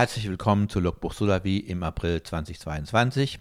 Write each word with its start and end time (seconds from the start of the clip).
Herzlich 0.00 0.30
willkommen 0.30 0.70
zu 0.70 0.80
Logbuch 0.80 1.12
Sulavi 1.12 1.58
im 1.58 1.82
April 1.82 2.22
2022. 2.22 3.38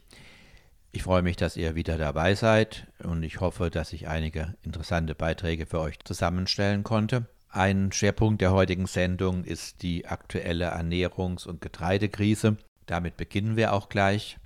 Ich 0.91 1.03
freue 1.03 1.21
mich, 1.21 1.37
dass 1.37 1.55
ihr 1.55 1.73
wieder 1.75 1.97
dabei 1.97 2.35
seid 2.35 2.85
und 3.01 3.23
ich 3.23 3.39
hoffe, 3.39 3.69
dass 3.69 3.93
ich 3.93 4.09
einige 4.09 4.55
interessante 4.61 5.15
Beiträge 5.15 5.65
für 5.65 5.79
euch 5.79 5.99
zusammenstellen 6.03 6.83
konnte. 6.83 7.27
Ein 7.47 7.93
Schwerpunkt 7.93 8.41
der 8.41 8.51
heutigen 8.51 8.87
Sendung 8.87 9.45
ist 9.45 9.83
die 9.83 10.05
aktuelle 10.05 10.73
Ernährungs- 10.75 11.47
und 11.47 11.61
Getreidekrise. 11.61 12.57
Damit 12.87 13.15
beginnen 13.15 13.55
wir 13.55 13.71
auch 13.71 13.87
gleich. 13.87 14.37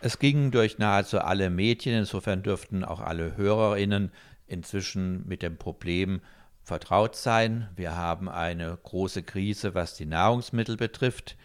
Es 0.00 0.18
ging 0.18 0.50
durch 0.50 0.78
nahezu 0.78 1.18
alle 1.20 1.50
Medien, 1.50 1.98
insofern 1.98 2.42
dürften 2.42 2.86
auch 2.86 3.00
alle 3.00 3.36
Hörerinnen 3.36 4.12
inzwischen 4.46 5.28
mit 5.28 5.42
dem 5.42 5.58
Problem 5.58 6.22
vertraut 6.64 7.14
sein. 7.14 7.68
Wir 7.76 7.94
haben 7.94 8.28
eine 8.28 8.76
große 8.82 9.22
Krise, 9.22 9.74
was 9.74 9.94
die 9.94 10.06
Nahrungsmittel 10.06 10.76
betrifft. 10.76 11.36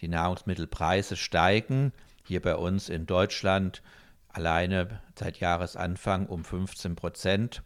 Die 0.00 0.08
Nahrungsmittelpreise 0.08 1.16
steigen. 1.16 1.92
Hier 2.24 2.40
bei 2.40 2.54
uns 2.54 2.88
in 2.88 3.06
Deutschland 3.06 3.82
alleine 4.28 5.00
seit 5.18 5.40
Jahresanfang 5.40 6.26
um 6.26 6.44
15 6.44 6.94
Prozent. 6.94 7.62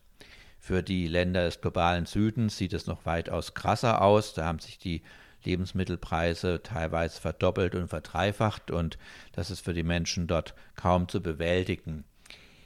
Für 0.59 0.83
die 0.83 1.07
Länder 1.07 1.45
des 1.45 1.61
globalen 1.61 2.07
Südens 2.07 2.57
sieht 2.57 2.73
es 2.73 2.87
noch 2.87 3.05
weitaus 3.05 3.53
krasser 3.53 4.01
aus. 4.01 4.33
Da 4.33 4.47
haben 4.47 4.61
sich 4.61 4.79
die 4.79 5.03
Lebensmittelpreise 5.45 6.63
teilweise 6.63 7.21
verdoppelt 7.21 7.75
und 7.75 7.89
verdreifacht 7.89 8.71
und 8.71 8.97
das 9.33 9.51
ist 9.51 9.61
für 9.61 9.75
die 9.75 9.83
Menschen 9.83 10.29
dort 10.29 10.55
kaum 10.77 11.09
zu 11.09 11.21
bewältigen. 11.21 12.05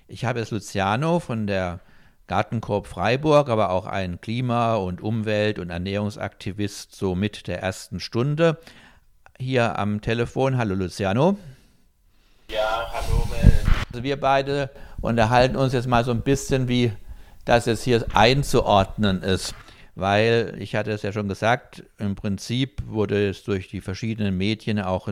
Ich 0.08 0.24
habe 0.24 0.40
jetzt 0.40 0.50
Luciano 0.50 1.18
von 1.18 1.46
der 1.46 1.80
Gartenkorb 2.26 2.86
Freiburg, 2.86 3.48
aber 3.48 3.70
auch 3.70 3.86
ein 3.86 4.20
Klima- 4.20 4.74
und 4.74 5.00
Umwelt- 5.00 5.58
und 5.58 5.70
Ernährungsaktivist 5.70 6.94
so 6.94 7.14
mit 7.14 7.46
der 7.46 7.62
ersten 7.62 8.00
Stunde 8.00 8.58
hier 9.38 9.78
am 9.78 10.00
Telefon. 10.00 10.58
Hallo 10.58 10.74
Luciano. 10.74 11.38
Ja, 12.50 12.86
hallo 12.92 13.26
Mel. 13.30 13.52
Also 13.92 14.02
wir 14.02 14.20
beide 14.20 14.70
unterhalten 15.00 15.56
uns 15.56 15.72
jetzt 15.72 15.88
mal 15.88 16.04
so 16.04 16.10
ein 16.10 16.22
bisschen 16.22 16.68
wie 16.68 16.92
dass 17.46 17.66
es 17.66 17.82
hier 17.82 18.04
einzuordnen 18.12 19.22
ist. 19.22 19.54
Weil, 19.94 20.56
ich 20.58 20.74
hatte 20.74 20.90
es 20.90 21.00
ja 21.00 21.10
schon 21.10 21.26
gesagt, 21.26 21.82
im 21.96 22.16
Prinzip 22.16 22.82
wurde 22.86 23.30
es 23.30 23.44
durch 23.44 23.68
die 23.68 23.80
verschiedenen 23.80 24.36
Medien 24.36 24.78
auch 24.78 25.08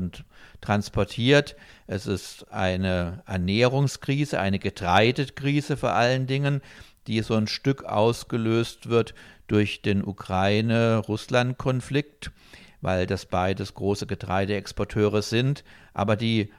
transportiert. 0.61 1.57
Es 1.87 2.07
ist 2.07 2.53
eine 2.53 3.23
Ernährungskrise, 3.27 4.39
eine 4.39 4.59
Getreidekrise 4.59 5.79
vor 5.79 5.92
allen 5.92 6.27
Dingen, 6.27 6.61
die 7.06 7.22
so 7.22 7.34
ein 7.34 7.47
Stück 7.47 7.84
ausgelöst 7.84 8.88
wird 8.88 9.14
durch 9.47 9.83
den 9.83 10.05
Ukraine-Russland-Konflikt, 10.05 12.33
weil 12.80 13.06
das 13.06 13.27
beides 13.27 13.74
große 13.74 14.06
Getreideexporteure 14.06 15.22
sind. 15.22 15.64
Aber 15.92 16.17
die 16.17 16.52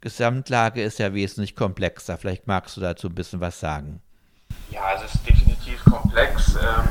Gesamtlage 0.00 0.82
ist 0.82 0.98
ja 0.98 1.14
wesentlich 1.14 1.56
komplexer. 1.56 2.18
Vielleicht 2.18 2.46
magst 2.46 2.76
du 2.76 2.80
dazu 2.80 3.08
ein 3.08 3.14
bisschen 3.14 3.40
was 3.40 3.58
sagen. 3.58 4.00
Ja, 4.70 4.94
es 4.94 5.14
ist 5.14 5.28
definitiv 5.28 5.84
komplex. 5.84 6.54
Ähm, 6.54 6.88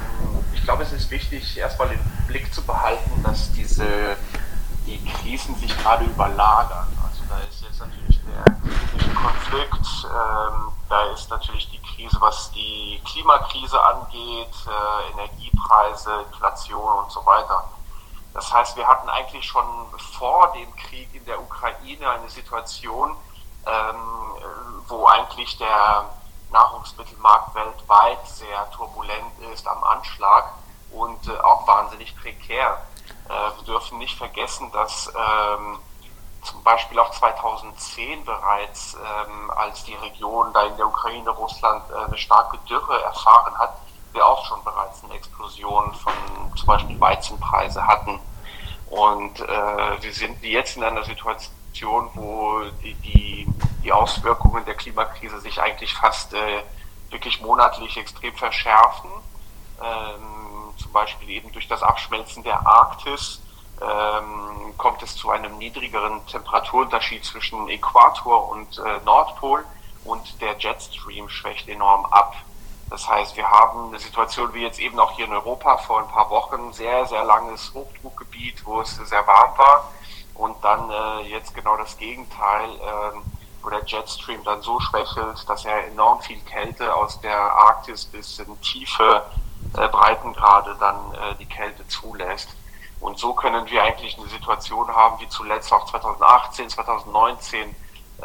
ich 0.54 0.64
glaube, 0.64 0.84
es 0.84 0.92
ist 0.92 1.10
wichtig, 1.10 1.58
erstmal 1.58 1.92
im 1.92 2.00
Blick 2.28 2.54
zu 2.54 2.62
behalten, 2.64 3.24
dass 3.24 3.52
diese 3.54 4.18
die 4.86 5.04
Krisen 5.04 5.56
sich 5.56 5.76
gerade 5.78 6.06
überlagern. 6.06 6.88
Also 7.04 7.24
da 7.30 7.40
ist 7.40 7.62
jetzt 7.62 7.80
natürlich 7.80 8.07
der 8.28 8.52
politische 8.62 9.14
Konflikt, 9.14 9.88
ähm, 10.06 10.72
da 10.90 11.02
ist 11.14 11.30
natürlich 11.30 11.70
die 11.70 11.82
Krise, 11.82 12.18
was 12.20 12.52
die 12.52 13.02
Klimakrise 13.06 13.82
angeht, 13.82 14.54
äh, 14.68 15.12
Energiepreise, 15.12 16.26
Inflation 16.32 17.00
und 17.00 17.12
so 17.12 17.26
weiter. 17.26 17.64
Das 18.34 18.54
heißt, 18.54 18.78
wir 18.78 18.88
hatten 18.88 19.10
eigentlich 19.10 19.46
schon 19.46 19.66
vor 20.20 20.54
dem 20.54 20.74
Krieg 20.76 21.10
in 21.14 21.26
der 21.26 21.42
Ukraine 21.42 22.10
eine 22.10 22.30
Situation, 22.30 23.16
ähm, 23.66 23.96
wo 24.88 25.08
eigentlich 25.08 25.58
der 25.58 26.06
Nahrungsmittelmarkt 26.52 27.56
weltweit 27.56 28.26
sehr 28.28 28.70
turbulent 28.72 29.40
ist, 29.52 29.68
am 29.68 29.84
Anschlag 29.84 30.54
und 30.92 31.28
äh, 31.28 31.38
auch 31.40 31.68
wahnsinnig 31.68 32.16
prekär. 32.16 32.82
Äh, 33.28 33.58
wir 33.58 33.66
dürfen 33.66 33.98
nicht 33.98 34.18
vergessen, 34.18 34.72
dass 34.72 35.12
ähm, 35.16 35.80
zum 36.44 36.64
Beispiel 36.64 37.00
auch 37.00 37.12
2010 37.12 38.24
bereits, 38.26 38.96
ähm, 38.96 39.52
als 39.52 39.84
die 39.84 39.96
Region 39.96 40.54
da 40.54 40.64
in 40.66 40.78
der 40.78 40.88
Ukraine, 40.88 41.30
Russland 41.30 41.84
äh, 41.90 42.06
eine 42.06 42.18
starke 42.18 42.58
Dürre 42.70 43.02
erfahren 43.04 43.58
hat, 43.58 43.78
wir 44.14 44.26
auch 44.26 44.46
schon 44.46 44.64
bereits 44.64 45.04
eine 45.04 45.14
Explosion 45.14 45.94
von 45.94 46.14
zum 46.56 46.66
Beispiel 46.66 47.00
Weizenpreise 47.00 47.86
hatten. 47.86 48.20
Und 48.90 49.40
äh, 49.42 50.02
wir 50.02 50.14
sind 50.14 50.42
jetzt 50.44 50.78
in 50.78 50.84
einer 50.84 51.04
Situation, 51.04 52.10
wo 52.14 52.62
die, 52.82 52.94
die 52.96 53.48
die 53.88 53.94
Auswirkungen 53.94 54.66
der 54.66 54.76
Klimakrise 54.76 55.40
sich 55.40 55.62
eigentlich 55.62 55.94
fast 55.94 56.34
äh, 56.34 56.64
wirklich 57.10 57.42
monatlich 57.42 57.96
extrem 57.96 58.36
verschärfen. 58.36 59.10
Ähm, 59.82 60.74
zum 60.78 60.92
Beispiel 60.92 61.30
eben 61.30 61.54
durch 61.54 61.70
das 61.70 61.82
Abschmelzen 61.82 62.44
der 62.44 62.68
Arktis 62.68 63.42
ähm, 63.82 64.74
kommt 64.78 65.02
es 65.04 65.16
zu 65.16 65.30
einem 65.30 65.58
niedrigeren 65.58 66.26
Temperaturunterschied 66.28 67.24
zwischen 67.26 67.70
Äquator 67.70 68.50
und 68.50 68.78
äh, 68.78 69.04
Nordpol 69.06 69.64
und 70.06 70.42
der 70.42 70.58
Jetstream 70.58 71.30
schwächt 71.30 71.68
enorm 71.68 72.06
ab. 72.06 72.36
Das 72.90 73.08
heißt, 73.08 73.36
wir 73.36 73.50
haben 73.50 73.90
eine 73.90 74.00
Situation 74.00 74.54
wie 74.54 74.62
jetzt 74.62 74.80
eben 74.80 75.00
auch 75.00 75.12
hier 75.12 75.26
in 75.26 75.34
Europa 75.34 75.78
vor 75.78 76.00
ein 76.00 76.08
paar 76.08 76.30
Wochen, 76.30 76.72
sehr, 76.72 77.06
sehr 77.06 77.26
langes 77.26 77.74
Hochdruckgebiet, 77.74 78.66
wo 78.66 78.82
es 78.82 78.96
sehr 78.96 79.28
warm 79.28 79.58
war 79.58 79.92
und 80.36 80.56
dann 80.64 80.90
äh, 80.90 81.30
jetzt 81.30 81.54
genau 81.54 81.76
das 81.76 81.98
Gegenteil. 81.98 82.70
Äh, 82.70 83.18
wo 83.68 83.70
der 83.70 83.84
Jetstream 83.86 84.42
dann 84.46 84.62
so 84.62 84.80
schwächelt, 84.80 85.44
dass 85.50 85.66
er 85.66 85.88
enorm 85.88 86.22
viel 86.22 86.40
Kälte 86.42 86.96
aus 86.96 87.20
der 87.20 87.38
Arktis 87.38 88.06
bis 88.06 88.40
in 88.40 88.62
tiefe 88.62 89.26
äh, 89.74 89.90
Breitengrade 89.90 90.78
dann 90.80 91.14
äh, 91.14 91.36
die 91.38 91.46
Kälte 91.46 91.86
zulässt. 91.90 92.48
Und 93.00 93.20
so 93.20 93.34
können 93.34 93.70
wir 93.70 93.84
eigentlich 93.84 94.18
eine 94.18 94.28
Situation 94.28 94.88
haben, 94.88 95.20
wie 95.20 95.30
zuletzt 95.30 95.72
auch 95.72 95.86
2018, 95.86 96.70
2019, 96.70 97.70
äh, 97.70 98.24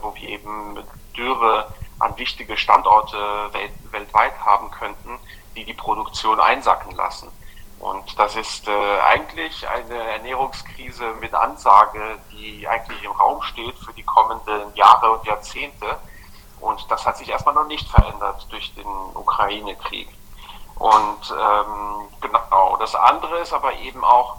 wo 0.00 0.14
wir 0.14 0.28
eben 0.28 0.78
Dürre 1.16 1.72
an 1.98 2.16
wichtige 2.16 2.56
Standorte 2.56 3.16
welt 3.52 3.72
weltweit 3.90 4.38
haben 4.40 4.70
könnten, 4.70 5.18
die 5.56 5.64
die 5.64 5.74
Produktion 5.74 6.40
einsacken 6.40 6.94
lassen. 6.94 7.28
Und 7.80 8.18
das 8.18 8.34
ist 8.36 8.66
äh, 8.66 9.00
eigentlich 9.00 9.68
eine 9.68 9.94
Ernährungskrise 9.94 11.14
mit 11.20 11.32
Ansage, 11.34 12.18
die 12.32 12.66
eigentlich 12.66 13.04
im 13.04 13.12
Raum 13.12 13.42
steht 13.42 13.78
für 13.78 13.92
die 13.92 14.02
kommenden 14.02 14.74
Jahre 14.74 15.12
und 15.12 15.24
Jahrzehnte. 15.26 15.98
Und 16.60 16.84
das 16.90 17.06
hat 17.06 17.16
sich 17.16 17.28
erstmal 17.28 17.54
noch 17.54 17.66
nicht 17.66 17.88
verändert 17.88 18.46
durch 18.50 18.74
den 18.74 18.86
Ukraine-Krieg. 19.14 20.08
Und 20.78 21.34
ähm, 21.36 22.08
genau, 22.20 22.76
das 22.78 22.94
andere 22.94 23.38
ist 23.38 23.52
aber 23.52 23.72
eben 23.74 24.04
auch, 24.04 24.36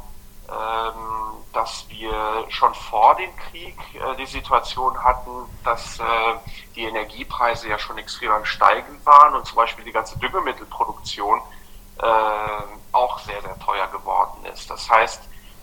ähm, 0.47 1.19
dass 1.53 1.85
wir 1.89 2.45
schon 2.49 2.73
vor 2.73 3.15
dem 3.15 3.35
Krieg 3.35 3.77
äh, 3.95 4.15
die 4.15 4.25
Situation 4.25 5.03
hatten, 5.03 5.31
dass 5.63 5.99
äh, 5.99 6.03
die 6.75 6.83
Energiepreise 6.83 7.67
ja 7.69 7.77
schon 7.77 7.97
extrem 7.97 8.31
am 8.31 8.45
Steigen 8.45 9.03
waren 9.05 9.35
und 9.35 9.45
zum 9.45 9.57
Beispiel 9.57 9.83
die 9.83 9.91
ganze 9.91 10.17
Düngemittelproduktion 10.19 11.41
äh, 12.01 12.03
auch 12.93 13.19
sehr, 13.19 13.41
sehr 13.41 13.59
teuer 13.59 13.87
geworden 13.87 14.45
ist. 14.45 14.69
Das 14.69 14.89
heißt, 14.89 15.21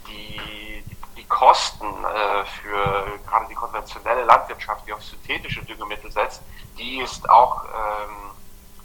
die, 0.08 0.84
die 1.16 1.24
Kosten 1.24 1.86
äh, 1.86 2.44
für 2.44 3.18
gerade 3.26 3.46
die 3.48 3.54
konventionelle 3.54 4.24
Landwirtschaft, 4.24 4.86
die 4.86 4.92
auf 4.92 5.02
synthetische 5.02 5.64
Düngemittel 5.64 6.10
setzt, 6.12 6.42
die 6.76 6.98
ist 6.98 7.28
auch, 7.30 7.64
ähm, 7.64 8.30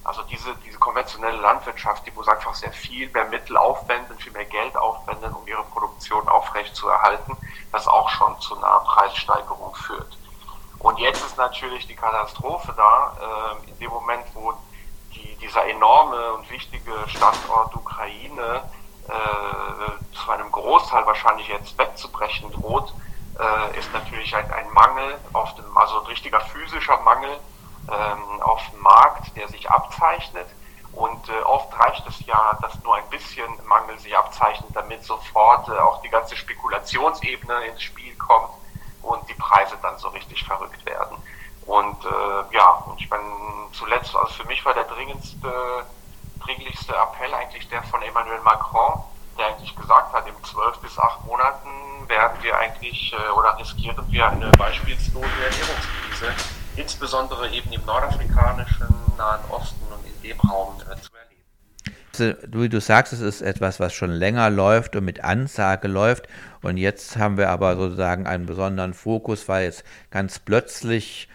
also 0.03 0.23
diese, 0.23 0.55
diese 0.65 0.79
konventionelle 0.79 1.37
Landwirtschaft, 1.37 2.05
die 2.07 2.11
muss 2.11 2.27
einfach 2.27 2.55
sehr 2.55 2.71
viel 2.71 3.09
mehr 3.09 3.25
Mittel 3.25 3.55
aufwenden, 3.57 4.17
viel 4.17 4.31
mehr 4.31 4.45
Geld 4.45 4.75
aufwenden, 4.75 5.33
um 5.33 5.47
ihre 5.47 5.63
Produktion 5.63 6.27
aufrechtzuerhalten, 6.27 7.37
das 7.71 7.87
auch 7.87 8.09
schon 8.09 8.39
zu 8.41 8.57
einer 8.57 8.79
Preissteigerung 8.79 9.75
führt. 9.75 10.17
Und 10.79 10.97
jetzt 10.97 11.23
ist 11.23 11.37
natürlich 11.37 11.85
die 11.85 11.95
Katastrophe 11.95 12.73
da, 12.75 13.15
äh, 13.61 13.69
in 13.69 13.77
dem 13.79 13.91
Moment, 13.91 14.25
wo 14.33 14.53
dieser 15.41 15.65
enorme 15.67 16.33
und 16.33 16.49
wichtige 16.49 16.93
Standort 17.07 17.75
Ukraine 17.75 18.63
äh, 19.07 20.15
zu 20.15 20.31
einem 20.31 20.51
Großteil 20.51 21.05
wahrscheinlich 21.05 21.47
jetzt 21.47 21.77
wegzubrechen 21.77 22.51
droht, 22.51 22.93
äh, 23.39 23.77
ist 23.77 23.91
natürlich 23.91 24.35
ein, 24.35 24.49
ein 24.51 24.69
Mangel 24.71 25.17
auf 25.33 25.55
dem, 25.55 25.77
also 25.77 25.99
ein 25.99 26.05
richtiger 26.05 26.39
physischer 26.41 26.97
Mangel 27.01 27.39
ähm, 27.89 28.41
auf 28.41 28.61
dem 28.71 28.81
Markt, 28.81 29.35
der 29.35 29.47
sich 29.47 29.69
abzeichnet. 29.69 30.47
Und 30.93 31.29
äh, 31.29 31.41
oft 31.43 31.77
reicht 31.79 32.05
es 32.07 32.25
ja, 32.25 32.57
dass 32.61 32.81
nur 32.83 32.95
ein 32.95 33.09
bisschen 33.09 33.47
Mangel 33.65 33.97
sich 33.99 34.15
abzeichnet, 34.15 34.69
damit 34.73 35.03
sofort 35.03 35.69
äh, 35.69 35.71
auch 35.71 36.01
die 36.01 36.09
ganze 36.09 36.35
Spekulationsebene 36.35 37.65
ins 37.67 37.81
Spiel 37.81 38.13
kommt 38.15 38.49
und 39.01 39.27
die 39.29 39.33
Preise 39.35 39.77
dann 39.81 39.97
so 39.97 40.09
richtig 40.09 40.43
verrückt 40.43 40.85
werden. 40.85 41.17
Und 41.65 42.03
äh, 42.03 42.55
ja, 42.55 42.83
und 42.87 42.99
ich 42.99 43.09
meine, 43.09 43.23
zuletzt, 43.71 44.15
also 44.15 44.33
für 44.33 44.45
mich 44.45 44.63
war 44.65 44.73
der 44.73 44.83
dringendste, 44.83 45.85
dringlichste 46.43 46.93
Appell 46.93 47.33
eigentlich 47.33 47.69
der 47.69 47.83
von 47.83 48.01
Emmanuel 48.01 48.41
Macron, 48.41 49.03
der 49.37 49.47
eigentlich 49.47 49.75
gesagt 49.75 50.13
hat, 50.13 50.27
in 50.27 50.43
zwölf 50.43 50.77
bis 50.79 50.97
acht 50.99 51.23
Monaten 51.25 51.69
werden 52.07 52.37
wir 52.41 52.57
eigentlich 52.57 53.13
äh, 53.13 53.31
oder 53.31 53.57
riskieren 53.57 54.05
wir 54.11 54.27
eine 54.27 54.51
beispielslose 54.51 55.25
Ernährungskrise, 55.25 56.33
insbesondere 56.75 57.49
eben 57.51 57.71
im 57.71 57.85
nordafrikanischen, 57.85 58.87
Nahen 59.17 59.41
Osten 59.49 59.85
und 59.91 60.05
in 60.05 60.29
dem 60.29 60.39
Raum 60.39 60.75
äh, 60.81 60.99
zu 60.99 61.11
erleben. 61.13 62.53
Wie 62.53 62.69
du 62.69 62.81
sagst, 62.81 63.13
es 63.13 63.21
ist 63.21 63.41
etwas, 63.41 63.79
was 63.79 63.93
schon 63.93 64.11
länger 64.11 64.49
läuft 64.49 64.95
und 64.95 65.05
mit 65.05 65.23
Ansage 65.23 65.87
läuft. 65.87 66.27
Und 66.61 66.77
jetzt 66.77 67.17
haben 67.17 67.37
wir 67.37 67.49
aber 67.49 67.75
sozusagen 67.75 68.27
einen 68.27 68.45
besonderen 68.45 68.93
Fokus, 68.93 69.47
weil 69.47 69.65
jetzt 69.65 69.83
ganz 70.09 70.39
plötzlich 70.39 71.29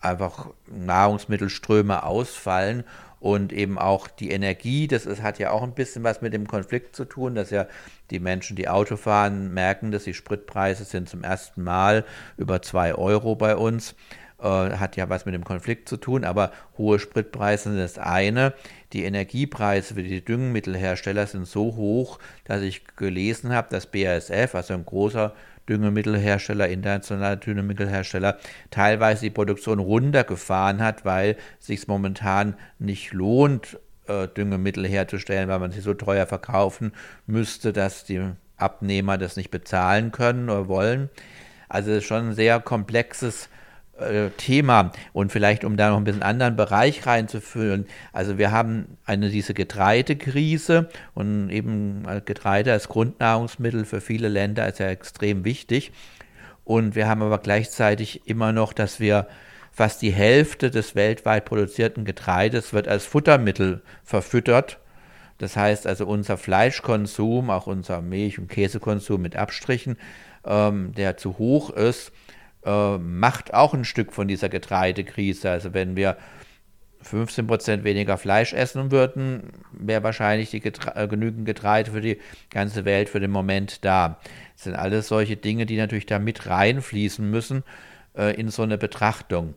einfach 0.00 0.48
Nahrungsmittelströme 0.66 2.02
ausfallen 2.02 2.84
und 3.20 3.52
eben 3.52 3.78
auch 3.78 4.08
die 4.08 4.30
Energie, 4.30 4.88
das 4.88 5.04
ist, 5.04 5.22
hat 5.22 5.38
ja 5.38 5.50
auch 5.50 5.62
ein 5.62 5.74
bisschen 5.74 6.02
was 6.02 6.22
mit 6.22 6.32
dem 6.32 6.48
Konflikt 6.48 6.96
zu 6.96 7.04
tun, 7.04 7.34
dass 7.34 7.50
ja 7.50 7.66
die 8.10 8.18
Menschen, 8.18 8.56
die 8.56 8.68
Auto 8.68 8.96
fahren, 8.96 9.52
merken, 9.52 9.92
dass 9.92 10.04
die 10.04 10.14
Spritpreise 10.14 10.84
sind 10.84 11.08
zum 11.08 11.22
ersten 11.22 11.62
Mal 11.62 12.04
über 12.38 12.62
zwei 12.62 12.94
Euro 12.94 13.36
bei 13.36 13.56
uns. 13.56 13.94
Äh, 14.42 14.76
hat 14.76 14.96
ja 14.96 15.10
was 15.10 15.26
mit 15.26 15.34
dem 15.34 15.44
Konflikt 15.44 15.86
zu 15.86 15.98
tun, 15.98 16.24
aber 16.24 16.50
hohe 16.78 16.98
Spritpreise 16.98 17.64
sind 17.64 17.78
das 17.78 17.98
eine. 17.98 18.54
Die 18.94 19.04
Energiepreise 19.04 19.94
für 19.94 20.02
die 20.02 20.24
Düngemittelhersteller 20.24 21.26
sind 21.26 21.46
so 21.46 21.76
hoch, 21.76 22.18
dass 22.44 22.62
ich 22.62 22.82
gelesen 22.96 23.52
habe, 23.52 23.68
dass 23.70 23.86
BASF, 23.86 24.54
also 24.54 24.72
ein 24.72 24.86
großer 24.86 25.34
Düngemittelhersteller, 25.68 26.68
internationaler 26.68 27.36
Düngemittelhersteller, 27.36 28.38
teilweise 28.70 29.26
die 29.26 29.30
Produktion 29.30 29.78
runtergefahren 29.78 30.82
hat, 30.82 31.04
weil 31.04 31.36
sich 31.58 31.86
momentan 31.86 32.54
nicht 32.78 33.12
lohnt, 33.12 33.78
äh, 34.06 34.26
Düngemittel 34.26 34.88
herzustellen, 34.88 35.50
weil 35.50 35.58
man 35.58 35.70
sie 35.70 35.82
so 35.82 35.92
teuer 35.92 36.26
verkaufen 36.26 36.92
müsste, 37.26 37.74
dass 37.74 38.04
die 38.04 38.22
Abnehmer 38.56 39.18
das 39.18 39.36
nicht 39.36 39.50
bezahlen 39.50 40.12
können 40.12 40.48
oder 40.48 40.66
wollen. 40.66 41.10
Also 41.68 41.90
es 41.90 41.98
ist 41.98 42.04
schon 42.06 42.30
ein 42.30 42.34
sehr 42.34 42.58
komplexes 42.58 43.49
äh, 44.00 44.30
Thema 44.36 44.92
und 45.12 45.32
vielleicht 45.32 45.64
um 45.64 45.76
da 45.76 45.90
noch 45.90 45.96
ein 45.96 46.04
bisschen 46.04 46.22
anderen 46.22 46.56
Bereich 46.56 47.06
reinzuführen. 47.06 47.86
Also 48.12 48.38
wir 48.38 48.50
haben 48.50 48.98
eine 49.04 49.30
diese 49.30 49.54
Getreidekrise 49.54 50.88
und 51.14 51.50
eben 51.50 52.04
äh, 52.08 52.20
Getreide 52.24 52.72
als 52.72 52.88
Grundnahrungsmittel 52.88 53.84
für 53.84 54.00
viele 54.00 54.28
Länder 54.28 54.68
ist 54.68 54.78
ja 54.78 54.88
extrem 54.88 55.44
wichtig. 55.44 55.92
Und 56.64 56.94
wir 56.94 57.08
haben 57.08 57.22
aber 57.22 57.38
gleichzeitig 57.38 58.28
immer 58.28 58.52
noch, 58.52 58.72
dass 58.72 59.00
wir 59.00 59.26
fast 59.72 60.02
die 60.02 60.12
Hälfte 60.12 60.70
des 60.70 60.94
weltweit 60.94 61.44
produzierten 61.44 62.04
Getreides 62.04 62.72
wird 62.72 62.88
als 62.88 63.06
Futtermittel 63.06 63.82
verfüttert. 64.04 64.78
Das 65.38 65.56
heißt 65.56 65.86
also 65.86 66.06
unser 66.06 66.36
Fleischkonsum, 66.36 67.50
auch 67.50 67.66
unser 67.66 68.02
Milch- 68.02 68.38
und 68.38 68.48
Käsekonsum 68.48 69.22
mit 69.22 69.36
Abstrichen, 69.36 69.96
ähm, 70.44 70.92
der 70.94 71.16
zu 71.16 71.38
hoch 71.38 71.70
ist, 71.70 72.12
äh, 72.64 72.98
macht 72.98 73.54
auch 73.54 73.74
ein 73.74 73.84
Stück 73.84 74.12
von 74.12 74.28
dieser 74.28 74.48
Getreidekrise. 74.48 75.50
Also 75.50 75.74
wenn 75.74 75.96
wir 75.96 76.16
15 77.02 77.46
Prozent 77.46 77.84
weniger 77.84 78.18
Fleisch 78.18 78.52
essen 78.52 78.90
würden, 78.90 79.52
wäre 79.72 80.02
wahrscheinlich 80.02 80.50
Getre 80.50 80.94
äh, 80.96 81.08
genügend 81.08 81.46
Getreide 81.46 81.90
für 81.92 82.00
die 82.00 82.20
ganze 82.50 82.84
Welt 82.84 83.08
für 83.08 83.20
den 83.20 83.30
Moment 83.30 83.84
da. 83.84 84.18
Das 84.54 84.64
sind 84.64 84.74
alles 84.74 85.08
solche 85.08 85.36
Dinge, 85.36 85.64
die 85.64 85.76
natürlich 85.76 86.06
da 86.06 86.18
mit 86.18 86.46
reinfließen 86.46 87.28
müssen 87.28 87.64
äh, 88.14 88.34
in 88.34 88.50
so 88.50 88.62
eine 88.62 88.76
Betrachtung. 88.76 89.54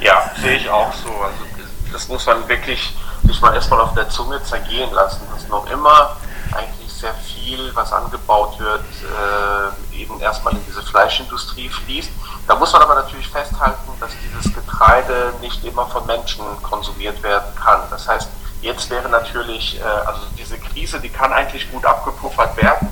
Ja, 0.00 0.32
sehe 0.40 0.56
ich 0.56 0.68
auch 0.68 0.92
so. 0.92 1.10
Also 1.10 1.44
das 1.92 2.08
muss 2.08 2.26
man 2.26 2.48
wirklich 2.48 2.94
sich 3.24 3.40
mal 3.40 3.54
erstmal 3.54 3.80
auf 3.80 3.94
der 3.94 4.08
Zunge 4.08 4.40
zergehen 4.42 4.92
lassen, 4.92 5.22
dass 5.32 5.48
noch 5.48 5.68
immer 5.70 6.16
eigentlich 6.52 6.77
sehr 7.00 7.14
viel, 7.14 7.74
was 7.74 7.92
angebaut 7.92 8.58
wird, 8.58 8.84
äh, 9.02 9.96
eben 9.96 10.20
erstmal 10.20 10.54
in 10.54 10.64
diese 10.66 10.82
Fleischindustrie 10.82 11.68
fließt. 11.68 12.10
Da 12.46 12.54
muss 12.56 12.72
man 12.72 12.82
aber 12.82 12.96
natürlich 12.96 13.28
festhalten, 13.28 13.90
dass 14.00 14.10
dieses 14.22 14.52
Getreide 14.54 15.32
nicht 15.40 15.64
immer 15.64 15.86
von 15.86 16.06
Menschen 16.06 16.44
konsumiert 16.62 17.22
werden 17.22 17.54
kann. 17.54 17.82
Das 17.90 18.08
heißt, 18.08 18.28
jetzt 18.62 18.90
wäre 18.90 19.08
natürlich, 19.08 19.80
äh, 19.80 19.84
also 19.84 20.22
diese 20.36 20.58
Krise, 20.58 21.00
die 21.00 21.10
kann 21.10 21.32
eigentlich 21.32 21.70
gut 21.70 21.84
abgepuffert 21.84 22.56
werden, 22.56 22.88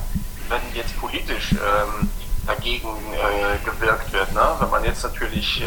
wenn 0.49 0.61
jetzt 0.75 0.99
politisch 1.01 1.53
ähm, 1.53 2.11
dagegen 2.47 2.89
äh, 3.13 3.65
gewirkt 3.65 4.13
wird. 4.13 4.33
Ne? 4.33 4.43
Wenn 4.61 4.71
man 4.71 4.85
jetzt 4.85 5.03
natürlich 5.03 5.63
äh, 5.63 5.67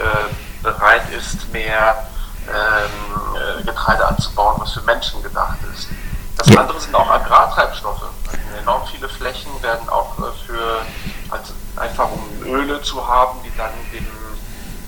bereit 0.64 1.10
ist, 1.12 1.52
mehr 1.52 2.08
ähm, 2.48 3.60
äh, 3.60 3.64
Getreide 3.64 4.08
anzubauen, 4.08 4.56
was 4.60 4.74
für 4.74 4.82
Menschen 4.82 5.22
gedacht 5.22 5.58
ist. 5.74 5.90
Das 6.40 6.56
andere 6.56 6.80
sind 6.80 6.96
auch 6.96 7.10
Agrartreibstoffe. 7.10 8.02
Enorm 8.62 8.88
viele 8.88 9.10
Flächen 9.10 9.52
werden 9.62 9.90
auch 9.90 10.18
äh, 10.20 10.32
für, 10.46 10.82
also 11.30 11.54
einfach 11.76 12.10
um 12.12 12.44
Öle 12.46 12.82
zu 12.82 13.06
haben, 13.06 13.40
die 13.44 13.52
dann 13.58 13.72
dem 13.94 14.08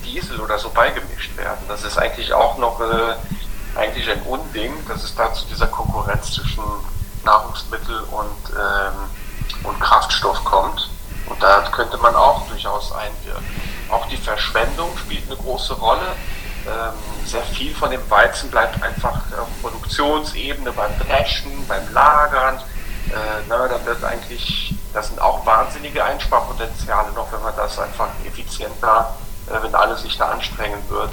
Diesel 0.02 0.40
oder 0.40 0.58
so 0.58 0.70
beigemischt 0.70 1.36
werden. 1.36 1.60
Das 1.68 1.84
ist 1.84 1.98
eigentlich 1.98 2.32
auch 2.32 2.56
noch 2.56 2.80
äh, 2.80 3.16
eigentlich 3.76 4.10
ein 4.10 4.22
Unding, 4.22 4.72
dass 4.88 5.04
es 5.04 5.14
da 5.14 5.32
zu 5.32 5.44
dieser 5.46 5.66
Konkurrenz 5.66 6.32
zwischen 6.32 6.64
Nahrungsmittel 7.24 8.00
und, 8.10 8.50
ähm, 8.50 9.64
und 9.64 9.80
Kraftstoff 9.80 10.42
kommt. 10.44 10.90
Und 11.26 11.42
da 11.42 11.68
könnte 11.70 11.98
man 11.98 12.14
auch 12.14 12.46
durchaus 12.48 12.92
einwirken. 12.92 13.44
Auch 13.90 14.06
die 14.08 14.16
Verschwendung 14.16 14.96
spielt 14.96 15.26
eine 15.26 15.36
große 15.36 15.74
Rolle. 15.74 16.16
Ähm, 16.66 16.94
sehr 17.24 17.42
viel 17.42 17.74
von 17.74 17.90
dem 17.90 18.08
Weizen 18.10 18.50
bleibt 18.50 18.82
einfach 18.82 19.20
auf 19.38 19.48
Produktionsebene 19.60 20.72
beim 20.72 20.90
Dreschen, 20.98 21.50
beim 21.66 21.92
Lagern. 21.92 22.56
Äh, 22.56 23.42
na, 23.48 23.68
da 23.68 23.84
wird 23.84 24.02
eigentlich, 24.04 24.74
das 24.92 25.08
sind 25.08 25.20
auch 25.20 25.44
wahnsinnige 25.44 26.04
Einsparpotenziale 26.04 27.12
noch, 27.12 27.32
wenn 27.32 27.42
man 27.42 27.54
das 27.56 27.78
einfach 27.78 28.08
effizienter, 28.24 29.14
äh, 29.48 29.62
wenn 29.62 29.74
alle 29.74 29.96
sich 29.96 30.16
da 30.16 30.30
anstrengen 30.30 30.78
würden. 30.88 31.12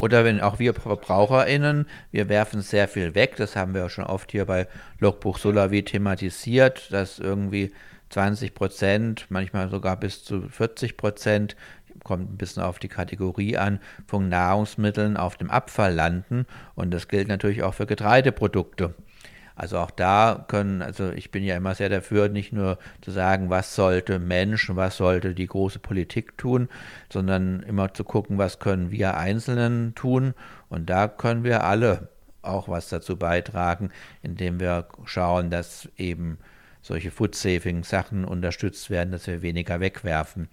Oder 0.00 0.24
wenn 0.24 0.40
auch 0.40 0.58
wir 0.58 0.74
VerbraucherInnen, 0.74 1.86
wir 2.10 2.28
werfen 2.28 2.62
sehr 2.62 2.88
viel 2.88 3.14
weg, 3.14 3.36
das 3.36 3.54
haben 3.54 3.74
wir 3.74 3.84
auch 3.84 3.90
schon 3.90 4.04
oft 4.04 4.30
hier 4.32 4.46
bei 4.46 4.66
Logbuch 4.98 5.38
Solavi 5.38 5.84
thematisiert, 5.84 6.90
dass 6.90 7.18
irgendwie 7.18 7.72
20 8.08 8.54
Prozent, 8.54 9.26
manchmal 9.28 9.70
sogar 9.70 9.96
bis 9.96 10.24
zu 10.24 10.48
40 10.48 10.96
Prozent 10.96 11.54
kommt 12.04 12.32
ein 12.32 12.36
bisschen 12.36 12.62
auf 12.62 12.78
die 12.78 12.88
Kategorie 12.88 13.56
an, 13.56 13.80
von 14.06 14.28
Nahrungsmitteln 14.28 15.16
auf 15.16 15.36
dem 15.36 15.50
Abfall 15.50 15.94
landen. 15.94 16.46
Und 16.74 16.92
das 16.92 17.08
gilt 17.08 17.28
natürlich 17.28 17.62
auch 17.62 17.74
für 17.74 17.86
Getreideprodukte. 17.86 18.94
Also 19.60 19.78
auch 19.78 19.90
da 19.90 20.46
können, 20.48 20.80
also 20.80 21.10
ich 21.10 21.30
bin 21.30 21.44
ja 21.44 21.54
immer 21.54 21.74
sehr 21.74 21.90
dafür, 21.90 22.30
nicht 22.30 22.50
nur 22.50 22.78
zu 23.02 23.10
sagen, 23.10 23.50
was 23.50 23.74
sollte 23.74 24.18
Mensch, 24.18 24.70
was 24.74 24.96
sollte 24.96 25.34
die 25.34 25.46
große 25.46 25.80
Politik 25.80 26.38
tun, 26.38 26.70
sondern 27.12 27.60
immer 27.64 27.92
zu 27.92 28.02
gucken, 28.04 28.38
was 28.38 28.58
können 28.58 28.90
wir 28.90 29.18
Einzelnen 29.18 29.94
tun. 29.94 30.32
Und 30.70 30.88
da 30.88 31.08
können 31.08 31.44
wir 31.44 31.64
alle 31.64 32.08
auch 32.40 32.70
was 32.70 32.88
dazu 32.88 33.18
beitragen, 33.18 33.90
indem 34.22 34.60
wir 34.60 34.86
schauen, 35.04 35.50
dass 35.50 35.90
eben 35.98 36.38
solche 36.82 37.10
Food-Saving-Sachen 37.10 38.24
unterstützt 38.24 38.90
werden, 38.90 39.12
dass 39.12 39.26
wir 39.26 39.42
weniger 39.42 39.80
wegwerfen. 39.80 40.48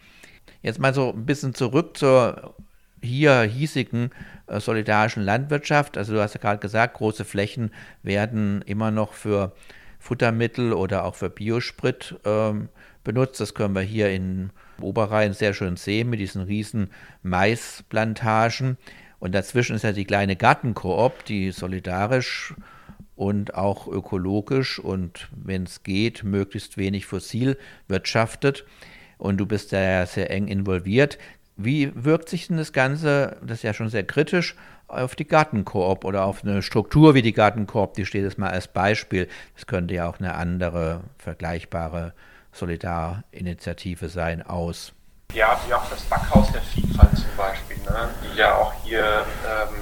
Jetzt 0.61 0.79
mal 0.79 0.93
so 0.93 1.13
ein 1.13 1.25
bisschen 1.25 1.53
zurück 1.53 1.97
zur 1.97 2.55
hier 3.01 3.41
hiesigen 3.41 4.11
äh, 4.47 4.59
solidarischen 4.59 5.23
Landwirtschaft. 5.23 5.97
Also 5.97 6.13
du 6.13 6.21
hast 6.21 6.33
ja 6.33 6.41
gerade 6.41 6.59
gesagt, 6.59 6.95
große 6.95 7.25
Flächen 7.25 7.71
werden 8.03 8.61
immer 8.63 8.91
noch 8.91 9.13
für 9.13 9.53
Futtermittel 9.99 10.73
oder 10.73 11.03
auch 11.03 11.15
für 11.15 11.29
Biosprit 11.29 12.15
ähm, 12.25 12.69
benutzt. 13.03 13.39
Das 13.39 13.53
können 13.53 13.75
wir 13.75 13.81
hier 13.81 14.09
in 14.09 14.51
Oberrhein 14.81 15.33
sehr 15.33 15.53
schön 15.53 15.75
sehen 15.75 16.09
mit 16.09 16.19
diesen 16.19 16.43
riesen 16.43 16.91
Maisplantagen. 17.23 18.77
Und 19.19 19.33
dazwischen 19.33 19.75
ist 19.75 19.83
ja 19.83 19.91
die 19.91 20.05
kleine 20.05 20.35
Gartenkoop, 20.35 21.25
die 21.25 21.51
solidarisch 21.51 22.53
und 23.17 23.55
auch 23.55 23.87
ökologisch 23.87 24.79
und 24.79 25.27
wenn 25.35 25.63
es 25.63 25.83
geht, 25.83 26.23
möglichst 26.23 26.77
wenig 26.77 27.07
fossil 27.07 27.57
wirtschaftet 27.87 28.63
und 29.17 29.37
du 29.37 29.45
bist 29.45 29.73
da 29.73 29.81
ja 29.81 30.05
sehr 30.05 30.31
eng 30.31 30.47
involviert. 30.47 31.17
Wie 31.57 31.91
wirkt 31.95 32.29
sich 32.29 32.47
denn 32.47 32.57
das 32.57 32.71
Ganze, 32.71 33.37
das 33.41 33.57
ist 33.57 33.63
ja 33.63 33.73
schon 33.73 33.89
sehr 33.89 34.05
kritisch, 34.05 34.55
auf 34.87 35.15
die 35.15 35.27
Gartenkoop 35.27 36.05
oder 36.05 36.23
auf 36.23 36.43
eine 36.43 36.61
Struktur 36.61 37.15
wie 37.15 37.23
die 37.23 37.33
Gartenkoop, 37.33 37.95
die 37.95 38.05
steht 38.05 38.23
jetzt 38.23 38.37
mal 38.37 38.51
als 38.51 38.67
Beispiel. 38.67 39.27
Das 39.55 39.65
könnte 39.65 39.95
ja 39.95 40.07
auch 40.07 40.19
eine 40.19 40.35
andere 40.35 41.01
vergleichbare 41.17 42.13
Solidarinitiative 42.53 44.09
sein 44.09 44.43
aus. 44.43 44.93
Ja, 45.33 45.59
wie 45.67 45.73
auch 45.73 45.89
das 45.89 46.03
Backhaus 46.03 46.51
der 46.51 46.61
Vielfalt 46.61 47.17
zum 47.17 47.35
Beispiel, 47.35 47.77
ne? 47.77 48.09
die 48.23 48.37
ja 48.37 48.55
auch 48.55 48.73
hier 48.83 49.25
ähm, 49.45 49.75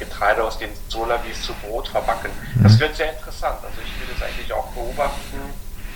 Getreide 0.00 0.42
aus 0.42 0.58
den 0.58 0.70
Solavis 0.88 1.42
zu 1.42 1.54
Brot 1.54 1.86
verbacken. 1.86 2.30
Mhm. 2.56 2.62
Das 2.64 2.78
wird 2.80 2.96
sehr 2.96 3.12
interessant. 3.12 3.58
Also 3.62 3.80
ich 3.84 4.00
will 4.00 4.12
das 4.12 4.26
eigentlich 4.26 4.52
auch 4.52 4.66
beobachten, 4.72 5.38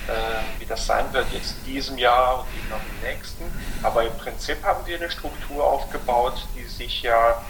äh, 0.06 0.60
wie 0.60 0.66
das 0.66 0.86
sein 0.86 1.12
wird 1.12 1.26
jetzt 1.32 1.56
in 1.58 1.72
diesem 1.72 1.98
Jahr 1.98 2.40
und 2.40 2.46
eben 2.56 2.68
noch 2.68 2.78
im 2.78 3.08
nächsten. 3.08 3.44
Aber 3.82 4.04
im 4.04 4.16
Prinzip 4.18 4.62
haben 4.62 4.86
wir 4.86 4.96
eine 4.96 5.10
Struktur 5.10 5.64
aufgebaut, 5.64 6.46
die 6.54 6.64
sich 6.64 7.02
ja 7.02 7.42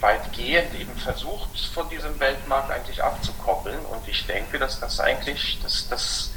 weitgehend 0.00 0.74
eben 0.74 0.94
versucht, 0.96 1.58
von 1.74 1.88
diesem 1.88 2.20
Weltmarkt 2.20 2.70
eigentlich 2.70 3.02
abzukoppeln. 3.02 3.80
Und 3.86 4.06
ich 4.06 4.26
denke, 4.26 4.58
dass 4.58 4.78
das 4.78 5.00
eigentlich, 5.00 5.58
dass 5.62 5.88
das 5.88 6.30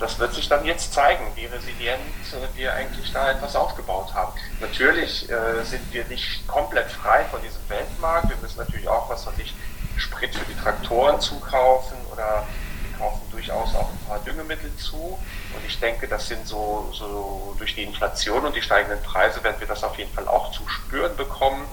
das 0.00 0.18
wird 0.18 0.32
sich 0.32 0.48
dann 0.48 0.64
jetzt 0.64 0.94
zeigen, 0.94 1.24
wie 1.34 1.44
resilient 1.44 2.00
äh, 2.32 2.56
wir 2.56 2.72
eigentlich 2.72 3.12
da 3.12 3.30
etwas 3.30 3.54
aufgebaut 3.54 4.14
haben. 4.14 4.32
Natürlich 4.60 5.30
äh, 5.30 5.62
sind 5.62 5.92
wir 5.92 6.04
nicht 6.06 6.46
komplett 6.46 6.90
frei 6.90 7.24
von 7.24 7.42
diesem 7.42 7.60
Weltmarkt. 7.68 8.30
Wir 8.30 8.36
müssen 8.38 8.58
natürlich 8.58 8.88
auch, 8.88 9.10
was 9.10 9.26
weiß 9.26 9.34
ich, 9.38 9.54
Sprit 9.98 10.34
für 10.34 10.44
die 10.46 10.58
Traktoren 10.58 11.20
zukaufen 11.20 11.96
oder 12.12 12.46
wir 12.82 12.98
kaufen 12.98 13.20
durchaus 13.30 13.74
auch 13.74 13.90
ein 13.90 14.06
paar 14.08 14.18
Düngemittel 14.20 14.74
zu. 14.76 15.18
Und 15.54 15.66
ich 15.66 15.78
denke, 15.80 16.08
das 16.08 16.28
sind 16.28 16.46
so, 16.46 16.90
so 16.92 17.54
durch 17.58 17.74
die 17.74 17.82
Inflation 17.82 18.44
und 18.44 18.56
die 18.56 18.62
steigenden 18.62 19.02
Preise 19.02 19.42
werden 19.44 19.60
wir 19.60 19.66
das 19.66 19.84
auf 19.84 19.98
jeden 19.98 20.12
Fall 20.14 20.28
auch 20.28 20.50
zu 20.52 20.66
spüren 20.66 21.14
bekommen. 21.14 21.66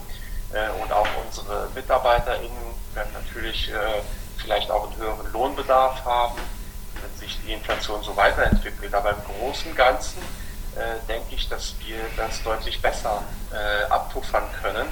Äh, 0.52 0.68
und 0.82 0.92
auch 0.92 1.08
unsere 1.24 1.70
MitarbeiterInnen 1.74 2.74
werden 2.94 3.12
natürlich 3.14 3.72
vielleicht 4.36 4.70
auch 4.70 4.90
einen 4.90 4.96
höheren 4.98 5.32
Lohnbedarf 5.32 6.04
haben 6.04 6.38
sich 7.18 7.38
die 7.46 7.52
Inflation 7.52 8.02
so 8.02 8.16
weiterentwickelt. 8.16 8.94
Aber 8.94 9.10
im 9.10 9.24
Großen 9.24 9.70
und 9.70 9.76
Ganzen 9.76 10.18
äh, 10.76 11.06
denke 11.08 11.34
ich, 11.34 11.48
dass 11.48 11.74
wir 11.86 11.98
das 12.16 12.42
deutlich 12.42 12.80
besser 12.80 13.22
äh, 13.52 13.90
abpuffern 13.90 14.44
können 14.62 14.86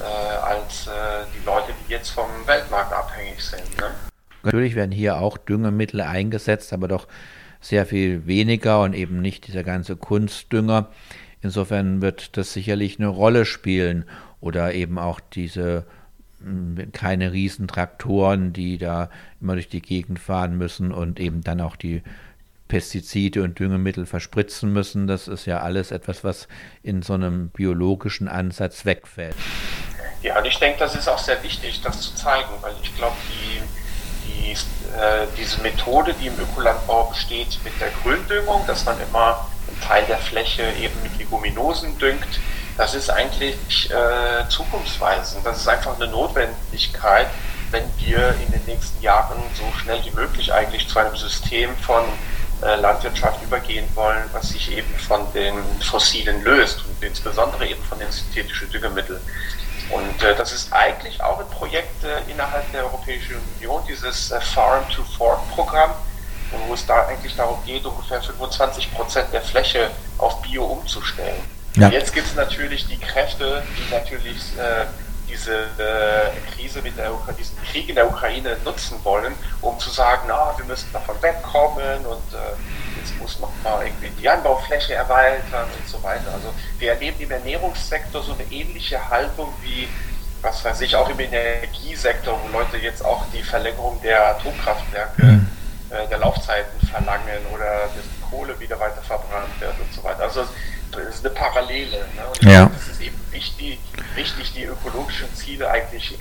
äh, 0.00 0.04
als 0.04 0.86
äh, 0.86 0.90
die 1.34 1.44
Leute, 1.44 1.72
die 1.86 1.92
jetzt 1.92 2.10
vom 2.10 2.28
Weltmarkt 2.46 2.92
abhängig 2.92 3.42
sind. 3.42 3.78
Ne? 3.78 3.90
Natürlich 4.42 4.74
werden 4.74 4.90
hier 4.90 5.18
auch 5.18 5.38
Düngemittel 5.38 6.00
eingesetzt, 6.00 6.72
aber 6.72 6.88
doch 6.88 7.06
sehr 7.60 7.86
viel 7.86 8.26
weniger 8.26 8.80
und 8.82 8.94
eben 8.94 9.22
nicht 9.22 9.46
dieser 9.46 9.62
ganze 9.62 9.96
Kunstdünger. 9.96 10.90
Insofern 11.42 12.02
wird 12.02 12.36
das 12.36 12.52
sicherlich 12.52 12.98
eine 12.98 13.08
Rolle 13.08 13.44
spielen 13.44 14.04
oder 14.40 14.74
eben 14.74 14.98
auch 14.98 15.20
diese 15.20 15.84
keine 16.92 17.32
Riesentraktoren, 17.32 18.52
die 18.52 18.78
da 18.78 19.10
immer 19.40 19.54
durch 19.54 19.68
die 19.68 19.82
Gegend 19.82 20.18
fahren 20.18 20.56
müssen 20.56 20.92
und 20.92 21.20
eben 21.20 21.42
dann 21.42 21.60
auch 21.60 21.76
die 21.76 22.02
Pestizide 22.68 23.42
und 23.42 23.58
Düngemittel 23.58 24.06
verspritzen 24.06 24.72
müssen. 24.72 25.06
Das 25.06 25.28
ist 25.28 25.44
ja 25.44 25.60
alles 25.60 25.90
etwas, 25.90 26.24
was 26.24 26.48
in 26.82 27.02
so 27.02 27.12
einem 27.12 27.50
biologischen 27.50 28.28
Ansatz 28.28 28.86
wegfällt. 28.86 29.36
Ja, 30.22 30.38
und 30.38 30.46
ich 30.46 30.58
denke, 30.58 30.78
das 30.78 30.94
ist 30.94 31.08
auch 31.08 31.18
sehr 31.18 31.42
wichtig, 31.42 31.82
das 31.82 32.00
zu 32.00 32.14
zeigen, 32.14 32.48
weil 32.62 32.72
ich 32.82 32.96
glaube, 32.96 33.16
die, 33.28 33.60
die, 34.26 34.52
äh, 34.52 35.26
diese 35.36 35.60
Methode, 35.60 36.14
die 36.18 36.28
im 36.28 36.38
Ökolandbau 36.38 37.10
besteht 37.10 37.58
mit 37.62 37.72
der 37.78 37.90
Gründüngung, 38.02 38.64
dass 38.66 38.86
man 38.86 38.96
immer 39.02 39.46
einen 39.68 39.80
Teil 39.80 40.04
der 40.06 40.18
Fläche 40.18 40.62
eben 40.80 40.94
mit 41.02 41.18
Leguminosen 41.18 41.98
düngt, 41.98 42.40
das 42.82 42.94
ist 42.94 43.10
eigentlich 43.10 43.88
äh, 43.92 44.48
zukunftsweisend. 44.48 45.46
Das 45.46 45.58
ist 45.58 45.68
einfach 45.68 45.94
eine 45.94 46.08
Notwendigkeit, 46.08 47.28
wenn 47.70 47.84
wir 47.98 48.34
in 48.44 48.50
den 48.50 48.64
nächsten 48.66 49.00
Jahren 49.00 49.38
so 49.54 49.62
schnell 49.78 50.04
wie 50.04 50.10
möglich 50.10 50.52
eigentlich 50.52 50.88
zu 50.88 50.98
einem 50.98 51.14
System 51.14 51.76
von 51.76 52.02
äh, 52.60 52.74
Landwirtschaft 52.74 53.40
übergehen 53.40 53.86
wollen, 53.94 54.24
was 54.32 54.48
sich 54.48 54.76
eben 54.76 54.92
von 54.96 55.32
den 55.32 55.54
Fossilen 55.80 56.42
löst 56.42 56.80
und 56.84 57.00
insbesondere 57.06 57.68
eben 57.68 57.84
von 57.84 58.00
den 58.00 58.10
synthetischen 58.10 58.68
Düngemitteln. 58.72 59.20
Und 59.90 60.20
äh, 60.24 60.34
das 60.34 60.52
ist 60.52 60.72
eigentlich 60.72 61.22
auch 61.22 61.38
ein 61.38 61.48
Projekt 61.50 62.02
äh, 62.02 62.28
innerhalb 62.28 62.68
der 62.72 62.82
Europäischen 62.82 63.36
Union, 63.58 63.80
dieses 63.88 64.32
äh, 64.32 64.40
Farm 64.40 64.82
to 64.90 65.04
Fork 65.04 65.48
Programm, 65.50 65.92
wo 66.66 66.74
es 66.74 66.84
da 66.84 67.06
eigentlich 67.06 67.36
darum 67.36 67.64
geht, 67.64 67.86
ungefähr 67.86 68.20
25 68.20 68.92
Prozent 68.92 69.32
der 69.32 69.42
Fläche 69.42 69.88
auf 70.18 70.42
Bio 70.42 70.64
umzustellen. 70.64 71.51
Ja. 71.76 71.88
Jetzt 71.88 72.12
gibt 72.12 72.26
es 72.26 72.34
natürlich 72.34 72.86
die 72.86 72.98
Kräfte, 72.98 73.62
die 73.78 73.94
natürlich 73.94 74.36
äh, 74.58 74.86
diese 75.28 75.54
äh, 75.54 76.54
Krise 76.54 76.82
mit 76.82 76.98
der 76.98 77.10
diesen 77.38 77.56
Krieg 77.62 77.88
in 77.88 77.94
der 77.94 78.06
Ukraine 78.06 78.56
nutzen 78.64 78.98
wollen, 79.02 79.32
um 79.62 79.78
zu 79.78 79.88
sagen, 79.88 80.24
na, 80.28 80.52
wir 80.56 80.66
müssen 80.66 80.92
davon 80.92 81.16
wegkommen 81.22 82.04
und 82.04 82.34
äh, 82.34 83.00
jetzt 83.00 83.18
muss 83.18 83.38
man 83.40 83.50
mal 83.64 83.86
irgendwie 83.86 84.10
die 84.20 84.28
Anbaufläche 84.28 84.94
erweitern 84.94 85.68
und 85.80 85.88
so 85.88 86.02
weiter. 86.02 86.34
Also 86.34 86.52
wir 86.78 86.92
erleben 86.92 87.18
im 87.20 87.30
Ernährungssektor 87.30 88.22
so 88.22 88.34
eine 88.34 88.44
ähnliche 88.52 89.08
Haltung 89.08 89.52
wie 89.62 89.88
was 90.42 90.64
weiß 90.64 90.80
ich, 90.80 90.96
auch 90.96 91.08
im 91.08 91.20
Energiesektor, 91.20 92.38
wo 92.42 92.58
Leute 92.58 92.76
jetzt 92.76 93.04
auch 93.04 93.24
die 93.32 93.42
Verlängerung 93.42 94.00
der 94.02 94.36
Atomkraftwerke, 94.36 95.22
mhm. 95.22 95.48
äh, 95.90 96.08
der 96.08 96.18
Laufzeiten 96.18 96.86
verlangen 96.88 97.46
oder 97.54 97.82
dass 97.94 98.04
die 98.04 98.28
Kohle 98.28 98.58
wieder 98.58 98.78
weiter 98.78 99.00
verbrannt 99.02 99.60
wird 99.60 99.74
und 99.78 99.94
so 99.94 100.02
weiter. 100.02 100.24
Also 100.24 100.44
das 100.92 101.16
ist 101.16 101.26
eine 101.26 101.34
Parallele. 101.34 101.98
Ne? 102.14 102.26
Und 102.28 102.42
ja. 102.42 102.70
es 102.76 102.88
ist 102.88 103.00
eben 103.00 103.18
wichtig, 103.30 103.78
wichtig, 104.14 104.52
die 104.54 104.64
ökologischen 104.64 105.34
Ziele 105.34 105.68
eigentlich 105.70 106.12
äh, 106.12 106.16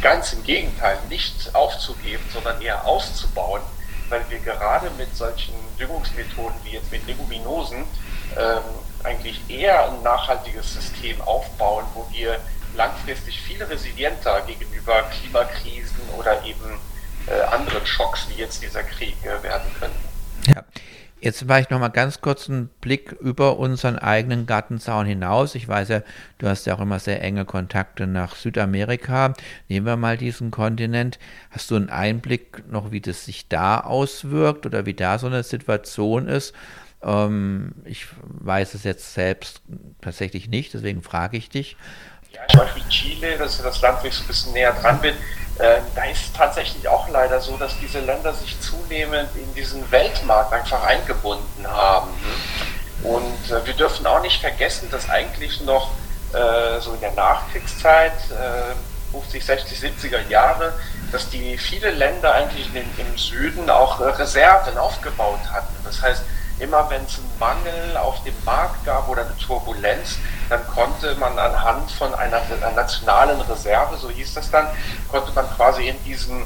ganz 0.00 0.32
im 0.32 0.42
Gegenteil 0.44 0.98
nicht 1.08 1.54
aufzugeben, 1.54 2.22
sondern 2.32 2.60
eher 2.60 2.84
auszubauen, 2.86 3.62
weil 4.08 4.24
wir 4.28 4.38
gerade 4.38 4.90
mit 4.96 5.14
solchen 5.16 5.54
Düngungsmethoden 5.78 6.56
wie 6.64 6.70
jetzt 6.70 6.90
mit 6.92 7.06
Leguminosen 7.06 7.84
ähm, 8.36 8.62
eigentlich 9.02 9.40
eher 9.48 9.90
ein 9.90 10.02
nachhaltiges 10.02 10.74
System 10.74 11.20
aufbauen, 11.22 11.84
wo 11.94 12.06
wir 12.12 12.38
langfristig 12.76 13.40
viel 13.40 13.62
resilienter 13.62 14.40
gegenüber 14.42 15.02
Klimakrisen 15.02 15.98
oder 16.16 16.42
eben 16.44 16.78
äh, 17.26 17.40
anderen 17.42 17.84
Schocks 17.86 18.26
wie 18.28 18.40
jetzt 18.40 18.62
dieser 18.62 18.82
Krieg 18.82 19.16
äh, 19.24 19.42
werden 19.42 19.70
können. 19.78 19.94
Ja. 20.46 20.64
Jetzt 21.22 21.46
war 21.46 21.60
ich 21.60 21.70
noch 21.70 21.78
mal 21.78 21.86
ganz 21.86 22.20
kurz 22.20 22.50
einen 22.50 22.66
Blick 22.80 23.12
über 23.12 23.56
unseren 23.56 23.96
eigenen 23.96 24.44
Gartenzaun 24.44 25.06
hinaus. 25.06 25.54
Ich 25.54 25.68
weiß 25.68 25.88
ja, 25.88 26.02
du 26.38 26.48
hast 26.48 26.66
ja 26.66 26.74
auch 26.74 26.80
immer 26.80 26.98
sehr 26.98 27.22
enge 27.22 27.44
Kontakte 27.44 28.08
nach 28.08 28.34
Südamerika. 28.34 29.32
Nehmen 29.68 29.86
wir 29.86 29.96
mal 29.96 30.18
diesen 30.18 30.50
Kontinent. 30.50 31.20
Hast 31.52 31.70
du 31.70 31.76
einen 31.76 31.90
Einblick 31.90 32.68
noch, 32.68 32.90
wie 32.90 33.00
das 33.00 33.24
sich 33.24 33.46
da 33.46 33.78
auswirkt 33.78 34.66
oder 34.66 34.84
wie 34.84 34.94
da 34.94 35.20
so 35.20 35.28
eine 35.28 35.44
Situation 35.44 36.26
ist? 36.26 36.54
Ähm, 37.04 37.72
ich 37.84 38.08
weiß 38.24 38.74
es 38.74 38.82
jetzt 38.82 39.14
selbst 39.14 39.62
tatsächlich 40.00 40.48
nicht, 40.48 40.74
deswegen 40.74 41.02
frage 41.02 41.36
ich 41.36 41.48
dich. 41.48 41.76
Ja, 42.32 42.40
zum 42.48 42.60
Beispiel 42.60 42.82
Chile, 42.88 43.38
das 43.38 43.56
ist 43.56 43.64
das 43.64 43.80
Land, 43.80 44.02
wo 44.02 44.06
ich 44.06 44.14
so 44.14 44.24
ein 44.24 44.26
bisschen 44.26 44.52
näher 44.52 44.72
dran 44.72 45.00
bin 45.00 45.14
äh, 45.58 45.80
da 45.94 46.04
ist 46.04 46.22
es 46.22 46.32
tatsächlich 46.32 46.88
auch 46.88 47.08
leider 47.08 47.40
so, 47.40 47.56
dass 47.56 47.78
diese 47.78 48.00
Länder 48.00 48.32
sich 48.32 48.58
zunehmend 48.60 49.28
in 49.36 49.54
diesen 49.54 49.90
Weltmarkt 49.90 50.52
einfach 50.52 50.82
eingebunden 50.84 51.66
haben. 51.66 52.10
Und 53.02 53.50
äh, 53.50 53.66
wir 53.66 53.74
dürfen 53.74 54.06
auch 54.06 54.22
nicht 54.22 54.40
vergessen, 54.40 54.88
dass 54.90 55.10
eigentlich 55.10 55.60
noch 55.62 55.90
äh, 56.32 56.80
so 56.80 56.94
in 56.94 57.00
der 57.00 57.12
Nachkriegszeit, 57.12 58.12
50, 59.12 59.44
60, 59.44 59.78
70er 59.78 60.28
Jahre, 60.28 60.72
dass 61.10 61.28
die 61.28 61.58
viele 61.58 61.90
Länder 61.90 62.32
eigentlich 62.32 62.66
in, 62.74 62.82
im 62.96 63.18
Süden 63.18 63.68
auch 63.68 64.00
äh, 64.00 64.04
Reserven 64.04 64.78
aufgebaut 64.78 65.40
hatten. 65.52 65.74
Das 65.84 66.00
heißt, 66.00 66.22
immer 66.58 66.88
wenn 66.90 67.04
es 67.04 67.18
einen 67.18 67.38
Mangel 67.38 67.96
auf 67.96 68.22
dem 68.24 68.34
Markt 68.44 68.84
gab 68.84 69.08
oder 69.08 69.22
eine 69.22 69.36
Turbulenz, 69.38 70.18
dann 70.48 70.66
konnte 70.68 71.14
man 71.16 71.38
anhand 71.38 71.90
von 71.92 72.14
einer, 72.14 72.40
einer 72.40 72.70
nationalen 72.74 73.40
Reserve, 73.42 73.96
so 73.96 74.10
hieß 74.10 74.34
das 74.34 74.50
dann, 74.50 74.66
konnte 75.10 75.32
man 75.32 75.46
quasi 75.56 75.88
in 75.88 76.04
diesen 76.04 76.44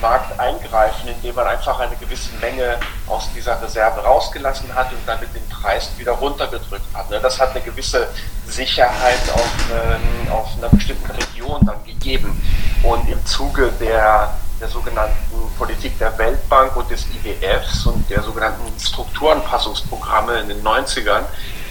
Markt 0.00 0.38
eingreifen, 0.38 1.08
indem 1.08 1.34
man 1.34 1.46
einfach 1.46 1.80
eine 1.80 1.96
gewisse 1.96 2.30
Menge 2.40 2.78
aus 3.06 3.28
dieser 3.34 3.60
Reserve 3.60 4.00
rausgelassen 4.00 4.72
hat 4.74 4.92
und 4.92 5.00
damit 5.06 5.34
den 5.34 5.46
Preis 5.48 5.90
wieder 5.96 6.12
runtergedrückt 6.12 6.94
hat. 6.94 7.10
Ne? 7.10 7.20
Das 7.20 7.40
hat 7.40 7.50
eine 7.50 7.60
gewisse 7.62 8.08
Sicherheit 8.46 9.18
auf, 9.34 9.50
ähm, 9.72 10.32
auf 10.32 10.48
einer 10.56 10.68
bestimmten 10.68 11.10
Region 11.10 11.66
dann 11.66 11.82
gegeben. 11.84 12.40
Und 12.82 13.08
im 13.08 13.24
Zuge 13.26 13.72
der 13.80 14.34
der 14.60 14.68
sogenannten 14.68 15.52
Politik 15.56 15.98
der 15.98 16.16
Weltbank 16.18 16.76
und 16.76 16.90
des 16.90 17.06
IWFs 17.06 17.86
und 17.86 18.08
der 18.10 18.22
sogenannten 18.22 18.78
Strukturanpassungsprogramme 18.78 20.40
in 20.40 20.48
den 20.48 20.62
90ern, 20.62 21.22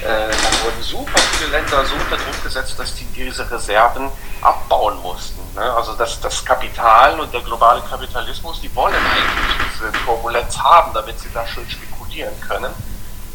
äh, 0.01 0.29
da 0.29 0.63
wurden 0.63 0.81
super 0.81 1.19
viele 1.19 1.51
Länder 1.51 1.83
so 1.85 1.95
unter 1.95 2.17
Druck 2.17 2.43
gesetzt, 2.43 2.75
dass 2.77 2.95
die 2.95 3.05
diese 3.15 3.49
Reserven 3.49 4.09
abbauen 4.41 5.01
mussten. 5.01 5.41
Ne? 5.55 5.61
Also 5.73 5.93
das, 5.93 6.19
das 6.21 6.45
Kapital 6.45 7.19
und 7.19 7.33
der 7.33 7.41
globale 7.41 7.81
Kapitalismus, 7.81 8.61
die 8.61 8.73
wollen 8.75 8.93
eigentlich 8.93 9.69
diese 9.73 9.91
Turbulenz 10.05 10.57
haben, 10.57 10.93
damit 10.93 11.19
sie 11.19 11.29
da 11.33 11.45
schön 11.47 11.67
spekulieren 11.69 12.39
können. 12.41 12.71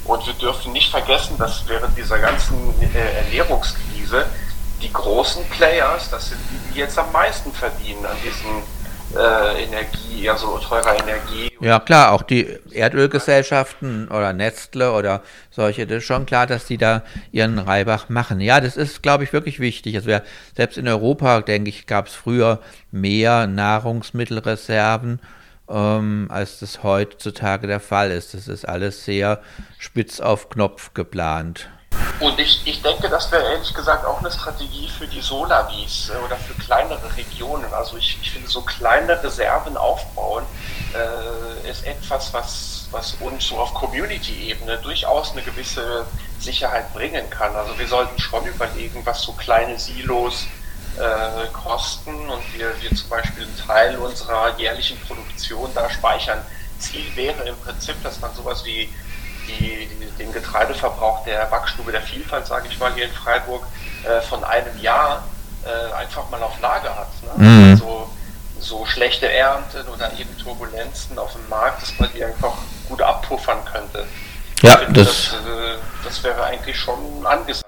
Und 0.05 0.27
wir 0.27 0.35
dürfen 0.35 0.73
nicht 0.73 0.91
vergessen, 0.91 1.37
dass 1.39 1.67
während 1.69 1.97
dieser 1.97 2.19
ganzen 2.19 2.75
äh, 2.81 3.25
Ernährungskrise 3.25 4.27
die 4.81 4.93
großen 4.93 5.45
Players, 5.51 6.11
das 6.11 6.31
sind 6.31 6.41
die, 6.51 6.73
die 6.73 6.79
jetzt 6.81 6.99
am 6.99 7.11
meisten 7.13 7.53
verdienen 7.53 8.05
an 8.05 8.17
diesen 8.25 8.63
äh, 9.17 9.65
Energie, 9.65 10.29
also 10.29 10.59
teurer 10.59 10.99
Energie. 10.99 11.51
Ja 11.61 11.81
klar, 11.81 12.13
auch 12.13 12.23
die 12.23 12.59
Erdölgesellschaften 12.73 14.09
oder 14.09 14.33
Nestle 14.33 14.93
oder 14.93 15.23
solche, 15.51 15.87
das 15.87 15.99
ist 15.99 16.05
schon 16.05 16.27
klar, 16.27 16.47
dass 16.47 16.67
die 16.67 16.79
da 16.79 17.03
ihren 17.31 17.59
Reibach 17.59 18.09
machen. 18.09 18.41
Ja, 18.41 18.61
das 18.61 18.77
ist, 18.77 19.03
glaube 19.03 19.25
ich, 19.25 19.33
wirklich 19.33 19.61
wichtig. 19.61 19.95
Also 19.97 20.09
wir, 20.09 20.23
selbst 20.57 20.79
in 20.79 20.89
Europa, 20.89 21.41
denke 21.41 21.69
ich, 21.69 21.87
gab 21.87 22.07
es 22.07 22.15
früher 22.15 22.61
mehr 22.91 23.47
Nahrungsmittelreserven, 23.47 25.21
ähm, 25.69 26.27
als 26.31 26.59
das 26.59 26.83
heutzutage 26.83 27.67
der 27.67 27.81
Fall 27.81 28.11
ist. 28.11 28.35
Das 28.35 28.49
ist 28.49 28.69
alles 28.69 29.05
sehr 29.05 29.41
spitz 29.79 30.21
auf 30.21 30.49
Knopf 30.49 30.95
geplant. 30.95 31.69
Und 32.21 32.39
ich, 32.39 32.63
ich 32.65 32.83
denke, 32.83 33.09
das 33.09 33.31
wäre 33.33 33.43
ehrlich 33.53 33.75
gesagt 33.75 34.05
auch 34.05 34.21
eine 34.21 34.31
Strategie 34.31 34.89
für 34.89 35.07
die 35.07 35.21
Solavis 35.21 36.11
äh, 36.11 36.25
oder 36.25 36.37
für 36.37 36.55
kleinere 36.55 37.17
Regionen. 37.17 37.73
Also 37.75 37.97
ich, 37.97 38.19
ich 38.23 38.31
finde, 38.31 38.49
so 38.49 38.63
kleine 38.63 39.23
Reserven 39.23 39.77
aufbauen 39.77 40.45
äh, 40.95 41.69
ist 41.69 41.85
etwas, 41.85 42.33
was, 42.33 42.89
was 42.93 43.15
uns 43.21 43.47
so 43.47 43.59
auf 43.59 43.75
Community-Ebene 43.75 44.79
durchaus 44.79 45.33
eine 45.33 45.43
gewisse 45.43 46.07
Sicherheit 46.39 46.93
bringen 46.95 47.29
kann. 47.31 47.55
Also 47.57 47.79
wir 47.79 47.89
sollten 47.89 48.19
schon 48.21 48.45
überlegen, 48.47 49.05
was 49.05 49.23
so 49.23 49.33
kleine 49.33 49.79
Silos 49.79 50.47
äh, 50.99 51.47
kosten 51.53 52.29
und 52.29 52.43
wir, 52.57 52.73
wir 52.81 52.95
zum 52.95 53.09
Beispiel 53.09 53.45
einen 53.45 53.57
Teil 53.67 53.97
unserer 53.97 54.59
jährlichen 54.59 54.99
Produktion 55.01 55.71
da 55.75 55.89
speichern. 55.91 56.45
Ziel 56.79 57.05
wäre 57.15 57.45
im 57.45 57.57
Prinzip, 57.57 58.03
dass 58.03 58.21
man 58.21 58.35
sowas 58.35 58.65
wie 58.65 58.93
die, 59.49 59.89
den 60.19 60.33
Getreideverbrauch 60.33 61.25
der 61.25 61.47
Backstube 61.47 61.93
der 61.93 62.03
Vielfalt, 62.03 62.47
sage 62.47 62.69
ich 62.69 62.79
mal, 62.79 62.93
hier 62.95 63.05
in 63.05 63.13
Freiburg 63.13 63.65
äh, 64.05 64.21
von 64.23 64.45
einem 64.45 64.79
Jahr 64.81 65.25
äh, 65.65 65.93
einfach 65.95 66.29
mal 66.31 66.43
auf 66.43 66.61
Lager 66.61 66.97
hat. 66.97 67.39
Ne? 67.39 67.45
Mhm. 67.45 67.71
Also, 67.73 68.11
so 68.63 68.87
schlechte 68.87 69.31
Ernten 69.31 69.87
oder 69.89 70.13
eben 70.19 70.37
Turbulenzen 70.39 71.19
auf 71.19 71.33
dem 71.33 71.49
Markt, 71.49 71.83
dass 71.83 71.99
man 71.99 72.09
die 72.15 72.25
einfach 72.25 72.55
gut 72.89 73.03
abpuffern 73.03 73.59
könnte. 73.65 74.07
Ja, 74.63 74.77
finde, 74.79 75.05
das, 75.05 75.31
das, 75.31 75.35
äh, 75.35 75.79
das, 76.05 76.23
wäre 76.23 76.45
eigentlich 76.45 76.79
schon 76.79 77.27
angesagt. 77.27 77.67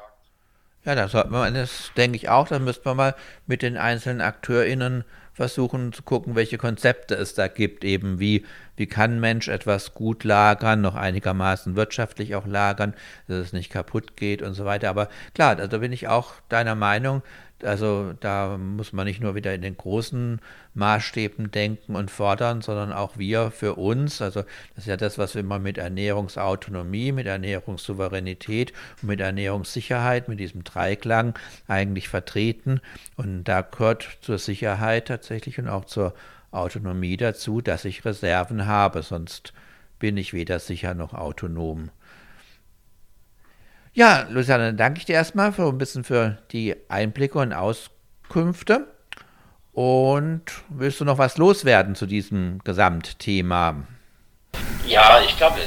Ja, 0.84 0.94
da 0.94 1.08
sollte 1.08 1.30
man, 1.30 1.54
das 1.54 1.90
denke 1.96 2.16
ich 2.16 2.28
auch, 2.28 2.46
da 2.46 2.58
müsste 2.58 2.82
man 2.84 2.96
mal 2.96 3.14
mit 3.46 3.62
den 3.62 3.76
einzelnen 3.76 4.20
AkteurInnen 4.20 5.04
versuchen 5.34 5.92
zu 5.92 6.02
gucken, 6.02 6.36
welche 6.36 6.58
Konzepte 6.58 7.14
es 7.16 7.34
da 7.34 7.48
gibt, 7.48 7.84
eben 7.84 8.20
wie, 8.20 8.44
wie 8.76 8.86
kann 8.86 9.20
Mensch 9.20 9.48
etwas 9.48 9.92
gut 9.92 10.24
lagern, 10.24 10.80
noch 10.80 10.94
einigermaßen 10.94 11.76
wirtschaftlich 11.76 12.36
auch 12.36 12.46
lagern, 12.46 12.94
dass 13.26 13.38
es 13.38 13.52
nicht 13.52 13.70
kaputt 13.70 14.16
geht 14.16 14.42
und 14.42 14.54
so 14.54 14.64
weiter. 14.64 14.88
Aber 14.88 15.08
klar, 15.34 15.56
da 15.56 15.78
bin 15.78 15.92
ich 15.92 16.08
auch 16.08 16.34
deiner 16.48 16.76
Meinung, 16.76 17.22
also 17.62 18.12
da 18.20 18.58
muss 18.58 18.92
man 18.92 19.06
nicht 19.06 19.20
nur 19.20 19.34
wieder 19.34 19.54
in 19.54 19.62
den 19.62 19.76
großen 19.76 20.40
Maßstäben 20.74 21.50
denken 21.50 21.96
und 21.96 22.10
fordern, 22.10 22.62
sondern 22.62 22.92
auch 22.92 23.16
wir 23.16 23.50
für 23.50 23.74
uns. 23.74 24.20
Also 24.20 24.42
das 24.74 24.84
ist 24.84 24.86
ja 24.86 24.96
das, 24.96 25.18
was 25.18 25.34
wir 25.34 25.40
immer 25.40 25.58
mit 25.58 25.78
Ernährungsautonomie, 25.78 27.12
mit 27.12 27.26
Ernährungssouveränität 27.26 28.72
und 29.00 29.08
mit 29.08 29.20
Ernährungssicherheit, 29.20 30.28
mit 30.28 30.40
diesem 30.40 30.64
Dreiklang 30.64 31.38
eigentlich 31.68 32.08
vertreten. 32.08 32.80
Und 33.16 33.44
da 33.44 33.62
gehört 33.62 34.18
zur 34.20 34.38
Sicherheit 34.38 35.08
tatsächlich 35.08 35.58
und 35.58 35.68
auch 35.68 35.84
zur 35.84 36.14
Autonomie 36.50 37.16
dazu, 37.16 37.60
dass 37.60 37.84
ich 37.84 38.04
Reserven 38.04 38.66
habe, 38.66 39.02
sonst 39.02 39.52
bin 39.98 40.16
ich 40.16 40.32
weder 40.32 40.58
sicher 40.58 40.94
noch 40.94 41.14
autonom. 41.14 41.90
Ja, 43.96 44.26
Luciane, 44.28 44.66
dann 44.66 44.76
danke 44.76 44.98
ich 44.98 45.04
dir 45.04 45.12
erstmal 45.12 45.52
für 45.52 45.68
ein 45.68 45.78
bisschen 45.78 46.02
für 46.02 46.38
die 46.50 46.74
Einblicke 46.88 47.38
und 47.38 47.52
Auskünfte. 47.52 48.88
Und 49.72 50.42
willst 50.68 50.98
du 50.98 51.04
noch 51.04 51.18
was 51.18 51.38
loswerden 51.38 51.94
zu 51.94 52.06
diesem 52.06 52.58
Gesamtthema? 52.64 53.84
Ja, 54.84 55.20
ich 55.20 55.36
glaube, 55.36 55.58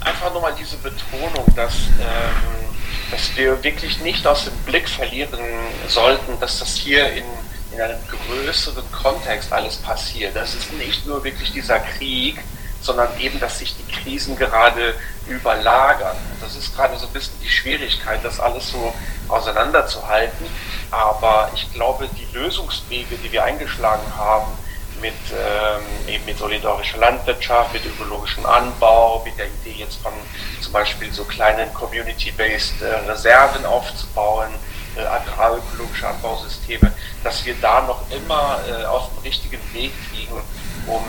einfach 0.00 0.32
nochmal 0.32 0.54
diese 0.56 0.76
Betonung, 0.76 1.44
dass, 1.56 1.88
ähm, 2.00 2.70
dass 3.10 3.36
wir 3.36 3.62
wirklich 3.64 4.00
nicht 4.00 4.24
aus 4.28 4.44
dem 4.44 4.56
Blick 4.64 4.88
verlieren 4.88 5.40
sollten, 5.88 6.38
dass 6.38 6.60
das 6.60 6.76
hier 6.76 7.12
in, 7.12 7.24
in 7.72 7.80
einem 7.80 7.98
größeren 8.08 8.84
Kontext 8.92 9.52
alles 9.52 9.76
passiert. 9.78 10.36
Das 10.36 10.54
ist 10.54 10.72
nicht 10.74 11.04
nur 11.04 11.24
wirklich 11.24 11.50
dieser 11.50 11.80
Krieg, 11.80 12.38
sondern 12.82 13.08
eben, 13.18 13.40
dass 13.40 13.58
sich 13.58 13.74
die 13.76 13.92
Krisen 13.92 14.36
gerade 14.36 14.94
überlagern. 15.28 16.16
Das 16.40 16.56
ist 16.56 16.74
gerade 16.76 16.96
so 16.98 17.06
ein 17.06 17.12
bisschen 17.12 17.34
die 17.42 17.48
Schwierigkeit, 17.48 18.20
das 18.22 18.40
alles 18.40 18.68
so 18.68 18.92
auseinanderzuhalten. 19.28 20.46
Aber 20.90 21.50
ich 21.54 21.72
glaube, 21.72 22.08
die 22.08 22.36
Lösungswege, 22.36 23.16
die 23.16 23.32
wir 23.32 23.44
eingeschlagen 23.44 24.16
haben, 24.16 24.52
mit, 25.00 25.14
ähm, 25.32 26.08
eben 26.08 26.24
mit 26.24 26.38
solidarischer 26.38 26.98
Landwirtschaft, 26.98 27.72
mit 27.72 27.84
ökologischem 27.84 28.46
Anbau, 28.46 29.22
mit 29.24 29.36
der 29.36 29.46
Idee 29.46 29.78
jetzt 29.78 30.00
von 30.00 30.12
zum 30.60 30.72
Beispiel 30.72 31.12
so 31.12 31.24
kleinen 31.24 31.72
community-based 31.74 32.82
äh, 32.82 33.10
Reserven 33.10 33.66
aufzubauen, 33.66 34.50
äh, 34.96 35.00
agrarökologische 35.00 36.06
Anbausysteme, 36.06 36.92
dass 37.24 37.44
wir 37.44 37.54
da 37.60 37.82
noch 37.82 38.02
immer 38.10 38.60
äh, 38.68 38.84
auf 38.84 39.08
dem 39.08 39.22
richtigen 39.24 39.60
Weg 39.72 39.92
liegen, 40.14 40.40
um 40.86 41.02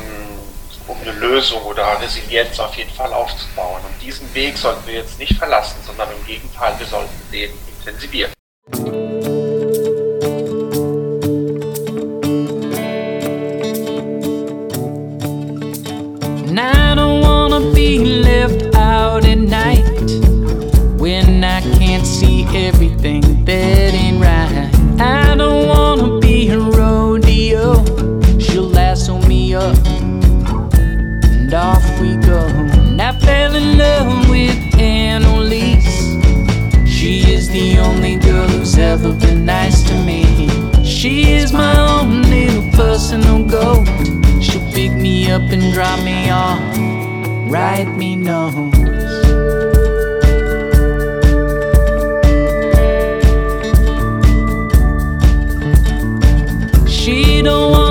um 0.88 1.00
eine 1.02 1.12
Lösung 1.12 1.62
oder 1.63 2.02
Resilienz 2.02 2.60
auf 2.60 2.76
jeden 2.76 2.91
Fall 2.91 3.13
aufzubauen. 3.13 3.82
Und 3.86 4.02
diesen 4.02 4.34
Weg 4.34 4.58
sollten 4.58 4.86
wir 4.88 4.96
jetzt 4.96 5.19
nicht 5.19 5.38
verlassen, 5.38 5.78
sondern 5.86 6.10
im 6.12 6.26
Gegenteil, 6.26 6.74
wir 6.78 6.88
sollten 6.88 7.32
den 7.32 7.52
intensivieren. 7.80 8.34
Love 33.74 34.30
with 34.30 34.58
Annalise. 34.80 36.16
She 36.88 37.32
is 37.32 37.50
the 37.50 37.80
only 37.80 38.16
girl 38.18 38.48
who's 38.48 38.78
ever 38.78 39.14
been 39.14 39.46
nice 39.46 39.84
to 39.84 39.94
me. 40.06 40.24
She 40.84 41.32
is 41.32 41.52
my 41.52 41.78
own 41.78 42.22
little 42.24 42.70
personal 42.72 43.44
goat. 43.44 43.88
She'll 44.42 44.72
pick 44.72 44.92
me 44.92 45.32
up 45.32 45.42
and 45.52 45.74
drop 45.74 46.04
me 46.04 46.30
off, 46.30 46.62
write 47.52 47.96
me 47.98 48.16
notes. 48.16 48.78
She 56.90 57.42
don't 57.42 57.83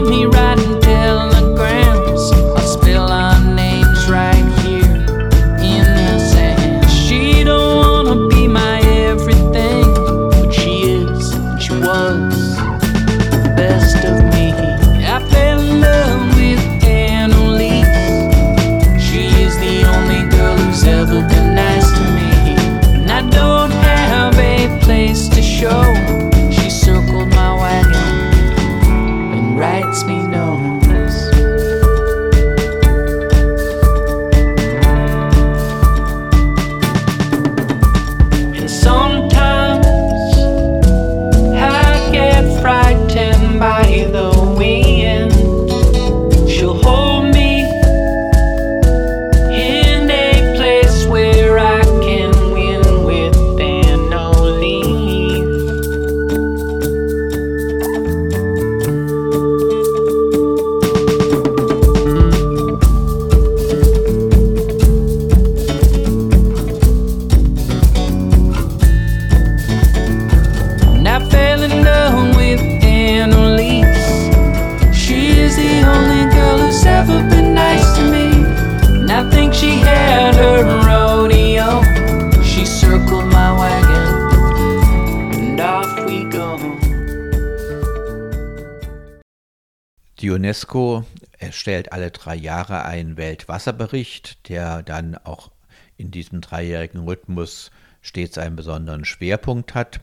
drei 92.22 92.36
Jahre 92.36 92.84
einen 92.84 93.16
Weltwasserbericht, 93.16 94.48
der 94.48 94.82
dann 94.82 95.16
auch 95.16 95.50
in 95.96 96.10
diesem 96.10 96.40
dreijährigen 96.40 97.00
Rhythmus 97.00 97.70
stets 98.00 98.38
einen 98.38 98.56
besonderen 98.56 99.04
Schwerpunkt 99.04 99.74
hat. 99.74 100.00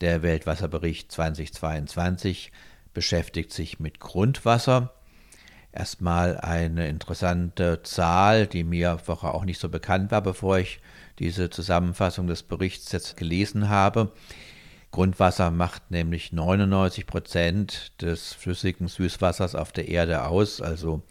Der 0.00 0.22
Weltwasserbericht 0.22 1.12
2022 1.12 2.52
beschäftigt 2.94 3.52
sich 3.52 3.78
mit 3.78 4.00
Grundwasser. 4.00 4.94
Erstmal 5.72 6.38
eine 6.40 6.88
interessante 6.88 7.82
Zahl, 7.82 8.46
die 8.46 8.64
mir 8.64 8.98
vorher 8.98 9.34
auch 9.34 9.44
nicht 9.44 9.60
so 9.60 9.68
bekannt 9.68 10.10
war, 10.10 10.22
bevor 10.22 10.58
ich 10.58 10.80
diese 11.18 11.50
Zusammenfassung 11.50 12.26
des 12.26 12.42
Berichts 12.42 12.90
jetzt 12.92 13.16
gelesen 13.16 13.68
habe. 13.68 14.12
Grundwasser 14.90 15.50
macht 15.50 15.90
nämlich 15.90 16.32
99 16.32 17.06
Prozent 17.06 17.92
des 18.00 18.32
flüssigen 18.32 18.88
Süßwassers 18.88 19.54
auf 19.54 19.70
der 19.70 19.88
Erde 19.88 20.24
aus. 20.24 20.60
Also 20.60 21.02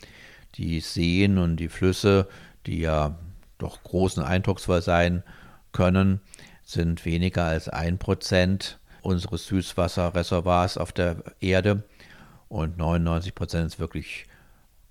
die 0.55 0.79
Seen 0.79 1.37
und 1.37 1.57
die 1.57 1.69
Flüsse, 1.69 2.27
die 2.65 2.79
ja 2.79 3.17
doch 3.57 3.83
großen 3.83 4.23
Eindrucksvoll 4.23 4.81
sein 4.81 5.23
können, 5.71 6.21
sind 6.63 7.05
weniger 7.05 7.45
als 7.45 7.69
ein 7.69 7.97
Prozent 7.97 8.79
unseres 9.01 9.47
Süßwasserreservoirs 9.47 10.77
auf 10.77 10.91
der 10.91 11.23
Erde 11.39 11.83
und 12.47 12.77
99 12.77 13.35
Prozent 13.35 13.67
ist 13.67 13.79
wirklich 13.79 14.25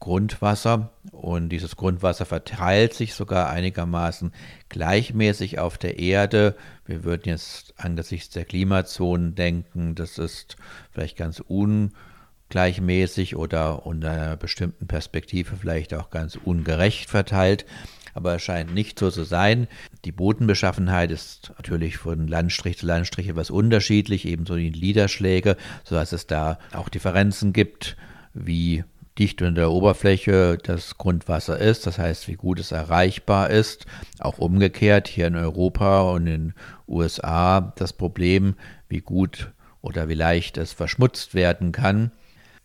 Grundwasser 0.00 0.90
und 1.10 1.48
dieses 1.48 1.74
Grundwasser 1.74 2.24
verteilt 2.24 2.94
sich 2.94 3.14
sogar 3.14 3.50
einigermaßen 3.50 4.32
gleichmäßig 4.68 5.58
auf 5.58 5.76
der 5.76 5.98
Erde. 5.98 6.54
Wir 6.84 7.02
würden 7.02 7.28
jetzt 7.28 7.74
angesichts 7.76 8.30
der 8.30 8.44
Klimazonen 8.44 9.34
denken, 9.34 9.96
das 9.96 10.18
ist 10.18 10.56
vielleicht 10.92 11.16
ganz 11.16 11.42
ungleichmäßig 12.48 13.36
oder 13.36 13.84
unter 13.84 14.10
einer 14.10 14.36
bestimmten 14.36 14.86
Perspektive 14.86 15.56
vielleicht 15.56 15.92
auch 15.92 16.08
ganz 16.08 16.36
ungerecht 16.42 17.10
verteilt. 17.10 17.66
Aber 18.14 18.36
es 18.36 18.42
scheint 18.42 18.74
nicht 18.74 18.98
so 18.98 19.10
zu 19.10 19.24
sein. 19.24 19.68
Die 20.04 20.12
Bodenbeschaffenheit 20.12 21.10
ist 21.10 21.52
natürlich 21.56 21.98
von 21.98 22.26
Landstrich 22.26 22.78
zu 22.78 22.86
Landstrich 22.86 23.28
etwas 23.28 23.50
unterschiedlich, 23.50 24.24
ebenso 24.24 24.56
die 24.56 24.70
Niederschläge, 24.70 25.56
sodass 25.84 26.12
es 26.12 26.26
da 26.26 26.58
auch 26.72 26.88
Differenzen 26.88 27.52
gibt, 27.52 27.96
wie 28.32 28.82
dicht 29.18 29.42
unter 29.42 29.60
der 29.60 29.70
Oberfläche 29.70 30.56
das 30.62 30.96
Grundwasser 30.96 31.58
ist, 31.58 31.86
das 31.86 31.98
heißt, 31.98 32.28
wie 32.28 32.34
gut 32.34 32.60
es 32.60 32.72
erreichbar 32.72 33.50
ist. 33.50 33.84
Auch 34.20 34.38
umgekehrt 34.38 35.06
hier 35.06 35.26
in 35.26 35.36
Europa 35.36 36.02
und 36.02 36.26
in 36.26 36.48
den 36.48 36.54
USA 36.88 37.72
das 37.76 37.92
Problem, 37.92 38.54
wie 38.88 39.00
gut 39.00 39.52
oder 39.82 40.08
wie 40.08 40.14
leicht 40.14 40.56
es 40.56 40.72
verschmutzt 40.72 41.34
werden 41.34 41.72
kann. 41.72 42.10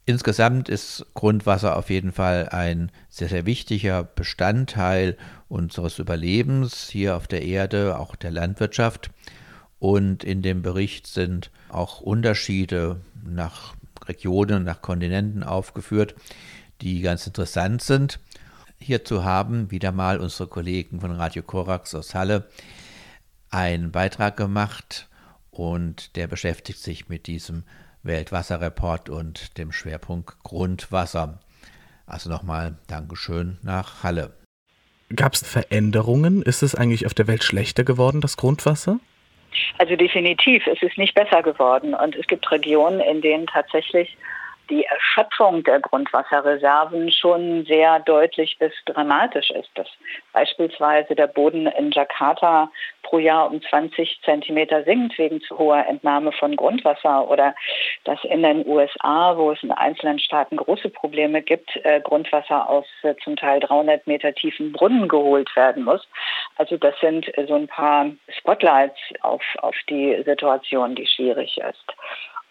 Insgesamt 0.05 0.67
ist 0.67 1.05
Grundwasser 1.13 1.77
auf 1.77 1.89
jeden 1.89 2.11
Fall 2.11 2.49
ein 2.49 2.91
sehr, 3.09 3.29
sehr 3.29 3.45
wichtiger 3.45 4.03
Bestandteil 4.03 5.17
unseres 5.47 5.97
Überlebens 5.97 6.89
hier 6.89 7.15
auf 7.15 7.27
der 7.27 7.43
Erde, 7.43 7.97
auch 7.97 8.15
der 8.17 8.31
Landwirtschaft. 8.31 9.11
Und 9.79 10.23
in 10.23 10.41
dem 10.41 10.61
Bericht 10.61 11.07
sind 11.07 11.51
auch 11.69 12.01
Unterschiede 12.01 12.99
nach 13.23 13.75
Regionen, 14.05 14.65
nach 14.65 14.81
Kontinenten 14.81 15.43
aufgeführt, 15.43 16.15
die 16.81 17.01
ganz 17.01 17.25
interessant 17.25 17.81
sind. 17.81 18.19
Hierzu 18.79 19.23
haben 19.23 19.71
wieder 19.71 19.93
mal 19.93 20.19
unsere 20.19 20.49
Kollegen 20.49 20.99
von 20.99 21.11
Radio 21.11 21.43
Korax 21.43 21.95
aus 21.95 22.13
Halle 22.13 22.49
einen 23.49 23.91
Beitrag 23.91 24.35
gemacht 24.35 25.07
und 25.51 26.17
der 26.17 26.27
beschäftigt 26.27 26.79
sich 26.79 27.07
mit 27.07 27.27
diesem 27.27 27.63
Weltwasserreport 28.03 29.09
und 29.09 29.57
dem 29.57 29.71
Schwerpunkt 29.71 30.43
Grundwasser. 30.43 31.39
Also 32.05 32.29
nochmal 32.29 32.75
Dankeschön 32.87 33.57
nach 33.63 34.03
Halle. 34.03 34.33
Gab 35.15 35.33
es 35.33 35.47
Veränderungen? 35.47 36.41
Ist 36.41 36.63
es 36.63 36.75
eigentlich 36.75 37.05
auf 37.05 37.13
der 37.13 37.27
Welt 37.27 37.43
schlechter 37.43 37.83
geworden, 37.83 38.21
das 38.21 38.37
Grundwasser? 38.37 38.99
Also 39.77 39.95
definitiv, 39.95 40.65
es 40.67 40.81
ist 40.81 40.97
nicht 40.97 41.13
besser 41.13 41.43
geworden. 41.43 41.93
Und 41.93 42.15
es 42.15 42.27
gibt 42.27 42.49
Regionen, 42.51 42.99
in 42.99 43.21
denen 43.21 43.47
tatsächlich 43.47 44.17
die 44.73 44.85
Erschöpfung 44.85 45.63
der 45.63 45.79
Grundwasserreserven 45.79 47.11
schon 47.11 47.63
sehr 47.65 47.99
deutlich 47.99 48.57
bis 48.57 48.73
dramatisch 48.85 49.51
ist. 49.51 49.69
Dass 49.75 49.87
beispielsweise 50.31 51.13
der 51.13 51.27
Boden 51.27 51.67
in 51.67 51.91
Jakarta 51.91 52.71
pro 53.03 53.19
Jahr 53.19 53.51
um 53.51 53.61
20 53.61 54.19
Zentimeter 54.23 54.83
sinkt 54.83 55.17
wegen 55.19 55.41
zu 55.41 55.59
hoher 55.59 55.85
Entnahme 55.85 56.31
von 56.31 56.55
Grundwasser 56.55 57.29
oder 57.29 57.53
dass 58.05 58.23
in 58.23 58.41
den 58.41 58.65
USA, 58.65 59.37
wo 59.37 59.51
es 59.51 59.61
in 59.61 59.71
einzelnen 59.71 60.17
Staaten 60.17 60.57
große 60.57 60.89
Probleme 60.89 61.43
gibt, 61.43 61.75
äh, 61.83 62.01
Grundwasser 62.01 62.67
aus 62.67 62.85
äh, 63.03 63.13
zum 63.23 63.35
Teil 63.35 63.59
300 63.59 64.07
Meter 64.07 64.33
tiefen 64.33 64.71
Brunnen 64.71 65.07
geholt 65.07 65.55
werden 65.55 65.83
muss. 65.83 66.07
Also 66.55 66.77
das 66.77 66.99
sind 66.99 67.31
so 67.47 67.53
ein 67.53 67.67
paar 67.67 68.09
Spotlights 68.39 68.97
auf, 69.21 69.43
auf 69.59 69.75
die 69.87 70.23
Situation, 70.25 70.95
die 70.95 71.05
schwierig 71.05 71.57
ist. 71.57 71.93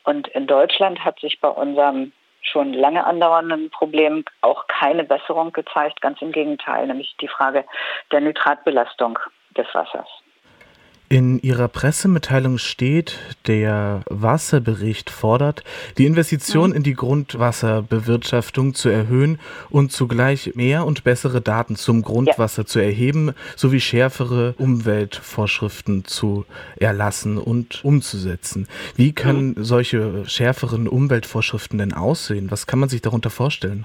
Und 0.05 0.29
in 0.29 0.47
Deutschland 0.47 1.05
hat 1.05 1.21
sich 1.21 1.41
bei 1.41 1.49
unserem 1.49 2.13
schon 2.43 2.73
lange 2.73 3.05
andauernden 3.05 3.71
Problem 3.71 4.25
auch 4.41 4.67
keine 4.67 5.05
Besserung 5.05 5.53
gezeigt, 5.53 6.01
ganz 6.01 6.21
im 6.21 6.33
Gegenteil, 6.33 6.87
nämlich 6.87 7.15
die 7.21 7.29
Frage 7.29 7.65
der 8.11 8.21
Nitratbelastung 8.21 9.19
des 9.57 9.67
Wassers. 9.75 10.09
In 11.13 11.41
Ihrer 11.43 11.69
Pressemitteilung 11.69 12.57
steht, 12.57 13.19
der 13.47 14.01
Wasserbericht 14.09 15.11
fordert, 15.11 15.63
die 15.99 16.07
Investition 16.07 16.71
mhm. 16.71 16.77
in 16.77 16.83
die 16.85 16.95
Grundwasserbewirtschaftung 16.95 18.73
zu 18.73 18.89
erhöhen 18.89 19.39
und 19.69 19.93
zugleich 19.93 20.55
mehr 20.55 20.87
und 20.87 21.05
bessere 21.05 21.43
Daten 21.43 21.77
zum 21.77 22.01
Grundwasser 22.01 22.63
ja. 22.63 22.67
zu 22.67 22.79
erheben, 22.79 23.35
sowie 23.57 23.81
schärfere 23.81 24.55
Umweltvorschriften 24.57 26.07
zu 26.07 26.47
erlassen 26.77 27.37
und 27.37 27.85
umzusetzen. 27.85 28.67
Wie 28.97 29.13
können 29.13 29.49
mhm. 29.49 29.65
solche 29.65 30.25
schärferen 30.25 30.89
Umweltvorschriften 30.89 31.77
denn 31.77 31.93
aussehen? 31.93 32.51
Was 32.51 32.67
kann 32.67 32.79
man 32.79 32.89
sich 32.89 33.03
darunter 33.03 33.29
vorstellen? 33.29 33.85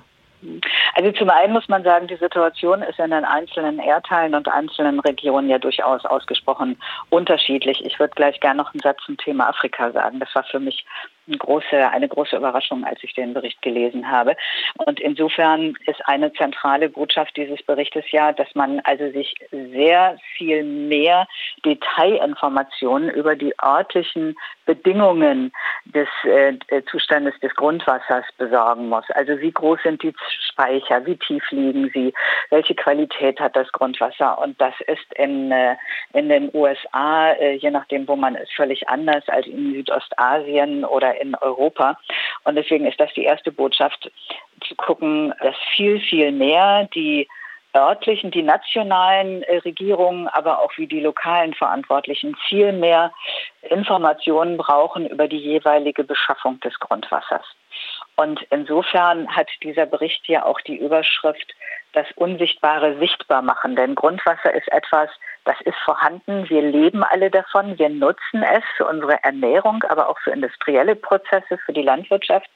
Also 0.95 1.11
zum 1.13 1.29
einen 1.29 1.53
muss 1.53 1.67
man 1.67 1.83
sagen, 1.83 2.07
die 2.07 2.15
Situation 2.15 2.81
ist 2.83 2.99
in 2.99 3.11
den 3.11 3.25
einzelnen 3.25 3.79
Erdteilen 3.79 4.35
und 4.35 4.47
einzelnen 4.47 4.99
Regionen 4.99 5.49
ja 5.49 5.57
durchaus 5.57 6.05
ausgesprochen 6.05 6.77
unterschiedlich. 7.09 7.83
Ich 7.83 7.99
würde 7.99 8.13
gleich 8.15 8.39
gerne 8.39 8.57
noch 8.57 8.73
einen 8.73 8.81
Satz 8.81 8.99
zum 9.05 9.17
Thema 9.17 9.49
Afrika 9.49 9.91
sagen. 9.91 10.19
Das 10.19 10.33
war 10.35 10.43
für 10.43 10.59
mich 10.59 10.85
eine 11.27 11.37
große, 11.37 11.89
eine 11.89 12.07
große 12.07 12.35
Überraschung, 12.35 12.83
als 12.83 13.03
ich 13.03 13.13
den 13.13 13.33
Bericht 13.33 13.61
gelesen 13.61 14.09
habe. 14.09 14.35
Und 14.77 14.99
insofern 14.99 15.75
ist 15.85 16.05
eine 16.05 16.31
zentrale 16.33 16.89
Botschaft 16.89 17.35
dieses 17.37 17.61
Berichtes 17.63 18.05
ja, 18.11 18.31
dass 18.31 18.53
man 18.55 18.79
also 18.81 19.11
sich 19.11 19.33
sehr 19.51 20.17
viel 20.37 20.63
mehr 20.63 21.27
Detailinformationen 21.65 23.09
über 23.09 23.35
die 23.35 23.53
örtlichen 23.63 24.35
Bedingungen 24.65 25.51
des 25.85 26.07
äh, 26.23 26.53
Zustandes 26.91 27.33
des 27.39 27.55
Grundwassers 27.55 28.25
besorgen 28.37 28.89
muss. 28.89 29.05
Also 29.11 29.39
wie 29.39 29.51
groß 29.51 29.79
sind 29.83 30.03
die 30.03 30.13
Speicher, 30.49 31.05
wie 31.05 31.17
tief 31.17 31.43
liegen 31.51 31.89
sie, 31.93 32.13
welche 32.49 32.75
Qualität 32.75 33.39
hat 33.39 33.55
das 33.55 33.71
Grundwasser. 33.71 34.37
Und 34.39 34.59
das 34.59 34.73
ist 34.87 35.13
in, 35.15 35.51
äh, 35.51 35.75
in 36.13 36.29
den 36.29 36.49
USA, 36.53 37.31
äh, 37.31 37.55
je 37.55 37.71
nachdem, 37.71 38.07
wo 38.07 38.15
man 38.15 38.35
ist, 38.35 38.53
völlig 38.53 38.87
anders 38.89 39.27
als 39.29 39.47
in 39.47 39.73
Südostasien 39.73 40.83
oder 40.85 41.16
in 41.21 41.35
Europa. 41.35 41.99
Und 42.43 42.55
deswegen 42.55 42.85
ist 42.85 42.99
das 42.99 43.13
die 43.13 43.23
erste 43.23 43.51
Botschaft, 43.51 44.11
zu 44.67 44.75
gucken, 44.75 45.33
dass 45.41 45.55
viel, 45.75 45.99
viel 45.99 46.31
mehr 46.31 46.89
die 46.93 47.27
örtlichen, 47.75 48.31
die 48.31 48.41
nationalen 48.41 49.43
äh, 49.43 49.57
Regierungen, 49.57 50.27
aber 50.29 50.59
auch 50.59 50.71
wie 50.77 50.87
die 50.87 50.99
lokalen 50.99 51.53
Verantwortlichen 51.53 52.35
viel 52.47 52.71
mehr 52.71 53.11
Informationen 53.69 54.57
brauchen 54.57 55.07
über 55.07 55.27
die 55.27 55.37
jeweilige 55.37 56.03
Beschaffung 56.03 56.59
des 56.61 56.79
Grundwassers. 56.79 57.45
Und 58.17 58.41
insofern 58.49 59.33
hat 59.35 59.47
dieser 59.61 59.85
Bericht 59.85 60.27
ja 60.27 60.43
auch 60.43 60.59
die 60.61 60.77
Überschrift 60.77 61.53
das 61.93 62.07
Unsichtbare 62.15 62.97
sichtbar 62.99 63.41
machen. 63.41 63.75
Denn 63.75 63.95
Grundwasser 63.95 64.53
ist 64.53 64.71
etwas, 64.71 65.09
das 65.45 65.59
ist 65.61 65.77
vorhanden. 65.85 66.49
Wir 66.49 66.61
leben 66.61 67.03
alle 67.03 67.31
davon. 67.31 67.79
Wir 67.79 67.89
nutzen 67.89 68.43
es 68.43 68.63
für 68.75 68.85
unsere 68.85 69.23
Ernährung, 69.23 69.81
aber 69.87 70.09
auch 70.09 70.19
für 70.19 70.31
industrielle 70.31 70.95
Prozesse, 70.95 71.57
für 71.65 71.71
die 71.71 71.83
Landwirtschaft. 71.83 72.49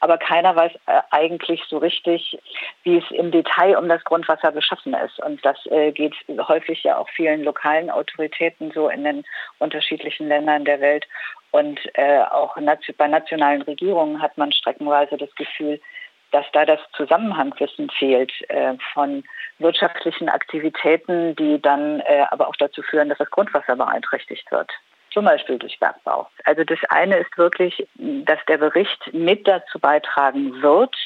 Aber 0.00 0.18
keiner 0.18 0.54
weiß 0.54 0.72
äh, 0.86 1.00
eigentlich 1.10 1.62
so 1.70 1.78
richtig, 1.78 2.38
wie 2.82 2.98
es 2.98 3.10
im 3.10 3.30
Detail 3.30 3.78
um 3.78 3.88
das 3.88 4.04
Grundwasser 4.04 4.52
beschaffen 4.52 4.94
ist. 4.94 5.18
Und 5.20 5.44
das 5.44 5.56
äh, 5.70 5.92
geht 5.92 6.14
häufig 6.46 6.82
ja 6.82 6.98
auch 6.98 7.08
vielen 7.08 7.44
lokalen 7.44 7.90
Autoritäten 7.90 8.72
so 8.72 8.90
in 8.90 9.04
den 9.04 9.24
unterschiedlichen 9.58 10.28
Ländern 10.28 10.64
der 10.64 10.80
Welt. 10.80 11.06
Und 11.54 11.78
äh, 11.92 12.18
auch 12.32 12.56
bei 12.98 13.06
nationalen 13.06 13.62
Regierungen 13.62 14.20
hat 14.20 14.36
man 14.36 14.50
streckenweise 14.50 15.16
das 15.16 15.32
Gefühl, 15.36 15.80
dass 16.32 16.44
da 16.52 16.64
das 16.64 16.80
Zusammenhangwissen 16.96 17.90
fehlt 17.90 18.32
äh, 18.48 18.74
von 18.92 19.22
wirtschaftlichen 19.60 20.28
Aktivitäten, 20.28 21.36
die 21.36 21.62
dann 21.62 22.00
äh, 22.00 22.24
aber 22.32 22.48
auch 22.48 22.56
dazu 22.56 22.82
führen, 22.82 23.08
dass 23.08 23.18
das 23.18 23.30
Grundwasser 23.30 23.76
beeinträchtigt 23.76 24.50
wird. 24.50 24.68
Zum 25.12 25.26
Beispiel 25.26 25.60
durch 25.60 25.78
Bergbau. 25.78 26.26
Also 26.44 26.64
das 26.64 26.80
eine 26.88 27.18
ist 27.18 27.38
wirklich, 27.38 27.86
dass 27.94 28.40
der 28.48 28.58
Bericht 28.58 29.14
mit 29.14 29.46
dazu 29.46 29.78
beitragen 29.78 30.60
wird, 30.60 30.96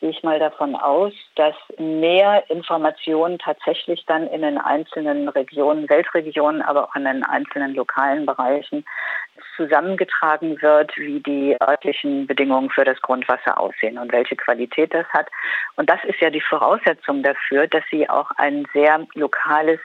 gehe 0.00 0.08
ich 0.08 0.22
mal 0.22 0.38
davon 0.38 0.76
aus, 0.76 1.12
dass 1.36 1.54
mehr 1.78 2.44
Informationen 2.48 3.38
tatsächlich 3.38 4.06
dann 4.06 4.26
in 4.28 4.40
den 4.40 4.56
einzelnen 4.56 5.28
Regionen, 5.28 5.90
Weltregionen, 5.90 6.62
aber 6.62 6.84
auch 6.84 6.96
in 6.96 7.04
den 7.04 7.22
einzelnen 7.22 7.74
lokalen 7.74 8.24
Bereichen 8.24 8.86
zusammengetragen 9.60 10.62
wird, 10.62 10.96
wie 10.96 11.20
die 11.20 11.54
örtlichen 11.60 12.26
Bedingungen 12.26 12.70
für 12.70 12.84
das 12.84 13.00
Grundwasser 13.02 13.60
aussehen 13.60 13.98
und 13.98 14.10
welche 14.10 14.36
Qualität 14.36 14.94
das 14.94 15.06
hat. 15.10 15.28
Und 15.76 15.90
das 15.90 16.02
ist 16.04 16.18
ja 16.20 16.30
die 16.30 16.40
Voraussetzung 16.40 17.22
dafür, 17.22 17.66
dass 17.66 17.84
sie 17.90 18.08
auch 18.08 18.30
ein 18.38 18.66
sehr 18.72 19.06
lokales 19.14 19.80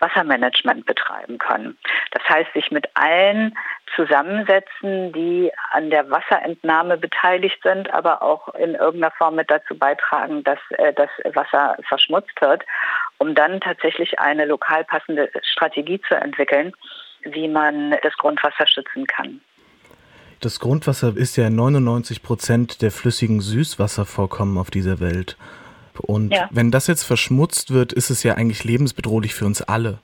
Wassermanagement 0.00 0.84
betreiben 0.84 1.38
können. 1.38 1.78
Das 2.10 2.28
heißt, 2.28 2.52
sich 2.54 2.72
mit 2.72 2.88
allen 2.94 3.56
zusammensetzen, 3.94 5.12
die 5.12 5.52
an 5.70 5.90
der 5.90 6.10
Wasserentnahme 6.10 6.96
beteiligt 6.96 7.62
sind, 7.62 7.92
aber 7.92 8.22
auch 8.22 8.52
in 8.54 8.74
irgendeiner 8.74 9.12
Form 9.12 9.36
mit 9.36 9.50
dazu 9.50 9.78
beitragen, 9.78 10.42
dass 10.42 10.58
äh, 10.70 10.92
das 10.92 11.10
Wasser 11.34 11.76
verschmutzt 11.88 12.40
wird, 12.40 12.64
um 13.18 13.34
dann 13.34 13.60
tatsächlich 13.60 14.18
eine 14.18 14.44
lokal 14.44 14.84
passende 14.84 15.30
Strategie 15.42 16.00
zu 16.00 16.14
entwickeln, 16.14 16.72
wie 17.24 17.48
man 17.48 17.94
das 18.02 18.16
Grundwasser 18.18 18.66
schützen 18.66 19.06
kann. 19.06 19.40
Das 20.40 20.58
Grundwasser 20.58 21.14
ist 21.16 21.36
ja 21.36 21.50
99 21.50 22.22
Prozent 22.22 22.82
der 22.82 22.90
flüssigen 22.90 23.40
Süßwasservorkommen 23.40 24.56
auf 24.56 24.70
dieser 24.70 24.98
Welt. 25.00 25.36
Und 26.00 26.32
ja. 26.32 26.48
wenn 26.50 26.70
das 26.70 26.86
jetzt 26.86 27.04
verschmutzt 27.04 27.72
wird, 27.74 27.92
ist 27.92 28.08
es 28.08 28.22
ja 28.22 28.34
eigentlich 28.34 28.64
lebensbedrohlich 28.64 29.34
für 29.34 29.44
uns 29.44 29.60
alle. 29.60 29.98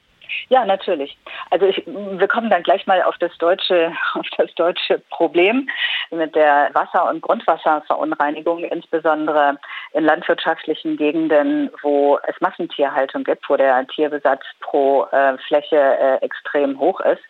Ja, 0.48 0.64
natürlich. 0.64 1.16
Also 1.50 1.66
ich, 1.66 1.83
wir 1.87 2.29
kommen 2.29 2.50
dann 2.50 2.62
gleich 2.62 2.87
mal 2.87 3.02
auf 3.02 3.16
das 3.18 3.37
deutsche, 3.38 3.92
auf 4.14 4.26
das 4.37 4.55
deutsche 4.55 4.98
Problem 5.11 5.68
mit 6.11 6.35
der 6.35 6.70
Wasser- 6.72 7.09
und 7.09 7.22
Grundwasserverunreinigung, 7.22 8.64
insbesondere 8.64 9.59
in 9.92 10.05
landwirtschaftlichen 10.05 10.96
Gegenden, 10.96 11.70
wo 11.83 12.18
es 12.27 12.40
Massentierhaltung 12.40 13.25
gibt, 13.25 13.49
wo 13.49 13.57
der 13.57 13.87
Tierbesatz 13.88 14.42
pro 14.61 15.05
äh, 15.12 15.38
Fläche 15.46 15.77
äh, 15.77 16.16
extrem 16.25 16.79
hoch 16.79 17.01
ist. 17.01 17.22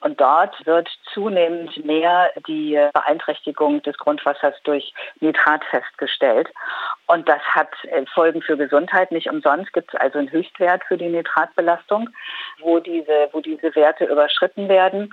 Und 0.00 0.20
dort 0.20 0.54
wird 0.66 0.88
zunehmend 1.12 1.84
mehr 1.84 2.30
die 2.46 2.78
Beeinträchtigung 2.92 3.82
des 3.82 3.96
Grundwassers 3.96 4.54
durch 4.64 4.92
Nitrat 5.20 5.64
festgestellt. 5.64 6.50
Und 7.06 7.28
das 7.28 7.40
hat 7.42 7.70
äh, 7.84 8.04
Folgen 8.12 8.42
für 8.42 8.56
Gesundheit. 8.56 9.10
Nicht 9.10 9.30
umsonst 9.30 9.72
gibt 9.72 9.92
es 9.94 10.00
also 10.00 10.18
einen 10.18 10.30
Höchstwert 10.30 10.84
für 10.84 10.98
die 10.98 11.08
Nitratbelastung, 11.08 12.10
wo 12.60 12.80
diese, 12.80 13.28
wo 13.32 13.40
diese 13.40 13.74
Werte 13.74 14.04
überschritten 14.04 14.68
werden. 14.68 15.12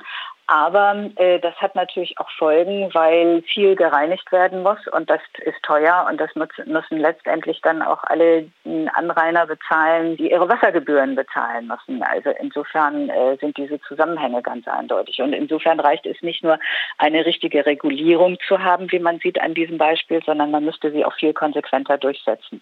Aber 0.51 1.09
äh, 1.15 1.39
das 1.39 1.55
hat 1.61 1.75
natürlich 1.75 2.19
auch 2.19 2.29
Folgen, 2.31 2.93
weil 2.93 3.41
viel 3.43 3.77
gereinigt 3.77 4.29
werden 4.33 4.63
muss 4.63 4.85
und 4.91 5.09
das 5.09 5.21
ist 5.45 5.63
teuer 5.63 6.05
und 6.09 6.19
das 6.19 6.29
müssen 6.35 6.97
letztendlich 6.97 7.61
dann 7.61 7.81
auch 7.81 8.03
alle 8.03 8.49
Anrainer 8.93 9.47
bezahlen, 9.47 10.17
die 10.17 10.29
ihre 10.29 10.49
Wassergebühren 10.49 11.15
bezahlen 11.15 11.67
müssen. 11.67 12.03
Also 12.03 12.31
insofern 12.37 13.07
äh, 13.07 13.37
sind 13.37 13.55
diese 13.55 13.79
Zusammenhänge 13.79 14.41
ganz 14.41 14.67
eindeutig. 14.67 15.21
Und 15.21 15.31
insofern 15.31 15.79
reicht 15.79 16.05
es 16.05 16.21
nicht 16.21 16.43
nur, 16.43 16.59
eine 16.97 17.25
richtige 17.25 17.65
Regulierung 17.65 18.37
zu 18.45 18.61
haben, 18.61 18.91
wie 18.91 18.99
man 18.99 19.19
sieht 19.19 19.39
an 19.39 19.53
diesem 19.53 19.77
Beispiel, 19.77 20.21
sondern 20.25 20.51
man 20.51 20.65
müsste 20.65 20.91
sie 20.91 21.05
auch 21.05 21.13
viel 21.13 21.31
konsequenter 21.31 21.97
durchsetzen. 21.97 22.59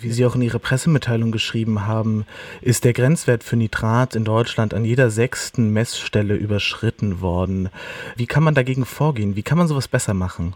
Wie 0.00 0.10
Sie 0.10 0.24
auch 0.24 0.36
in 0.36 0.42
Ihrer 0.42 0.60
Pressemitteilung 0.60 1.32
geschrieben 1.32 1.88
haben, 1.88 2.24
ist 2.60 2.84
der 2.84 2.92
Grenzwert 2.92 3.42
für 3.42 3.56
Nitrat 3.56 4.14
in 4.14 4.24
Deutschland 4.24 4.72
an 4.72 4.84
jeder 4.84 5.10
sechsten 5.10 5.72
Messstelle 5.72 6.34
überschritten 6.34 7.20
worden. 7.20 7.68
Wie 8.14 8.26
kann 8.26 8.44
man 8.44 8.54
dagegen 8.54 8.84
vorgehen? 8.84 9.34
Wie 9.34 9.42
kann 9.42 9.58
man 9.58 9.66
sowas 9.66 9.88
besser 9.88 10.14
machen? 10.14 10.54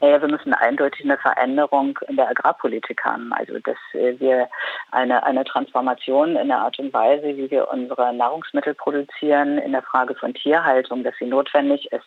Naja, 0.00 0.20
wir 0.20 0.28
müssen 0.28 0.52
eindeutig 0.54 1.04
eine 1.04 1.18
Veränderung 1.18 1.98
in 2.08 2.16
der 2.16 2.28
Agrarpolitik 2.28 3.04
haben. 3.04 3.32
Also, 3.32 3.60
dass 3.60 3.76
äh, 3.92 4.18
wir 4.18 4.48
eine, 4.90 5.22
eine 5.22 5.44
Transformation 5.44 6.34
in 6.34 6.48
der 6.48 6.58
Art 6.58 6.76
und 6.80 6.92
Weise, 6.92 7.36
wie 7.36 7.50
wir 7.50 7.68
unsere 7.70 8.12
Nahrungsmittel 8.12 8.74
produzieren, 8.74 9.58
in 9.58 9.70
der 9.70 9.82
Frage 9.82 10.16
von 10.16 10.34
Tierhaltung, 10.34 11.04
dass 11.04 11.14
sie 11.20 11.26
notwendig 11.26 11.92
ist. 11.92 12.06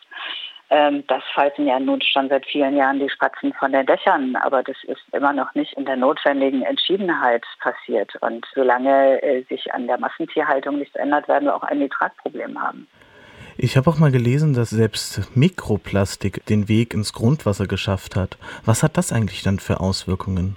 Ähm, 0.70 1.04
das 1.06 1.22
fallen 1.34 1.66
ja 1.66 1.80
nun 1.80 2.02
schon 2.02 2.28
seit 2.28 2.44
vielen 2.46 2.76
Jahren 2.76 2.98
die 2.98 3.08
Spatzen 3.08 3.54
von 3.54 3.72
den 3.72 3.86
Dächern, 3.86 4.36
aber 4.36 4.62
das 4.62 4.76
ist 4.84 5.00
immer 5.12 5.32
noch 5.32 5.54
nicht 5.54 5.72
in 5.74 5.86
der 5.86 5.96
notwendigen 5.96 6.62
Entschiedenheit 6.62 7.44
passiert. 7.60 8.14
Und 8.20 8.46
solange 8.54 9.22
äh, 9.22 9.44
sich 9.44 9.72
an 9.72 9.86
der 9.86 9.98
Massentierhaltung 9.98 10.78
nichts 10.78 10.94
ändert, 10.96 11.26
werden 11.26 11.46
wir 11.46 11.56
auch 11.56 11.62
ein 11.62 11.78
Nitratproblem 11.78 12.60
haben. 12.60 12.86
Ich 13.56 13.76
habe 13.76 13.90
auch 13.90 13.98
mal 13.98 14.12
gelesen, 14.12 14.54
dass 14.54 14.70
selbst 14.70 15.34
Mikroplastik 15.34 16.44
den 16.46 16.68
Weg 16.68 16.94
ins 16.94 17.12
Grundwasser 17.12 17.66
geschafft 17.66 18.14
hat. 18.14 18.38
Was 18.64 18.82
hat 18.82 18.96
das 18.96 19.10
eigentlich 19.10 19.42
dann 19.42 19.58
für 19.58 19.80
Auswirkungen? 19.80 20.56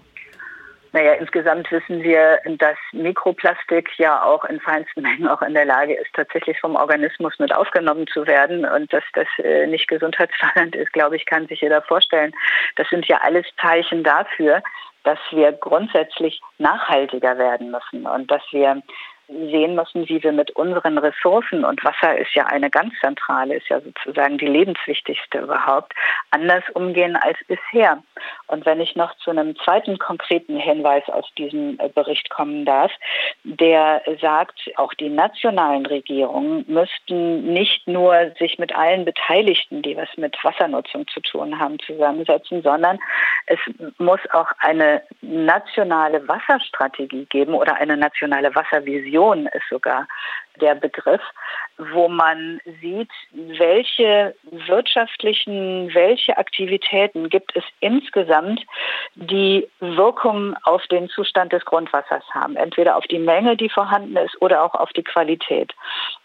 Naja, 0.94 1.14
insgesamt 1.14 1.72
wissen 1.72 2.04
wir, 2.04 2.40
dass 2.58 2.78
Mikroplastik 2.92 3.90
ja 3.98 4.24
auch 4.24 4.44
in 4.46 4.60
feinsten 4.60 5.02
Mengen 5.04 5.28
auch 5.28 5.42
in 5.42 5.54
der 5.54 5.66
Lage 5.66 5.94
ist, 5.94 6.14
tatsächlich 6.14 6.60
vom 6.60 6.76
Organismus 6.76 7.40
mit 7.40 7.56
aufgenommen 7.56 8.08
zu 8.08 8.28
werden. 8.28 8.66
Und 8.66 8.92
dass 8.92 9.04
das 9.14 9.28
äh, 9.38 9.68
nicht 9.68 9.88
gesundheitsfördernd 9.88 10.76
ist, 10.76 10.92
glaube 10.92 11.16
ich, 11.16 11.26
kann 11.26 11.48
sich 11.48 11.62
jeder 11.62 11.82
vorstellen. 11.82 12.34
Das 12.76 12.90
sind 12.90 13.06
ja 13.08 13.20
alles 13.22 13.46
Zeichen 13.62 14.04
dafür, 14.04 14.62
dass 15.04 15.20
wir 15.32 15.54
grundsätzlich 15.54 16.42
nachhaltiger 16.58 17.38
werden 17.38 17.72
müssen 17.72 18.06
und 18.06 18.30
dass 18.30 18.44
wir 18.52 18.82
sehen 19.32 19.76
müssen, 19.76 20.08
wie 20.10 20.22
wir 20.22 20.32
mit 20.32 20.52
unseren 20.52 20.98
Ressourcen, 20.98 21.64
und 21.64 21.84
Wasser 21.84 22.18
ist 22.18 22.34
ja 22.34 22.46
eine 22.48 22.70
ganz 22.70 22.94
zentrale, 23.00 23.56
ist 23.56 23.70
ja 23.70 23.80
sozusagen 23.80 24.38
die 24.38 24.48
lebenswichtigste 24.48 25.40
überhaupt, 25.40 25.94
anders 26.32 26.64
umgehen 26.74 27.16
als 27.16 27.38
bisher. 27.48 28.04
Und 28.48 28.66
wenn 28.66 28.82
ich 28.82 28.96
noch 28.96 29.16
zu 29.18 29.32
einem 29.32 29.56
zweiten 29.58 29.98
konkreten 29.98 30.58
Hinweis 30.58 31.04
aus 31.08 31.26
diesem 31.38 31.80
äh, 31.80 31.90
Bericht 31.90 32.30
kommen 32.30 32.66
darf, 32.66 32.92
der 33.44 34.02
sagt, 34.22 34.60
auch 34.76 34.94
die 34.94 35.10
nationalen 35.10 35.86
Regierungen 35.86 36.66
müssten 36.68 37.54
nicht 37.54 37.88
nur 37.88 38.32
sich 38.38 38.60
mit 38.60 38.76
allen 38.76 39.06
Beteiligten, 39.06 39.82
die 39.82 39.96
was 39.96 40.10
mit 40.18 40.38
Wassernutzung 40.44 41.08
zu 41.08 41.22
tun 41.22 41.60
haben, 41.60 41.80
zusammensetzen, 41.80 42.62
sondern 42.62 43.00
es 43.48 43.60
muss 43.98 44.20
auch 44.34 44.52
eine 44.60 45.02
nationale 45.22 46.28
Wasserstrategie 46.28 47.26
geben 47.26 47.54
oder 47.54 47.76
eine 47.76 47.98
nationale 47.98 48.54
Wasservision 48.56 49.21
Vision 49.22 49.48
ist 49.48 49.70
sogar 49.70 50.08
der 50.60 50.76
Begriff, 50.76 51.22
wo 51.94 52.08
man 52.08 52.60
sieht, 52.82 53.10
welche 53.32 54.36
wirtschaftlichen, 54.52 55.94
welche 55.94 56.38
Aktivitäten 56.38 57.30
gibt 57.30 57.56
es 57.56 57.64
insgesamt, 57.80 58.62
die 59.16 59.68
Wirkung 59.80 60.56
auf 60.64 60.86
den 60.88 61.10
Zustand 61.10 61.54
des 61.54 61.66
Grundwassers 61.66 62.24
haben. 62.34 62.56
Entweder 62.56 62.98
auf 62.98 63.08
die 63.08 63.20
Menge, 63.20 63.58
die 63.58 63.70
vorhanden 63.70 64.16
ist, 64.18 64.40
oder 64.42 64.64
auch 64.64 64.76
auf 64.76 64.92
die 64.94 65.04
Qualität. 65.04 65.74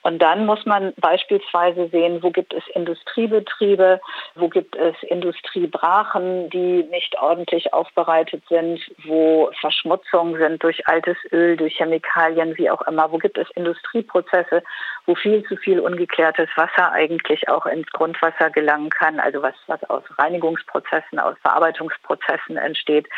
Und 0.03 0.21
dann 0.21 0.47
muss 0.47 0.65
man 0.67 0.93
beispielsweise 0.99 1.89
sehen, 1.89 2.23
wo 2.23 2.31
gibt 2.31 2.53
es 2.53 2.63
Industriebetriebe, 2.75 4.01
wo 4.35 4.49
gibt 4.49 4.77
es 4.77 4.95
Industriebrachen, 5.05 6.51
die 6.51 6.85
nicht 6.91 7.19
ordentlich 7.19 7.73
aufbereitet 7.73 8.43
sind, 8.49 8.81
wo 9.05 9.51
Verschmutzungen 9.61 10.39
sind 10.39 10.63
durch 10.63 10.87
altes 10.87 11.17
Öl, 11.33 11.57
durch 11.57 11.77
Chemikalien, 11.77 12.57
wie 12.59 12.71
auch 12.71 12.83
immer, 12.83 13.11
wo 13.11 13.19
gibt 13.19 13.39
es 13.39 13.51
Industrieprozesse, 13.51 14.26
Prozesse, 14.27 14.63
wo 15.07 15.15
viel 15.15 15.45
zu 15.45 15.57
viel 15.57 15.81
ungeklärtes 15.81 16.49
Wasser 16.57 16.93
eigentlich 16.93 17.49
auch 17.49 17.67
ins 17.67 17.91
Grundwasser 17.91 18.51
gelangen 18.51 18.91
kann, 18.91 19.21
also 19.21 19.43
was, 19.43 19.55
was 19.67 19.83
aus 19.85 20.03
Reinigungsprozessen, 20.19 21.19
aus 21.19 21.37
Verarbeitungsprozessen 21.43 22.57
entsteht 22.57 23.09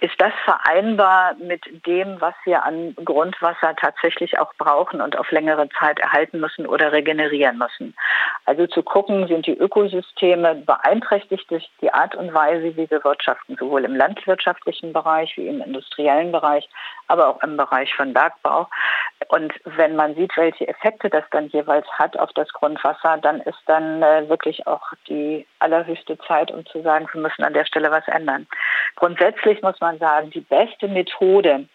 ist 0.00 0.14
das 0.18 0.32
vereinbar 0.44 1.34
mit 1.34 1.62
dem, 1.86 2.20
was 2.20 2.34
wir 2.44 2.64
an 2.64 2.94
Grundwasser 3.04 3.74
tatsächlich 3.76 4.38
auch 4.38 4.52
brauchen 4.56 5.00
und 5.00 5.18
auf 5.18 5.30
längere 5.30 5.68
Zeit 5.70 5.98
erhalten 5.98 6.40
müssen 6.40 6.66
oder 6.66 6.92
regenerieren 6.92 7.58
müssen? 7.58 7.94
Also 8.44 8.66
zu 8.66 8.82
gucken, 8.82 9.26
sind 9.26 9.46
die 9.46 9.56
Ökosysteme 9.56 10.54
beeinträchtigt 10.54 11.50
durch 11.50 11.68
die 11.80 11.92
Art 11.92 12.14
und 12.14 12.32
Weise, 12.32 12.76
wie 12.76 12.88
wir 12.90 13.02
wirtschaften, 13.02 13.56
sowohl 13.58 13.84
im 13.84 13.96
landwirtschaftlichen 13.96 14.92
Bereich 14.92 15.36
wie 15.36 15.48
im 15.48 15.60
industriellen 15.60 16.32
Bereich, 16.32 16.68
aber 17.08 17.28
auch 17.28 17.42
im 17.42 17.56
Bereich 17.56 17.94
von 17.94 18.12
Bergbau. 18.12 18.68
Und 19.28 19.52
wenn 19.64 19.96
man 19.96 20.14
sieht, 20.14 20.36
welche 20.36 20.68
Effekte 20.68 21.10
das 21.10 21.24
dann 21.30 21.48
jeweils 21.48 21.86
hat 21.92 22.18
auf 22.18 22.32
das 22.34 22.48
Grundwasser, 22.52 23.18
dann 23.18 23.40
ist 23.40 23.58
dann 23.66 24.02
äh, 24.02 24.28
wirklich 24.28 24.66
auch 24.66 24.92
die 25.08 25.46
allerhöchste 25.58 26.18
Zeit, 26.18 26.50
um 26.50 26.64
zu 26.66 26.82
sagen, 26.82 27.08
wir 27.12 27.20
müssen 27.20 27.44
an 27.44 27.54
der 27.54 27.64
Stelle 27.64 27.90
was 27.90 28.06
ändern. 28.08 28.46
Grundsätzlich 28.96 29.60
muss 29.62 29.80
man 29.80 29.98
sagen, 29.98 30.30
die 30.30 30.40
beste 30.40 30.88
Methode, 30.88 31.66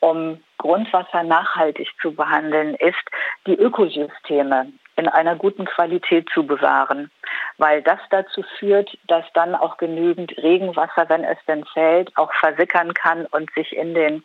um 0.00 0.42
Grundwasser 0.58 1.22
nachhaltig 1.22 1.88
zu 2.00 2.14
behandeln, 2.14 2.74
ist, 2.74 3.10
die 3.46 3.54
Ökosysteme 3.54 4.72
in 4.96 5.08
einer 5.08 5.36
guten 5.36 5.64
Qualität 5.64 6.28
zu 6.32 6.46
bewahren, 6.46 7.10
weil 7.58 7.82
das 7.82 7.98
dazu 8.10 8.44
führt, 8.58 8.96
dass 9.08 9.24
dann 9.34 9.54
auch 9.54 9.76
genügend 9.76 10.36
Regenwasser, 10.38 11.08
wenn 11.08 11.24
es 11.24 11.38
denn 11.48 11.64
fällt, 11.64 12.16
auch 12.16 12.32
versickern 12.34 12.94
kann 12.94 13.26
und 13.26 13.50
sich 13.54 13.74
in 13.76 13.94
den 13.94 14.24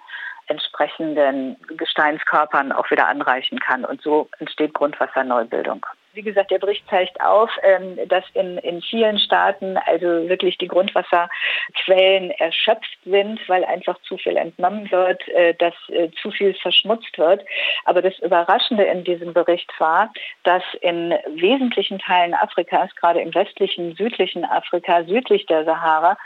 entsprechenden 0.49 1.57
Gesteinskörpern 1.77 2.71
auch 2.71 2.89
wieder 2.91 3.07
anreichen 3.07 3.59
kann. 3.59 3.85
Und 3.85 4.01
so 4.01 4.29
entsteht 4.39 4.73
Grundwasserneubildung. 4.73 5.85
wie 6.13 6.23
gesagt, 6.23 6.51
der 6.51 6.59
Bericht 6.59 6.83
zeigt 6.89 7.21
auf, 7.21 7.49
ähm, 7.63 7.97
dass 8.07 8.23
in, 8.33 8.57
in 8.57 8.81
vielen 8.81 9.19
Staaten 9.19 9.77
also 9.77 10.27
wirklich 10.27 10.57
die 10.57 10.67
Grundwasserquellen 10.67 12.31
erschöpft 12.31 12.97
sind, 13.05 13.39
weil 13.47 13.63
einfach 13.63 14.01
zu 14.01 14.17
viel 14.17 14.35
entnommen 14.35 14.91
wird, 14.91 15.25
äh, 15.29 15.53
dass 15.53 15.75
äh, 15.89 16.09
zu 16.21 16.31
viel 16.31 16.55
verschmutzt 16.55 17.17
wird. 17.17 17.45
Aber 17.85 18.01
das 18.01 18.17
Überraschende 18.19 18.83
in 18.83 19.03
diesem 19.03 19.33
Bericht 19.33 19.71
war, 19.79 20.11
dass 20.43 20.63
in 20.81 21.11
wesentlichen 21.35 21.99
Teilen 21.99 22.33
Afrikas, 22.33 22.93
gerade 22.95 23.21
im 23.21 23.33
westlichen, 23.33 23.95
südlichen 23.95 24.43
Afrika, 24.45 25.03
südlich 25.03 25.45
der 25.45 25.63
Sahara, 25.63 26.17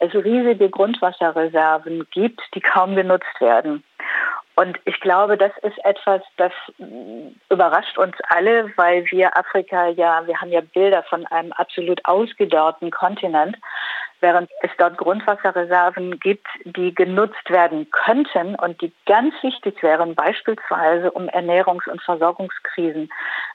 es 0.00 0.12
riesige 0.14 0.68
Grundwasserreserven 0.68 2.06
gibt, 2.10 2.40
die 2.54 2.60
kaum 2.60 2.96
genutzt 2.96 3.40
werden. 3.40 3.84
Und 4.56 4.78
ich 4.84 5.00
glaube, 5.00 5.38
das 5.38 5.52
ist 5.62 5.82
etwas, 5.84 6.22
das 6.36 6.52
überrascht 7.48 7.96
uns 7.96 8.14
alle, 8.28 8.70
weil 8.76 9.04
wir 9.10 9.36
Afrika 9.36 9.88
ja, 9.88 10.26
wir 10.26 10.38
haben 10.40 10.50
ja 10.50 10.60
Bilder 10.60 11.02
von 11.04 11.24
einem 11.26 11.52
absolut 11.52 12.04
ausgedörrten 12.04 12.90
Kontinent 12.90 13.56
während 14.20 14.50
es 14.62 14.70
dort 14.78 14.98
Grundwasserreserven 14.98 16.18
gibt, 16.20 16.46
die 16.64 16.94
genutzt 16.94 17.48
werden 17.48 17.90
könnten 17.90 18.54
und 18.54 18.80
die 18.80 18.92
ganz 19.06 19.34
wichtig 19.42 19.82
wären, 19.82 20.14
beispielsweise 20.14 21.10
um 21.10 21.28
Ernährungs- 21.28 21.88
und 21.88 22.02
Versorgungskrisen 22.02 23.10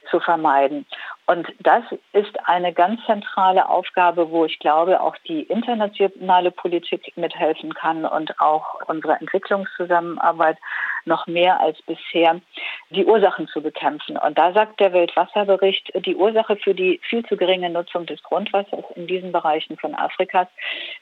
zu 0.09 0.19
vermeiden. 0.19 0.85
Und 1.27 1.47
das 1.59 1.83
ist 2.13 2.37
eine 2.47 2.71
ganz 2.71 3.03
zentrale 3.05 3.67
Aufgabe, 3.67 4.29
wo 4.29 4.45
ich 4.45 4.59
glaube, 4.59 5.01
auch 5.01 5.15
die 5.27 5.41
internationale 5.41 6.51
Politik 6.51 7.11
mithelfen 7.15 7.73
kann 7.73 8.05
und 8.05 8.39
auch 8.39 8.75
unsere 8.87 9.13
Entwicklungszusammenarbeit 9.13 10.57
noch 11.05 11.25
mehr 11.25 11.59
als 11.59 11.81
bisher 11.83 12.41
die 12.91 13.05
Ursachen 13.05 13.47
zu 13.47 13.61
bekämpfen. 13.61 14.17
Und 14.17 14.37
da 14.37 14.53
sagt 14.53 14.79
der 14.79 14.93
Weltwasserbericht, 14.93 15.91
die 16.05 16.15
Ursache 16.15 16.57
für 16.57 16.75
die 16.75 16.99
viel 17.03 17.25
zu 17.25 17.37
geringe 17.37 17.71
Nutzung 17.71 18.05
des 18.05 18.21
Grundwassers 18.21 18.85
in 18.95 19.07
diesen 19.07 19.31
Bereichen 19.31 19.77
von 19.77 19.95
Afrikas 19.95 20.47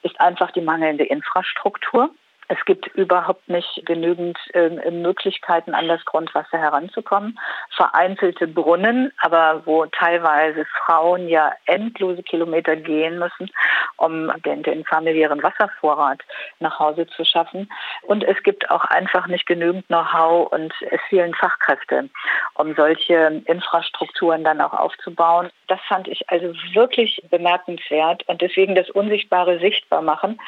ist 0.04 0.20
einfach 0.22 0.52
die 0.52 0.62
mangelnde 0.62 1.04
Infrastruktur. 1.04 2.10
Es 2.50 2.64
gibt 2.66 2.88
überhaupt 2.96 3.48
nicht 3.48 3.86
genügend 3.86 4.38
äh, 4.54 4.92
Möglichkeiten, 4.92 5.74
an 5.74 5.88
das 5.88 6.04
Grundwasser 6.06 6.58
heranzukommen. 6.58 7.40
Vereinzelte 7.76 8.48
Brunnen, 8.48 9.12
aber 9.22 9.62
wo 9.66 9.86
teilweise 9.86 10.66
Frauen 10.86 11.28
ja 11.30 11.54
endlose 11.66 12.24
Kilometer 12.24 12.76
gehen 12.76 13.20
müssen, 13.20 13.50
um 13.98 14.32
den, 14.46 14.64
den 14.64 14.84
familiären 14.86 15.42
Wasservorrat 15.42 16.22
nach 16.60 16.80
Hause 16.80 17.08
zu 17.08 17.24
schaffen. 17.24 17.72
Und 18.02 18.24
es 18.24 18.42
gibt 18.44 18.70
auch 18.70 18.86
einfach 18.86 19.28
nicht 19.28 19.46
genügend 19.46 19.88
Know-how 19.88 20.52
und 20.52 20.74
es 20.92 21.02
fehlen 21.10 21.34
Fachkräfte, 21.34 22.10
um 22.56 22.76
solche 22.76 23.42
Infrastrukturen 23.46 24.44
dann 24.44 24.62
auch 24.62 24.74
aufzubauen. 24.74 25.50
Das 25.68 25.80
fand 25.88 26.08
ich 26.08 26.30
also 26.30 26.54
wirklich 26.74 27.22
bemerkenswert 27.30 28.28
und 28.28 28.42
deswegen 28.42 28.76
das 28.76 28.90
Unsichtbare 28.90 29.60
sichtbar 29.60 30.02
machen 30.02 30.40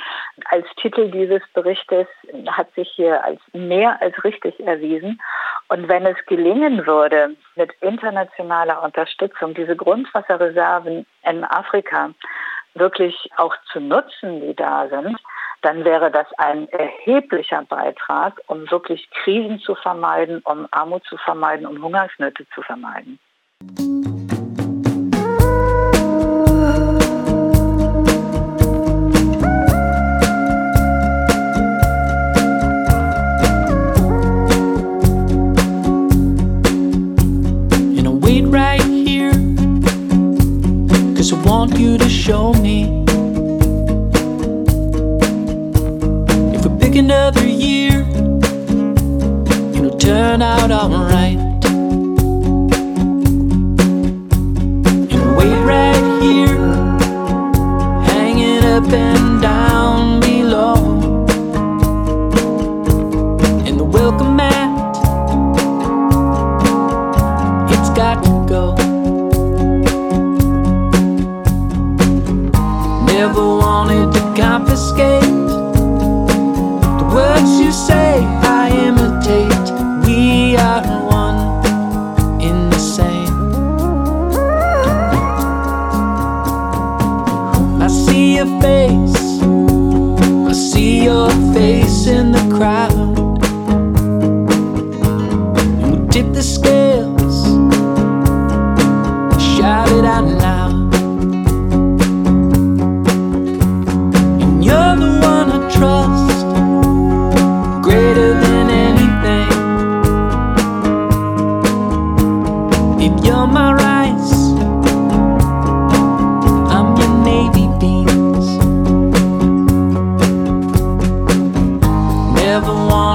als 0.49 0.67
Titel 0.75 1.09
dieses 1.09 1.41
Berichts 1.53 1.84
Berichtes 1.87 2.07
hat 2.47 2.73
sich 2.75 2.89
hier 2.95 3.23
als 3.23 3.39
mehr 3.53 4.01
als 4.01 4.23
richtig 4.23 4.59
erwiesen. 4.59 5.21
Und 5.67 5.87
wenn 5.87 6.05
es 6.05 6.17
gelingen 6.27 6.85
würde, 6.85 7.35
mit 7.55 7.71
internationaler 7.81 8.83
Unterstützung 8.83 9.53
diese 9.53 9.75
Grundwasserreserven 9.75 11.05
in 11.23 11.43
Afrika 11.43 12.11
wirklich 12.73 13.29
auch 13.37 13.55
zu 13.71 13.79
nutzen, 13.79 14.41
die 14.41 14.55
da 14.55 14.87
sind, 14.89 15.17
dann 15.61 15.83
wäre 15.83 16.11
das 16.11 16.27
ein 16.37 16.67
erheblicher 16.69 17.63
Beitrag, 17.63 18.39
um 18.47 18.69
wirklich 18.69 19.09
Krisen 19.09 19.59
zu 19.59 19.73
vermeiden, 19.75 20.41
um 20.43 20.67
Armut 20.71 21.03
zu 21.05 21.17
vermeiden, 21.17 21.65
um 21.65 21.81
Hungersnöte 21.81 22.45
zu 22.53 22.61
vermeiden. 22.61 23.19
Want 41.67 41.79
you 41.79 41.97
to 41.97 42.07
show 42.07 42.53
me 42.53 42.83
if 46.53 46.63
we 46.63 46.77
pick 46.77 46.95
another 46.95 47.47
year, 47.47 48.01
it'll 49.73 49.97
turn 49.97 50.43
out 50.43 50.69
alright. 50.69 51.44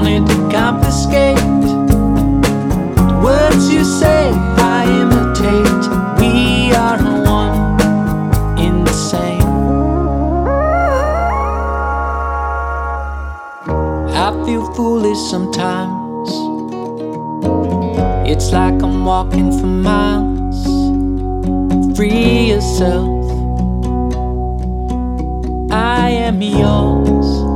Wanted 0.01 0.25
to 0.27 0.49
confiscate 0.49 1.37
words 3.23 3.71
you 3.71 3.83
say. 3.83 4.31
I 4.57 4.85
imitate. 5.01 5.83
We 6.19 6.73
are 6.73 6.97
one 7.23 7.55
in 8.57 8.83
the 8.83 8.93
same. 8.93 9.41
I 14.09 14.45
feel 14.45 14.73
foolish 14.73 15.19
sometimes. 15.29 16.29
It's 18.27 18.51
like 18.51 18.81
I'm 18.81 19.05
walking 19.05 19.51
for 19.59 19.67
miles. 19.67 20.65
Free 21.95 22.49
yourself. 22.49 23.21
I 25.71 26.09
am 26.09 26.41
yours. 26.41 27.50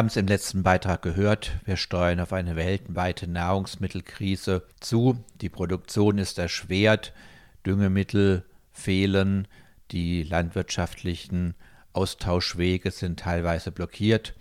Haben 0.00 0.06
es 0.06 0.16
im 0.16 0.28
letzten 0.28 0.62
Beitrag 0.62 1.02
gehört, 1.02 1.58
wir 1.66 1.76
steuern 1.76 2.20
auf 2.20 2.32
eine 2.32 2.56
weltweite 2.56 3.26
Nahrungsmittelkrise 3.28 4.62
zu. 4.80 5.22
Die 5.42 5.50
Produktion 5.50 6.16
ist 6.16 6.38
erschwert, 6.38 7.12
Düngemittel 7.66 8.46
fehlen, 8.72 9.46
die 9.90 10.22
landwirtschaftlichen 10.22 11.52
Austauschwege 11.92 12.92
sind 12.92 13.20
teilweise 13.20 13.72
blockiert 13.72 14.34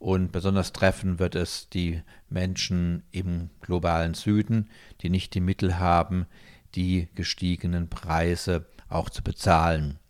und 0.00 0.32
besonders 0.32 0.72
treffen 0.72 1.20
wird 1.20 1.36
es 1.36 1.68
die 1.68 2.02
Menschen 2.28 3.04
im 3.12 3.50
globalen 3.60 4.14
Süden, 4.14 4.70
die 5.02 5.08
nicht 5.08 5.34
die 5.34 5.40
Mittel 5.40 5.78
haben, 5.78 6.26
die 6.74 7.06
gestiegenen 7.14 7.88
Preise 7.88 8.66
auch 8.88 9.08
zu 9.08 9.22
bezahlen. 9.22 10.00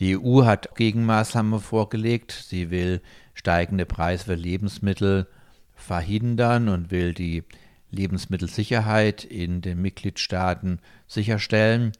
Die 0.00 0.16
EU 0.16 0.44
hat 0.44 0.76
Gegenmaßnahmen 0.76 1.60
vorgelegt. 1.60 2.30
Sie 2.32 2.70
will 2.70 3.02
steigende 3.38 3.86
Preise 3.86 4.24
für 4.24 4.34
Lebensmittel 4.34 5.28
verhindern 5.76 6.68
und 6.68 6.90
will 6.90 7.14
die 7.14 7.44
Lebensmittelsicherheit 7.92 9.22
in 9.22 9.60
den 9.60 9.80
Mitgliedstaaten 9.80 10.80
sicherstellen. 11.06 11.92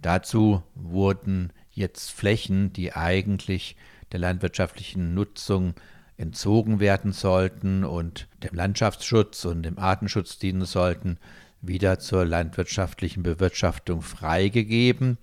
Dazu 0.00 0.62
wurden 0.74 1.52
jetzt 1.72 2.10
Flächen, 2.10 2.72
die 2.72 2.94
eigentlich 2.94 3.76
der 4.12 4.20
landwirtschaftlichen 4.20 5.12
Nutzung 5.12 5.74
entzogen 6.16 6.80
werden 6.80 7.12
sollten 7.12 7.84
und 7.84 8.26
dem 8.42 8.54
Landschaftsschutz 8.54 9.44
und 9.44 9.64
dem 9.64 9.78
Artenschutz 9.78 10.38
dienen 10.38 10.64
sollten, 10.64 11.18
wieder 11.60 11.98
zur 11.98 12.24
landwirtschaftlichen 12.24 13.22
Bewirtschaftung 13.22 14.00
freigegeben. 14.00 15.18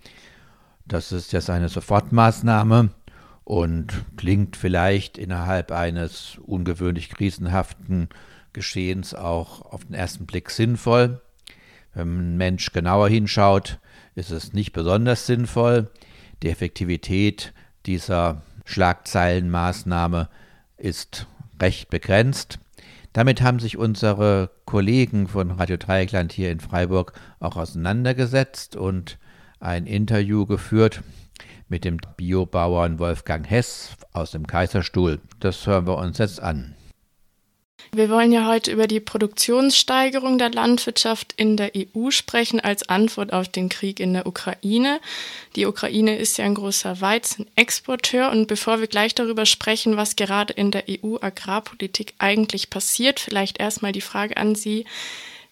Das 0.86 1.11
ist 1.11 1.34
jetzt 1.34 1.49
eine 1.49 1.70
Sofortmaßnahme 1.70 2.91
und 3.46 4.04
klingt 4.18 4.58
vielleicht 4.58 5.18
innerhalb 5.18 5.72
eines 5.72 6.39
ungewöhnlich 6.43 7.10
krisenhaften 7.10 8.10
Geschehens 8.52 9.14
auch 9.14 9.62
auf 9.62 9.86
den 9.86 9.93
ersten 9.93 10.26
Blick 10.26 10.50
sinnvoll. 10.50 11.22
Wenn 11.93 12.34
ein 12.34 12.38
Mensch 12.38 12.74
genauer 12.74 13.08
hinschaut, 13.08 13.80
ist 14.16 14.32
es 14.32 14.54
nicht 14.54 14.74
besonders 14.74 15.28
sinnvoll. 15.28 15.91
Die 16.41 16.50
Effektivität 16.50 17.54
dieser 17.86 18.41
Schlagzeilenmaßnahme 18.66 20.28
ist 20.78 21.28
recht 21.62 21.89
begrenzt. 21.89 22.60
Damit 23.14 23.41
haben 23.41 23.60
sich 23.60 23.78
unsere 23.78 24.50
Kollegen 24.66 25.28
von 25.28 25.52
Radio 25.52 25.78
Dreieckland 25.78 26.34
hier 26.34 26.52
in 26.52 26.60
Freiburg 26.60 27.14
auch 27.39 27.56
auseinandergesetzt 27.56 28.76
und 28.76 29.20
ein 29.60 29.86
Interview 29.86 30.46
geführt 30.46 31.02
mit 31.76 31.84
dem 31.84 31.97
Biobauern 32.15 32.99
Wolfgang 32.99 33.45
Hess 33.49 33.97
aus 34.13 34.32
dem 34.32 34.47
Kaiserstuhl. 34.47 35.19
Das 35.41 35.67
hören 35.67 35.86
wir 35.86 35.97
uns 35.97 36.19
jetzt 36.19 36.41
an. 36.41 36.73
Wir 37.91 38.09
wollen 38.09 38.32
ja 38.32 38.47
heute 38.47 38.71
über 38.71 38.88
die 38.88 39.01
Produktionssteigerung 39.01 40.38
der 40.38 40.51
Landwirtschaft 40.51 41.34
in 41.36 41.57
der 41.57 41.73
EU 41.76 42.11
sprechen 42.11 42.61
als 42.61 42.88
Antwort 42.88 43.34
auf 43.34 43.49
den 43.49 43.67
Krieg 43.67 43.99
in 43.99 44.13
der 44.13 44.26
Ukraine. 44.26 45.01
Die 45.57 45.65
Ukraine 45.65 46.15
ist 46.15 46.38
ja 46.38 46.45
ein 46.45 46.55
großer 46.55 47.01
Weizenexporteur 47.01 48.32
und 48.32 48.47
bevor 48.47 48.80
wir 48.80 48.88
gleich 48.88 49.13
darüber 49.13 49.45
sprechen, 49.45 49.97
was 49.97 50.15
gerade 50.15 50.53
in 50.53 50.71
der 50.71 50.86
EU-Agrarpolitik 50.89 52.13
eigentlich 52.19 52.69
passiert, 52.69 53.19
vielleicht 53.19 53.59
erstmal 53.59 53.91
die 53.91 53.99
Frage 53.99 54.38
an 54.38 54.55
Sie. 54.55 54.86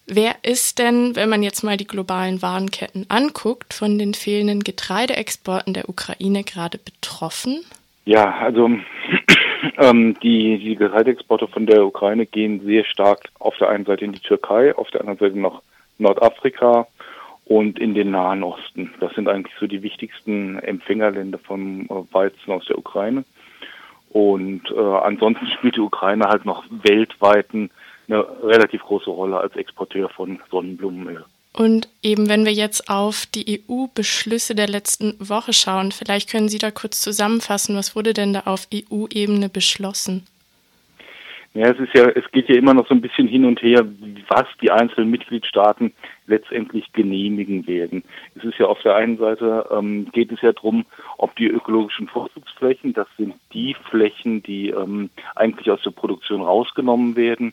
Wer 0.06 0.36
ist 0.42 0.78
denn, 0.78 1.16
wenn 1.16 1.30
man 1.30 1.42
jetzt 1.42 1.62
mal 1.62 1.78
die 1.78 1.86
globalen 1.86 2.42
Warenketten 2.42 3.06
anguckt, 3.08 3.72
von 3.72 3.98
den 3.98 4.12
fehlenden 4.12 4.62
Getreideexporten 4.62 5.72
der 5.72 5.88
Ukraine 5.88 6.44
gerade 6.44 6.78
betroffen? 6.78 7.64
Ja, 8.04 8.34
also 8.38 8.70
ähm, 9.78 10.14
die, 10.22 10.58
die 10.58 10.76
Getreideexporte 10.76 11.48
von 11.48 11.64
der 11.64 11.86
Ukraine 11.86 12.26
gehen 12.26 12.60
sehr 12.64 12.84
stark 12.84 13.30
auf 13.38 13.56
der 13.56 13.70
einen 13.70 13.86
Seite 13.86 14.04
in 14.04 14.12
die 14.12 14.20
Türkei, 14.20 14.74
auf 14.76 14.90
der 14.90 15.00
anderen 15.00 15.18
Seite 15.18 15.38
nach 15.38 15.62
Nordafrika 15.96 16.86
und 17.46 17.78
in 17.78 17.94
den 17.94 18.10
Nahen 18.10 18.42
Osten. 18.42 18.92
Das 19.00 19.14
sind 19.14 19.28
eigentlich 19.28 19.54
so 19.58 19.66
die 19.66 19.82
wichtigsten 19.82 20.58
Empfängerländer 20.58 21.38
vom 21.38 21.86
äh, 21.86 22.12
Weizen 22.12 22.52
aus 22.52 22.66
der 22.66 22.78
Ukraine. 22.78 23.24
Und 24.10 24.70
äh, 24.70 24.80
ansonsten 24.80 25.46
spielt 25.46 25.76
die 25.76 25.80
Ukraine 25.80 26.26
halt 26.26 26.44
noch 26.44 26.64
weltweit 26.70 27.52
eine 28.08 28.24
relativ 28.42 28.82
große 28.82 29.10
Rolle 29.10 29.38
als 29.38 29.56
Exporteur 29.56 30.08
von 30.08 30.40
Sonnenblumenöl. 30.50 31.24
Und 31.56 31.88
eben, 32.02 32.28
wenn 32.28 32.44
wir 32.44 32.52
jetzt 32.52 32.90
auf 32.90 33.26
die 33.26 33.62
EU-Beschlüsse 33.68 34.56
der 34.56 34.66
letzten 34.66 35.14
Woche 35.20 35.52
schauen, 35.52 35.92
vielleicht 35.92 36.28
können 36.28 36.48
Sie 36.48 36.58
da 36.58 36.72
kurz 36.72 37.00
zusammenfassen, 37.00 37.76
was 37.76 37.94
wurde 37.94 38.12
denn 38.12 38.32
da 38.32 38.40
auf 38.46 38.66
EU-Ebene 38.74 39.48
beschlossen? 39.48 40.26
Ja, 41.54 41.70
es 41.70 41.78
ist 41.78 41.94
ja, 41.94 42.08
es 42.08 42.28
geht 42.32 42.48
ja 42.48 42.56
immer 42.56 42.74
noch 42.74 42.88
so 42.88 42.94
ein 42.94 43.00
bisschen 43.00 43.28
hin 43.28 43.44
und 43.44 43.62
her, 43.62 43.86
was 44.26 44.46
die 44.60 44.72
einzelnen 44.72 45.12
Mitgliedstaaten 45.12 45.92
letztendlich 46.26 46.92
genehmigen 46.92 47.68
werden. 47.68 48.02
Es 48.34 48.42
ist 48.42 48.58
ja 48.58 48.66
auf 48.66 48.82
der 48.82 48.96
einen 48.96 49.18
Seite 49.18 49.64
ähm, 49.70 50.08
geht 50.10 50.32
es 50.32 50.40
ja 50.40 50.52
darum, 50.52 50.84
ob 51.16 51.36
die 51.36 51.46
ökologischen 51.46 52.08
Vorzugsflächen, 52.08 52.92
das 52.92 53.06
sind 53.16 53.34
die 53.52 53.76
Flächen, 53.88 54.42
die 54.42 54.70
ähm, 54.70 55.10
eigentlich 55.36 55.70
aus 55.70 55.80
der 55.82 55.92
Produktion 55.92 56.42
rausgenommen 56.42 57.14
werden, 57.14 57.52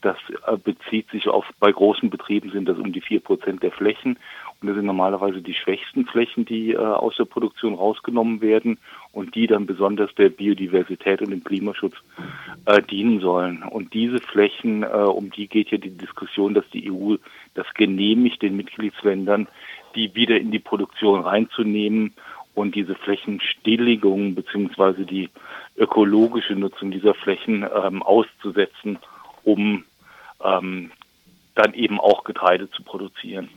das 0.00 0.16
äh, 0.46 0.56
bezieht 0.56 1.10
sich 1.10 1.28
auf, 1.28 1.44
bei 1.58 1.70
großen 1.70 2.10
Betrieben 2.10 2.50
sind 2.50 2.68
das 2.68 2.78
um 2.78 2.92
die 2.92 3.00
vier 3.00 3.20
Prozent 3.20 3.62
der 3.62 3.72
Flächen. 3.72 4.18
Und 4.60 4.68
das 4.68 4.76
sind 4.76 4.86
normalerweise 4.86 5.40
die 5.40 5.54
schwächsten 5.54 6.06
Flächen, 6.06 6.44
die 6.44 6.72
äh, 6.72 6.76
aus 6.76 7.16
der 7.16 7.24
Produktion 7.24 7.74
rausgenommen 7.74 8.40
werden 8.40 8.78
und 9.12 9.34
die 9.34 9.46
dann 9.46 9.66
besonders 9.66 10.14
der 10.14 10.28
Biodiversität 10.28 11.22
und 11.22 11.30
dem 11.30 11.44
Klimaschutz 11.44 11.94
äh, 12.66 12.82
dienen 12.82 13.20
sollen. 13.20 13.62
Und 13.62 13.94
diese 13.94 14.18
Flächen, 14.20 14.82
äh, 14.82 14.86
um 14.86 15.30
die 15.30 15.48
geht 15.48 15.70
ja 15.70 15.78
die 15.78 15.96
Diskussion, 15.96 16.54
dass 16.54 16.68
die 16.70 16.90
EU 16.90 17.16
das 17.54 17.66
genehmigt, 17.74 18.42
den 18.42 18.56
Mitgliedsländern, 18.56 19.48
die 19.94 20.14
wieder 20.14 20.38
in 20.38 20.50
die 20.50 20.58
Produktion 20.58 21.20
reinzunehmen 21.20 22.12
und 22.54 22.74
diese 22.74 22.94
Flächenstilllegung 22.94 24.34
beziehungsweise 24.34 25.04
die 25.04 25.30
ökologische 25.76 26.54
Nutzung 26.54 26.90
dieser 26.90 27.14
Flächen 27.14 27.66
ähm, 27.84 28.02
auszusetzen, 28.02 28.98
um 29.44 29.84
ähm, 30.42 30.90
dann 31.54 31.74
eben 31.74 32.00
auch 32.00 32.24
Getreide 32.24 32.70
zu 32.70 32.82
produzieren. 32.82 33.48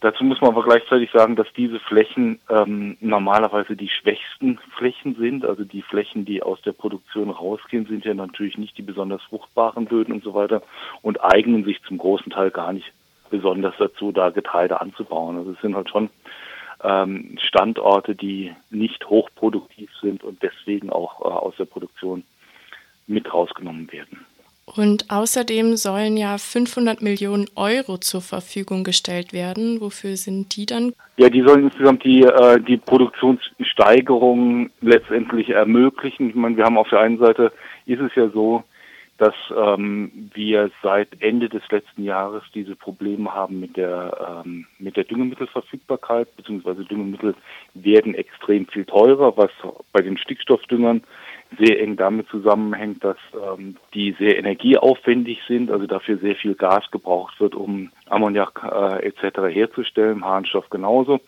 Dazu 0.00 0.22
muss 0.22 0.40
man 0.40 0.50
aber 0.50 0.62
gleichzeitig 0.62 1.10
sagen, 1.10 1.34
dass 1.34 1.48
diese 1.56 1.80
Flächen 1.80 2.38
ähm, 2.48 2.96
normalerweise 3.00 3.74
die 3.74 3.88
schwächsten 3.88 4.58
Flächen 4.76 5.16
sind. 5.16 5.44
Also 5.44 5.64
die 5.64 5.82
Flächen, 5.82 6.24
die 6.24 6.40
aus 6.40 6.62
der 6.62 6.72
Produktion 6.72 7.30
rausgehen, 7.30 7.86
sind 7.86 8.04
ja 8.04 8.14
natürlich 8.14 8.58
nicht 8.58 8.78
die 8.78 8.82
besonders 8.82 9.22
fruchtbaren 9.22 9.86
Böden 9.86 10.14
und 10.14 10.22
so 10.22 10.34
weiter 10.34 10.62
und 11.02 11.22
eignen 11.24 11.64
sich 11.64 11.82
zum 11.82 11.98
großen 11.98 12.30
Teil 12.30 12.52
gar 12.52 12.72
nicht 12.72 12.92
besonders 13.28 13.74
dazu, 13.78 14.12
da 14.12 14.30
Getreide 14.30 14.80
anzubauen. 14.80 15.36
Also 15.36 15.50
es 15.50 15.60
sind 15.60 15.74
halt 15.74 15.90
schon 15.90 16.10
ähm, 16.84 17.36
Standorte, 17.40 18.14
die 18.14 18.54
nicht 18.70 19.04
hochproduktiv 19.08 19.90
sind 20.00 20.22
und 20.22 20.42
deswegen 20.44 20.90
auch 20.90 21.20
äh, 21.22 21.24
aus 21.24 21.56
der 21.56 21.64
Produktion 21.64 22.22
mit 23.08 23.34
rausgenommen 23.34 23.90
werden. 23.90 24.26
Und 24.76 25.06
außerdem 25.10 25.76
sollen 25.76 26.16
ja 26.16 26.38
500 26.38 27.02
Millionen 27.02 27.46
Euro 27.56 27.98
zur 27.98 28.20
Verfügung 28.20 28.84
gestellt 28.84 29.32
werden. 29.32 29.80
Wofür 29.80 30.16
sind 30.16 30.56
die 30.56 30.66
dann? 30.66 30.92
Ja, 31.16 31.28
die 31.30 31.42
sollen 31.42 31.64
insgesamt 31.64 32.04
die, 32.04 32.22
äh, 32.22 32.60
die 32.60 32.76
Produktionssteigerung 32.76 34.70
letztendlich 34.80 35.50
ermöglichen. 35.50 36.30
Ich 36.30 36.34
meine, 36.34 36.56
wir 36.56 36.64
haben 36.64 36.78
auf 36.78 36.88
der 36.90 37.00
einen 37.00 37.18
Seite, 37.18 37.52
ist 37.86 38.00
es 38.00 38.14
ja 38.14 38.28
so, 38.28 38.62
dass 39.18 39.34
ähm, 39.56 40.30
wir 40.32 40.70
seit 40.80 41.20
Ende 41.20 41.48
des 41.48 41.62
letzten 41.70 42.04
Jahres 42.04 42.44
diese 42.54 42.76
Probleme 42.76 43.34
haben 43.34 43.58
mit 43.58 43.76
der 43.76 44.44
ähm, 44.46 44.66
mit 44.78 44.96
der 44.96 45.04
Düngemittelverfügbarkeit, 45.04 46.36
beziehungsweise 46.36 46.84
Düngemittel 46.84 47.34
werden 47.74 48.14
extrem 48.14 48.66
viel 48.68 48.84
teurer, 48.84 49.36
was 49.36 49.50
bei 49.92 50.02
den 50.02 50.18
Stickstoffdüngern 50.18 51.02
sehr 51.56 51.80
eng 51.80 51.96
damit 51.96 52.28
zusammenhängt, 52.28 53.02
dass 53.02 53.16
ähm, 53.34 53.76
die 53.94 54.14
sehr 54.18 54.38
energieaufwendig 54.38 55.40
sind, 55.48 55.70
also 55.70 55.86
dafür 55.86 56.18
sehr 56.18 56.36
viel 56.36 56.54
Gas 56.54 56.90
gebraucht 56.90 57.40
wird, 57.40 57.54
um 57.54 57.90
Ammoniak 58.08 58.62
äh, 58.64 59.06
etc. 59.06 59.54
herzustellen, 59.54 60.24
Harnstoff 60.24 60.68
genauso. 60.68 61.20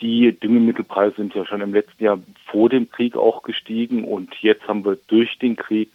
Die 0.00 0.38
Düngemittelpreise 0.38 1.16
sind 1.16 1.34
ja 1.34 1.44
schon 1.44 1.60
im 1.60 1.72
letzten 1.72 2.04
Jahr 2.04 2.18
vor 2.46 2.68
dem 2.68 2.90
Krieg 2.90 3.16
auch 3.16 3.42
gestiegen 3.42 4.04
und 4.04 4.32
jetzt 4.40 4.66
haben 4.68 4.84
wir 4.84 4.98
durch 5.08 5.38
den 5.38 5.56
Krieg 5.56 5.90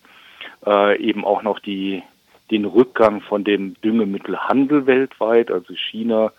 äh, 0.66 1.00
eben 1.02 1.24
auch 1.24 1.44
noch 1.44 1.60
die, 1.60 2.04
den 2.52 2.66
Rückgang 2.66 3.22
von 3.22 3.44
dem 3.44 3.76
Düngemittelhandel 3.82 4.88
weltweit. 4.88 5.52
Also 5.52 5.74
China 5.76 6.34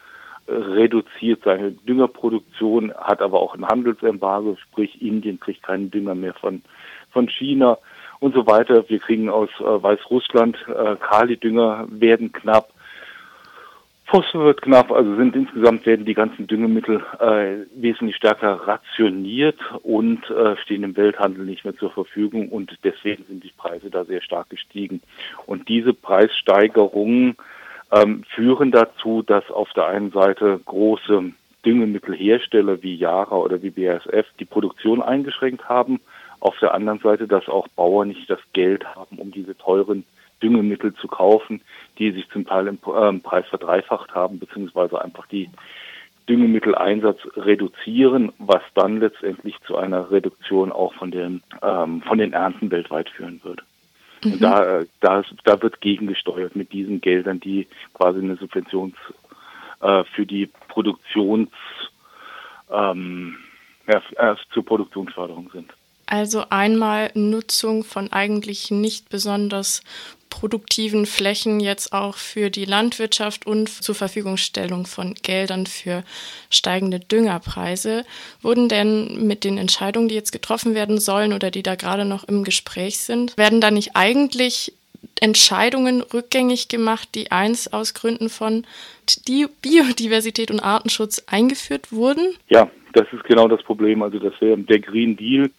äh, 0.46 0.52
reduziert 0.52 1.42
seine 1.44 1.70
Düngerproduktion, 1.70 2.92
hat 2.94 3.22
aber 3.22 3.40
auch 3.40 3.54
ein 3.54 3.66
Handelsembargo, 3.66 4.56
sprich 4.60 5.00
Indien 5.00 5.40
kriegt 5.40 5.62
keinen 5.62 5.90
Dünger 5.90 6.14
mehr 6.14 6.34
von 6.34 6.62
von 7.14 7.28
China 7.28 7.78
und 8.20 8.34
so 8.34 8.46
weiter. 8.46 8.84
Wir 8.88 8.98
kriegen 8.98 9.30
aus 9.30 9.48
äh, 9.60 9.64
Weißrussland 9.64 10.58
äh, 10.68 10.96
Kalidünger 10.96 11.86
werden 11.88 12.32
knapp. 12.32 12.68
Phosphor 14.06 14.44
wird 14.44 14.60
knapp, 14.60 14.92
also 14.92 15.16
sind 15.16 15.34
insgesamt 15.34 15.86
werden 15.86 16.04
die 16.04 16.12
ganzen 16.12 16.46
Düngemittel 16.46 17.02
äh, 17.20 17.64
wesentlich 17.74 18.16
stärker 18.16 18.60
rationiert 18.66 19.58
und 19.82 20.28
äh, 20.28 20.56
stehen 20.58 20.82
im 20.82 20.94
Welthandel 20.96 21.46
nicht 21.46 21.64
mehr 21.64 21.74
zur 21.76 21.90
Verfügung 21.90 22.50
und 22.50 22.76
deswegen 22.84 23.24
sind 23.24 23.42
die 23.42 23.52
Preise 23.56 23.88
da 23.90 24.04
sehr 24.04 24.20
stark 24.20 24.50
gestiegen. 24.50 25.00
Und 25.46 25.70
diese 25.70 25.94
Preissteigerungen 25.94 27.36
ähm, 27.92 28.24
führen 28.34 28.72
dazu, 28.72 29.22
dass 29.22 29.50
auf 29.50 29.72
der 29.72 29.86
einen 29.86 30.10
Seite 30.10 30.60
große 30.66 31.32
Düngemittelhersteller 31.64 32.82
wie 32.82 32.94
Yara 32.94 33.36
oder 33.36 33.62
wie 33.62 33.70
BASF 33.70 34.26
die 34.38 34.44
Produktion 34.44 35.02
eingeschränkt 35.02 35.68
haben, 35.68 36.00
auf 36.44 36.58
der 36.58 36.74
anderen 36.74 36.98
Seite, 36.98 37.26
dass 37.26 37.48
auch 37.48 37.68
Bauern 37.68 38.08
nicht 38.08 38.28
das 38.28 38.38
Geld 38.52 38.84
haben, 38.94 39.18
um 39.18 39.30
diese 39.30 39.56
teuren 39.56 40.04
Düngemittel 40.42 40.94
zu 40.94 41.08
kaufen, 41.08 41.62
die 41.98 42.12
sich 42.12 42.28
zum 42.30 42.46
Teil 42.46 42.66
im 42.66 42.78
ähm, 42.94 43.22
Preis 43.22 43.46
verdreifacht 43.48 44.14
haben, 44.14 44.38
beziehungsweise 44.38 45.02
einfach 45.02 45.26
die 45.26 45.48
Düngemitteleinsatz 46.28 47.18
reduzieren, 47.34 48.30
was 48.38 48.60
dann 48.74 49.00
letztendlich 49.00 49.56
zu 49.66 49.76
einer 49.78 50.10
Reduktion 50.10 50.70
auch 50.70 50.92
von 50.94 51.10
den, 51.10 51.42
ähm, 51.62 52.02
von 52.02 52.18
den 52.18 52.34
Ernten 52.34 52.70
weltweit 52.70 53.08
führen 53.08 53.40
wird. 53.42 53.62
Mhm. 54.22 54.32
Und 54.34 54.42
da, 54.42 54.80
äh, 54.80 54.86
da, 55.00 55.22
da 55.44 55.62
wird 55.62 55.80
gegengesteuert 55.80 56.56
mit 56.56 56.74
diesen 56.74 57.00
Geldern, 57.00 57.40
die 57.40 57.66
quasi 57.94 58.18
eine 58.18 58.36
Subventions 58.36 58.96
äh, 59.80 60.04
für 60.14 60.26
die 60.26 60.50
Produktions 60.68 61.48
ähm, 62.70 63.38
ja, 63.86 64.02
äh, 64.16 64.36
zur 64.52 64.64
Produktionsförderung 64.66 65.48
sind. 65.50 65.72
Also 66.06 66.44
einmal 66.50 67.10
Nutzung 67.14 67.84
von 67.84 68.12
eigentlich 68.12 68.70
nicht 68.70 69.08
besonders 69.08 69.82
produktiven 70.34 71.06
Flächen 71.06 71.60
jetzt 71.60 71.92
auch 71.92 72.16
für 72.16 72.50
die 72.50 72.64
Landwirtschaft 72.64 73.46
und 73.46 73.68
zur 73.68 73.94
Verfügungstellung 73.94 74.84
von 74.84 75.14
Geldern 75.14 75.66
für 75.66 76.02
steigende 76.50 76.98
Düngerpreise. 76.98 78.04
Wurden 78.42 78.68
denn 78.68 79.26
mit 79.26 79.44
den 79.44 79.58
Entscheidungen, 79.58 80.08
die 80.08 80.16
jetzt 80.16 80.32
getroffen 80.32 80.74
werden 80.74 80.98
sollen 80.98 81.32
oder 81.32 81.52
die 81.52 81.62
da 81.62 81.76
gerade 81.76 82.04
noch 82.04 82.24
im 82.24 82.42
Gespräch 82.42 82.98
sind, 82.98 83.36
werden 83.36 83.60
da 83.60 83.70
nicht 83.70 83.94
eigentlich 83.94 84.72
Entscheidungen 85.20 86.00
rückgängig 86.02 86.68
gemacht, 86.68 87.10
die 87.14 87.30
einst 87.30 87.72
aus 87.72 87.94
Gründen 87.94 88.28
von 88.28 88.66
Biodiversität 89.62 90.50
und 90.50 90.60
Artenschutz 90.60 91.22
eingeführt 91.26 91.92
wurden? 91.92 92.34
Ja, 92.48 92.68
das 92.92 93.06
ist 93.12 93.24
genau 93.24 93.46
das 93.46 93.62
Problem. 93.62 94.02
Also 94.02 94.18
das 94.18 94.32
wäre 94.40 94.58
der 94.58 94.80
Green 94.80 95.16
Deal 95.16 95.50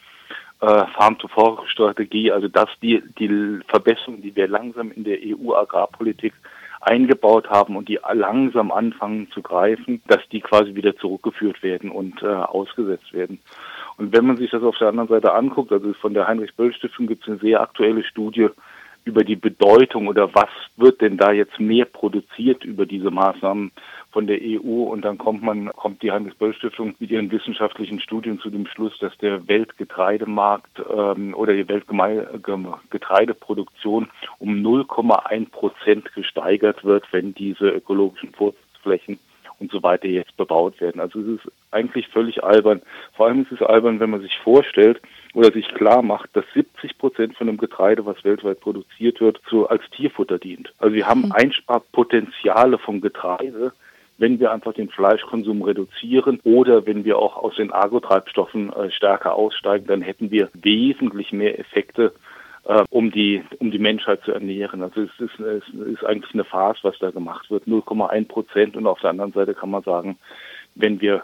Farm-to-Fork-Strategie, 0.65 2.31
also 2.31 2.47
dass 2.47 2.69
die, 2.81 3.03
die 3.19 3.59
Verbesserungen, 3.67 4.21
die 4.21 4.35
wir 4.35 4.47
langsam 4.47 4.91
in 4.91 5.03
der 5.03 5.19
EU-Agrarpolitik 5.21 6.33
eingebaut 6.81 7.49
haben 7.49 7.75
und 7.75 7.89
die 7.89 7.99
langsam 8.13 8.71
anfangen 8.71 9.29
zu 9.31 9.41
greifen, 9.41 10.01
dass 10.07 10.21
die 10.31 10.41
quasi 10.41 10.75
wieder 10.75 10.95
zurückgeführt 10.97 11.63
werden 11.63 11.89
und 11.89 12.21
äh, 12.21 12.27
ausgesetzt 12.27 13.11
werden. 13.13 13.39
Und 13.97 14.13
wenn 14.15 14.25
man 14.25 14.37
sich 14.37 14.51
das 14.51 14.61
auf 14.61 14.77
der 14.77 14.89
anderen 14.89 15.09
Seite 15.09 15.33
anguckt, 15.33 15.71
also 15.71 15.93
von 15.93 16.13
der 16.13 16.27
Heinrich-Böll-Stiftung 16.27 17.07
gibt 17.07 17.23
es 17.23 17.29
eine 17.29 17.37
sehr 17.39 17.61
aktuelle 17.61 18.03
Studie 18.03 18.49
über 19.05 19.23
die 19.23 19.35
Bedeutung 19.35 20.07
oder 20.07 20.33
was 20.33 20.49
wird 20.77 21.01
denn 21.01 21.17
da 21.17 21.31
jetzt 21.31 21.59
mehr 21.59 21.85
produziert 21.85 22.63
über 22.63 22.85
diese 22.85 23.11
Maßnahmen 23.11 23.71
von 24.15 24.25
der 24.27 24.39
EU 24.41 24.83
und 24.83 25.03
dann 25.03 25.17
kommt 25.17 25.43
man, 25.43 25.67
kommt 25.73 26.01
die 26.01 26.09
Hannes-Böll-Stiftung 26.09 26.95
mit 26.99 27.11
ihren 27.11 27.29
wissenschaftlichen 27.31 27.99
Studien 27.99 28.39
zu 28.39 28.49
dem 28.49 28.65
Schluss, 28.65 28.97
dass 28.99 29.11
der 29.17 29.45
Weltgetreidemarkt 29.49 30.81
ähm, 30.89 31.35
oder 31.35 31.51
die 31.51 31.67
Weltgetreideproduktion 31.67 34.07
um 34.39 34.53
0,1 34.53 35.49
Prozent 35.49 36.13
gesteigert 36.13 36.85
wird, 36.85 37.03
wenn 37.11 37.33
diese 37.33 37.67
ökologischen 37.67 38.31
Vorzugsflächen 38.31 39.19
und 39.59 39.69
so 39.69 39.83
weiter 39.83 40.07
jetzt 40.07 40.37
bebaut 40.37 40.79
werden. 40.79 41.01
Also 41.01 41.19
es 41.19 41.27
ist 41.27 41.51
eigentlich 41.71 42.07
völlig 42.07 42.41
albern. 42.41 42.81
Vor 43.17 43.27
allem 43.27 43.41
ist 43.41 43.51
es 43.51 43.61
albern, 43.61 43.99
wenn 43.99 44.11
man 44.11 44.21
sich 44.21 44.37
vorstellt 44.37 45.01
oder 45.33 45.51
sich 45.51 45.67
klar 45.73 46.01
macht, 46.01 46.33
dass 46.37 46.45
70 46.53 46.97
Prozent 46.97 47.35
von 47.35 47.47
dem 47.47 47.57
Getreide, 47.57 48.05
was 48.05 48.23
weltweit 48.23 48.61
produziert 48.61 49.19
wird, 49.19 49.41
so 49.49 49.67
als 49.67 49.83
Tierfutter 49.91 50.37
dient. 50.37 50.73
Also 50.77 50.95
wir 50.95 51.05
haben 51.05 51.23
mhm. 51.23 51.33
Einsparpotenziale 51.33 52.77
vom 52.77 53.01
Getreide, 53.01 53.73
wenn 54.17 54.39
wir 54.39 54.51
einfach 54.51 54.73
den 54.73 54.89
Fleischkonsum 54.89 55.61
reduzieren 55.61 56.39
oder 56.43 56.85
wenn 56.85 57.03
wir 57.03 57.17
auch 57.17 57.37
aus 57.37 57.55
den 57.55 57.73
Agrotreibstoffen 57.73 58.71
äh, 58.71 58.91
stärker 58.91 59.35
aussteigen, 59.35 59.87
dann 59.87 60.01
hätten 60.01 60.31
wir 60.31 60.49
wesentlich 60.53 61.33
mehr 61.33 61.59
Effekte, 61.59 62.13
äh, 62.65 62.83
um 62.89 63.11
die 63.11 63.43
um 63.59 63.71
die 63.71 63.79
Menschheit 63.79 64.21
zu 64.23 64.31
ernähren. 64.31 64.83
Also 64.83 65.01
es 65.01 65.19
ist, 65.19 65.39
es 65.39 65.63
ist 65.73 66.05
eigentlich 66.05 66.33
eine 66.33 66.45
Farce, 66.45 66.79
was 66.83 66.97
da 66.99 67.11
gemacht 67.11 67.51
wird. 67.51 67.65
0,1 67.67 68.27
Prozent 68.27 68.77
und 68.77 68.87
auf 68.87 69.01
der 69.01 69.09
anderen 69.09 69.33
Seite 69.33 69.53
kann 69.53 69.69
man 69.69 69.83
sagen, 69.83 70.17
wenn 70.75 71.01
wir 71.01 71.23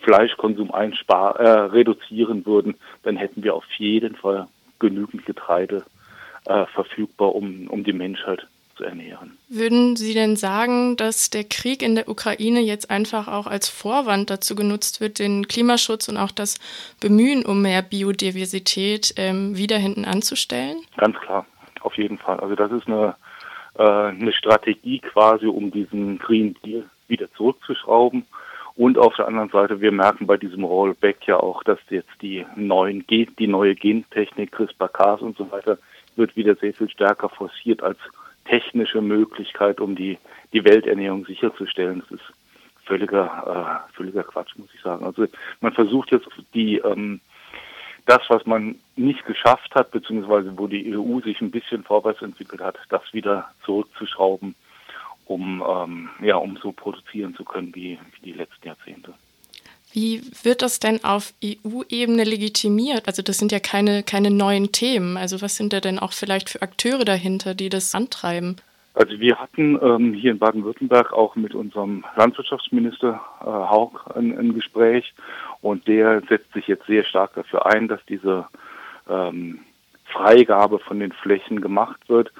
Fleischkonsum 0.00 0.72
einspar 0.72 1.38
äh, 1.38 1.48
reduzieren 1.66 2.44
würden, 2.46 2.74
dann 3.02 3.16
hätten 3.16 3.44
wir 3.44 3.54
auf 3.54 3.64
jeden 3.78 4.16
Fall 4.16 4.48
genügend 4.78 5.26
Getreide 5.26 5.84
äh, 6.46 6.66
verfügbar, 6.66 7.34
um, 7.34 7.68
um 7.68 7.84
die 7.84 7.92
Menschheit 7.92 8.46
zu 8.82 8.88
ernähren. 8.88 9.38
Würden 9.48 9.96
Sie 9.96 10.14
denn 10.14 10.36
sagen, 10.36 10.96
dass 10.96 11.30
der 11.30 11.44
Krieg 11.44 11.82
in 11.82 11.94
der 11.94 12.08
Ukraine 12.08 12.60
jetzt 12.60 12.90
einfach 12.90 13.28
auch 13.28 13.46
als 13.46 13.68
Vorwand 13.68 14.30
dazu 14.30 14.54
genutzt 14.54 15.00
wird, 15.00 15.18
den 15.18 15.46
Klimaschutz 15.46 16.08
und 16.08 16.16
auch 16.16 16.30
das 16.30 16.58
Bemühen 17.00 17.44
um 17.44 17.62
mehr 17.62 17.82
Biodiversität 17.82 19.14
ähm, 19.16 19.56
wieder 19.56 19.78
hinten 19.78 20.04
anzustellen? 20.04 20.78
Ganz 20.96 21.16
klar, 21.20 21.46
auf 21.80 21.96
jeden 21.96 22.18
Fall. 22.18 22.40
Also 22.40 22.54
das 22.54 22.72
ist 22.72 22.86
eine, 22.86 23.14
äh, 23.78 23.82
eine 23.82 24.32
Strategie 24.32 24.98
quasi, 24.98 25.46
um 25.46 25.70
diesen 25.70 26.18
Green 26.18 26.56
Deal 26.64 26.84
wieder 27.08 27.32
zurückzuschrauben. 27.34 28.26
Und 28.74 28.96
auf 28.96 29.14
der 29.16 29.28
anderen 29.28 29.50
Seite, 29.50 29.82
wir 29.82 29.92
merken 29.92 30.26
bei 30.26 30.38
diesem 30.38 30.64
Rollback 30.64 31.26
ja 31.26 31.36
auch, 31.36 31.62
dass 31.62 31.78
jetzt 31.90 32.22
die 32.22 32.46
neuen 32.56 33.06
Gen, 33.06 33.28
die 33.38 33.46
neue 33.46 33.74
Gentechnik, 33.74 34.52
CRISPR-Cas 34.52 35.20
und 35.20 35.36
so 35.36 35.50
weiter, 35.50 35.76
wird 36.16 36.36
wieder 36.36 36.54
sehr 36.56 36.72
viel 36.72 36.88
stärker 36.88 37.28
forciert 37.28 37.82
als 37.82 37.98
technische 38.44 39.00
Möglichkeit, 39.00 39.80
um 39.80 39.94
die, 39.94 40.18
die 40.52 40.64
Welternährung 40.64 41.24
sicherzustellen. 41.24 42.00
Das 42.00 42.20
ist 42.20 42.32
völliger, 42.84 43.86
äh, 43.90 43.94
völliger 43.94 44.24
Quatsch, 44.24 44.56
muss 44.56 44.72
ich 44.74 44.80
sagen. 44.80 45.04
Also 45.04 45.26
man 45.60 45.72
versucht 45.72 46.10
jetzt 46.10 46.28
die 46.54 46.78
ähm, 46.78 47.20
das, 48.06 48.22
was 48.28 48.44
man 48.46 48.76
nicht 48.96 49.24
geschafft 49.26 49.74
hat, 49.74 49.90
beziehungsweise 49.90 50.56
wo 50.58 50.66
die 50.66 50.96
EU 50.96 51.20
sich 51.20 51.40
ein 51.40 51.50
bisschen 51.50 51.84
vorwärts 51.84 52.22
entwickelt 52.22 52.60
hat, 52.60 52.76
das 52.88 53.02
wieder 53.12 53.50
zurückzuschrauben, 53.64 54.54
um 55.26 55.62
ähm, 55.66 56.10
ja, 56.20 56.36
um 56.36 56.56
so 56.56 56.72
produzieren 56.72 57.34
zu 57.34 57.44
können 57.44 57.74
wie, 57.74 57.98
wie 58.14 58.32
die 58.32 58.32
letzten 58.32 58.66
Jahrzehnte. 58.66 59.14
Wie 59.92 60.22
wird 60.42 60.62
das 60.62 60.80
denn 60.80 61.04
auf 61.04 61.34
EU-Ebene 61.44 62.24
legitimiert? 62.24 63.06
Also 63.06 63.22
das 63.22 63.38
sind 63.38 63.52
ja 63.52 63.60
keine, 63.60 64.02
keine 64.02 64.30
neuen 64.30 64.72
Themen. 64.72 65.18
Also 65.18 65.42
was 65.42 65.56
sind 65.56 65.72
da 65.74 65.80
denn 65.80 65.98
auch 65.98 66.12
vielleicht 66.12 66.48
für 66.48 66.62
Akteure 66.62 67.04
dahinter, 67.04 67.54
die 67.54 67.68
das 67.68 67.94
antreiben? 67.94 68.56
Also 68.94 69.20
wir 69.20 69.38
hatten 69.38 69.78
ähm, 69.82 70.14
hier 70.14 70.32
in 70.32 70.38
Baden-Württemberg 70.38 71.12
auch 71.12 71.34
mit 71.36 71.54
unserem 71.54 72.04
Landwirtschaftsminister 72.16 73.20
äh, 73.40 73.44
Haug 73.44 74.00
ein, 74.14 74.38
ein, 74.38 74.54
Gespräch 74.54 75.14
und 75.62 75.88
der 75.88 76.22
setzt 76.28 76.52
sich 76.52 76.66
jetzt 76.66 76.86
sehr 76.86 77.04
stark 77.04 77.34
dafür 77.34 77.66
ein, 77.66 77.88
dass 77.88 78.00
diese 78.06 78.46
ähm, 79.08 79.60
Freigabe 80.04 80.78
von 80.78 81.00
den 81.00 81.12
Flächen 81.12 81.62
gemacht 81.62 82.00
wird. 82.08 82.32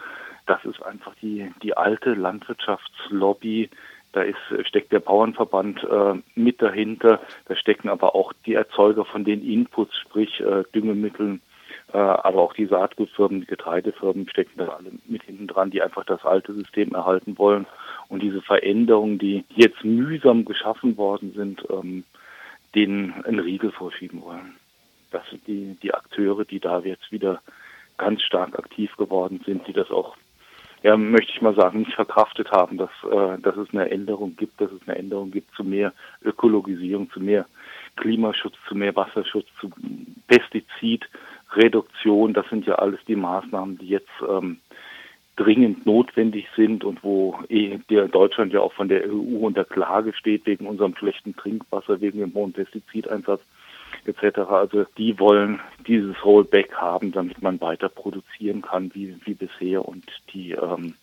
Das 0.46 0.62
ist 0.64 0.82
einfach 0.82 1.14
die, 1.22 1.50
die 1.62 1.76
alte 1.76 2.12
Landwirtschaftslobby, 2.12 3.70
da 4.12 4.22
ist, 4.22 4.38
steckt 4.66 4.92
der 4.92 5.00
Bauernverband 5.00 5.82
äh, 5.84 6.14
mit 6.34 6.60
dahinter. 6.60 7.20
Da 7.46 7.56
stecken 7.56 7.88
aber 7.88 8.14
auch 8.14 8.32
die 8.46 8.54
Erzeuger 8.54 9.04
von 9.04 9.24
den 9.24 9.42
Inputs, 9.42 9.96
sprich 9.98 10.40
äh, 10.40 10.64
Düngemitteln, 10.74 11.40
äh, 11.92 11.98
aber 11.98 12.42
auch 12.42 12.52
die 12.52 12.66
Saatgutfirmen, 12.66 13.40
die 13.40 13.46
Getreidefirmen 13.46 14.28
stecken 14.28 14.58
da 14.58 14.68
alle 14.68 14.92
mit 15.06 15.22
hinten 15.22 15.46
dran, 15.46 15.70
die 15.70 15.82
einfach 15.82 16.04
das 16.04 16.24
alte 16.24 16.52
System 16.52 16.92
erhalten 16.92 17.38
wollen. 17.38 17.66
Und 18.08 18.22
diese 18.22 18.42
Veränderungen, 18.42 19.18
die 19.18 19.44
jetzt 19.48 19.82
mühsam 19.84 20.44
geschaffen 20.44 20.96
worden 20.96 21.32
sind, 21.34 21.62
ähm, 21.70 22.04
denen 22.74 23.24
einen 23.24 23.40
Riegel 23.40 23.72
vorschieben 23.72 24.22
wollen. 24.22 24.56
Das 25.10 25.22
sind 25.30 25.46
die, 25.46 25.76
die 25.82 25.94
Akteure, 25.94 26.44
die 26.44 26.60
da 26.60 26.80
jetzt 26.80 27.12
wieder 27.12 27.40
ganz 27.98 28.22
stark 28.22 28.58
aktiv 28.58 28.94
geworden 28.96 29.40
sind, 29.44 29.66
die 29.66 29.72
das 29.72 29.90
auch 29.90 30.16
ja, 30.82 30.96
möchte 30.96 31.32
ich 31.32 31.42
mal 31.42 31.54
sagen, 31.54 31.80
nicht 31.80 31.94
verkraftet 31.94 32.50
haben, 32.50 32.76
dass, 32.76 32.90
äh, 33.10 33.38
dass 33.40 33.56
es 33.56 33.68
eine 33.72 33.90
Änderung 33.90 34.36
gibt, 34.36 34.60
dass 34.60 34.70
es 34.72 34.80
eine 34.86 34.98
Änderung 34.98 35.30
gibt 35.30 35.54
zu 35.54 35.64
mehr 35.64 35.92
Ökologisierung, 36.22 37.10
zu 37.10 37.20
mehr 37.20 37.46
Klimaschutz, 37.96 38.54
zu 38.68 38.74
mehr 38.74 38.94
Wasserschutz, 38.96 39.46
zu 39.60 39.70
Pestizidreduktion. 40.26 42.32
Das 42.32 42.48
sind 42.48 42.66
ja 42.66 42.76
alles 42.76 43.00
die 43.06 43.16
Maßnahmen, 43.16 43.78
die 43.78 43.88
jetzt 43.88 44.10
ähm, 44.28 44.58
dringend 45.36 45.86
notwendig 45.86 46.46
sind 46.56 46.84
und 46.84 47.02
wo 47.02 47.38
eh 47.48 47.78
der 47.90 48.08
Deutschland 48.08 48.52
ja 48.52 48.60
auch 48.60 48.72
von 48.72 48.88
der 48.88 49.08
EU 49.08 49.46
unter 49.46 49.64
Klage 49.64 50.12
steht 50.14 50.46
wegen 50.46 50.66
unserem 50.66 50.96
schlechten 50.96 51.36
Trinkwasser, 51.36 52.00
wegen 52.00 52.18
dem 52.18 52.34
hohen 52.34 52.52
Pestizideinsatz 52.52 53.42
etc. 54.06 54.38
Also 54.48 54.84
die 54.98 55.18
wollen 55.18 55.60
dieses 55.86 56.24
Rollback 56.24 56.74
haben, 56.74 57.12
damit 57.12 57.40
man 57.42 57.60
weiter 57.60 57.88
produzieren 57.88 58.62
kann 58.62 58.90
wie, 58.94 59.16
wie 59.24 59.34
bisher 59.34 59.86
und 59.86 60.04
die 60.32 60.52
ähm, 60.52 60.94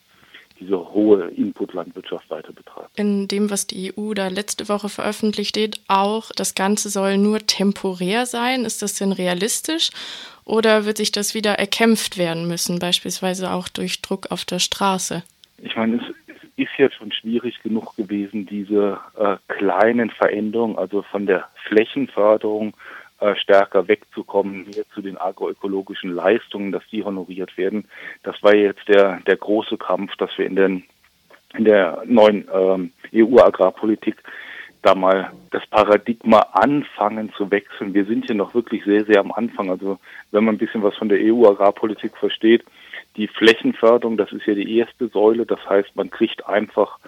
diese 0.60 0.78
hohe 0.78 1.28
Inputlandwirtschaft 1.30 2.30
weiter 2.30 2.52
betreibt. 2.52 2.98
in 3.00 3.28
dem, 3.28 3.50
was 3.50 3.66
die 3.68 3.94
EU 3.98 4.14
da 4.14 4.28
letzte 4.28 4.68
Woche 4.68 4.90
veröffentlicht 4.90 5.52
steht, 5.52 5.80
auch, 5.88 6.32
das 6.36 6.56
Ganze 6.56 6.90
soll 6.90 7.18
nur 7.18 7.40
temporär 7.40 8.26
sein. 8.26 8.66
Ist 8.66 8.82
das 8.82 8.96
denn 8.96 9.12
realistisch? 9.12 9.92
Oder 10.46 10.86
wird 10.86 10.98
sich 10.98 11.12
das 11.12 11.34
wieder 11.34 11.54
erkämpft 11.54 12.18
werden 12.18 12.48
müssen, 12.48 12.80
beispielsweise 12.80 13.52
auch 13.52 13.70
durch 13.70 14.02
Druck 14.02 14.32
auf 14.32 14.46
der 14.46 14.60
Straße? 14.60 15.24
Ich 15.62 15.76
meine, 15.76 15.98
es 15.98 16.29
ist 16.60 16.78
ja 16.78 16.92
schon 16.92 17.12
schwierig 17.12 17.62
genug 17.64 17.96
gewesen, 17.96 18.46
diese 18.46 19.00
äh, 19.18 19.38
kleinen 19.48 20.10
Veränderungen, 20.10 20.78
also 20.78 21.02
von 21.04 21.26
der 21.26 21.48
Flächenförderung 21.68 22.74
äh, 23.20 23.36
stärker 23.36 23.88
wegzukommen, 23.88 24.66
mehr 24.66 24.86
zu 24.94 25.02
den 25.02 25.18
agroökologischen 25.18 26.12
Leistungen, 26.12 26.72
dass 26.72 26.84
die 26.92 27.04
honoriert 27.04 27.58
werden. 27.58 27.86
Das 28.24 28.42
war 28.44 28.56
jetzt 28.56 28.88
der, 28.88 29.22
der 29.28 29.38
große 29.38 29.78
Kampf, 29.78 30.16
dass 30.18 30.30
wir 30.38 30.46
in, 30.46 30.56
den, 30.56 30.84
in 31.58 31.66
der 31.66 32.04
neuen 32.06 32.48
ähm, 32.54 32.92
EU-Agrarpolitik 33.14 34.18
da 34.82 34.96
mal 34.96 35.32
das 35.52 35.66
Paradigma 35.68 36.40
anfangen 36.54 37.32
zu 37.34 37.52
wechseln. 37.52 37.94
Wir 37.94 38.06
sind 38.06 38.26
hier 38.26 38.36
noch 38.36 38.54
wirklich 38.54 38.84
sehr, 38.86 39.04
sehr 39.06 39.20
am 39.20 39.32
Anfang. 39.32 39.70
Also 39.70 40.00
wenn 40.32 40.46
man 40.46 40.56
ein 40.56 40.60
bisschen 40.60 40.84
was 40.84 40.96
von 40.96 41.10
der 41.10 41.20
EU-Agrarpolitik 41.22 42.16
versteht, 42.18 42.64
die 43.18 43.28
Flächenförderung, 43.28 44.18
das 44.18 44.32
ist 44.32 44.46
ja 44.46 44.54
die 44.54 44.78
erste 44.78 45.08
Säule. 45.08 45.46
Das 45.46 45.60
heißt, 45.68 45.96
man 45.96 46.10
kriegt 46.10 46.46
einfach 46.48 47.00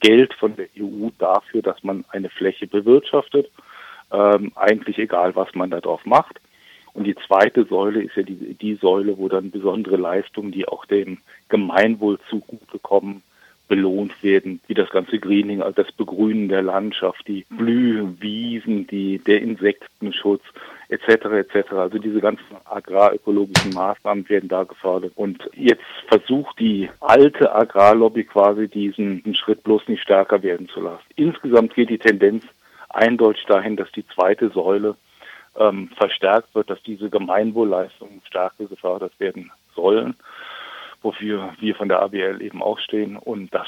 Geld 0.00 0.34
von 0.34 0.56
der 0.56 0.66
EU 0.78 1.08
dafür, 1.18 1.62
dass 1.62 1.82
man 1.82 2.04
eine 2.10 2.30
Fläche 2.30 2.66
bewirtschaftet 2.66 3.50
ähm, 4.12 4.52
eigentlich 4.56 4.98
egal, 4.98 5.36
was 5.36 5.54
man 5.54 5.70
da 5.70 5.80
drauf 5.80 6.04
macht. 6.04 6.40
Und 6.92 7.04
die 7.04 7.14
zweite 7.26 7.64
Säule 7.66 8.02
ist 8.02 8.16
ja 8.16 8.22
die, 8.22 8.54
die 8.54 8.74
Säule, 8.74 9.16
wo 9.16 9.28
dann 9.28 9.50
besondere 9.50 9.96
Leistungen, 9.96 10.50
die 10.50 10.66
auch 10.66 10.84
dem 10.86 11.18
Gemeinwohl 11.48 12.18
zugutekommen, 12.28 13.22
belohnt 13.70 14.20
werden, 14.24 14.60
wie 14.66 14.74
das 14.74 14.90
ganze 14.90 15.20
Greening, 15.20 15.62
also 15.62 15.80
das 15.82 15.92
Begrünen 15.92 16.48
der 16.48 16.60
Landschaft, 16.60 17.26
die 17.28 17.46
Blühwiesen, 17.50 18.88
die, 18.88 19.18
der 19.18 19.40
Insektenschutz 19.40 20.42
etc. 20.88 21.26
etc. 21.26 21.72
Also 21.74 21.98
diese 21.98 22.20
ganzen 22.20 22.56
agrarökologischen 22.64 23.72
Maßnahmen 23.72 24.28
werden 24.28 24.48
da 24.48 24.64
gefördert. 24.64 25.12
Und 25.14 25.48
jetzt 25.54 25.84
versucht 26.08 26.58
die 26.58 26.90
alte 26.98 27.54
Agrarlobby 27.54 28.24
quasi 28.24 28.66
diesen 28.66 29.22
Schritt 29.36 29.62
bloß 29.62 29.86
nicht 29.86 30.02
stärker 30.02 30.42
werden 30.42 30.68
zu 30.68 30.80
lassen. 30.80 31.04
Insgesamt 31.14 31.72
geht 31.76 31.90
die 31.90 31.98
Tendenz 31.98 32.44
eindeutig 32.88 33.44
dahin, 33.44 33.76
dass 33.76 33.92
die 33.92 34.06
zweite 34.08 34.50
Säule 34.50 34.96
ähm, 35.56 35.90
verstärkt 35.96 36.52
wird, 36.56 36.70
dass 36.70 36.82
diese 36.82 37.08
Gemeinwohlleistungen 37.08 38.20
stärker 38.26 38.64
gefördert 38.64 39.12
werden 39.20 39.52
sollen, 39.76 40.16
wofür 41.02 41.54
wir 41.58 41.74
von 41.74 41.88
der 41.88 42.00
ABL 42.00 42.42
eben 42.42 42.62
auch 42.62 42.78
stehen. 42.78 43.16
Und 43.16 43.52
das 43.54 43.66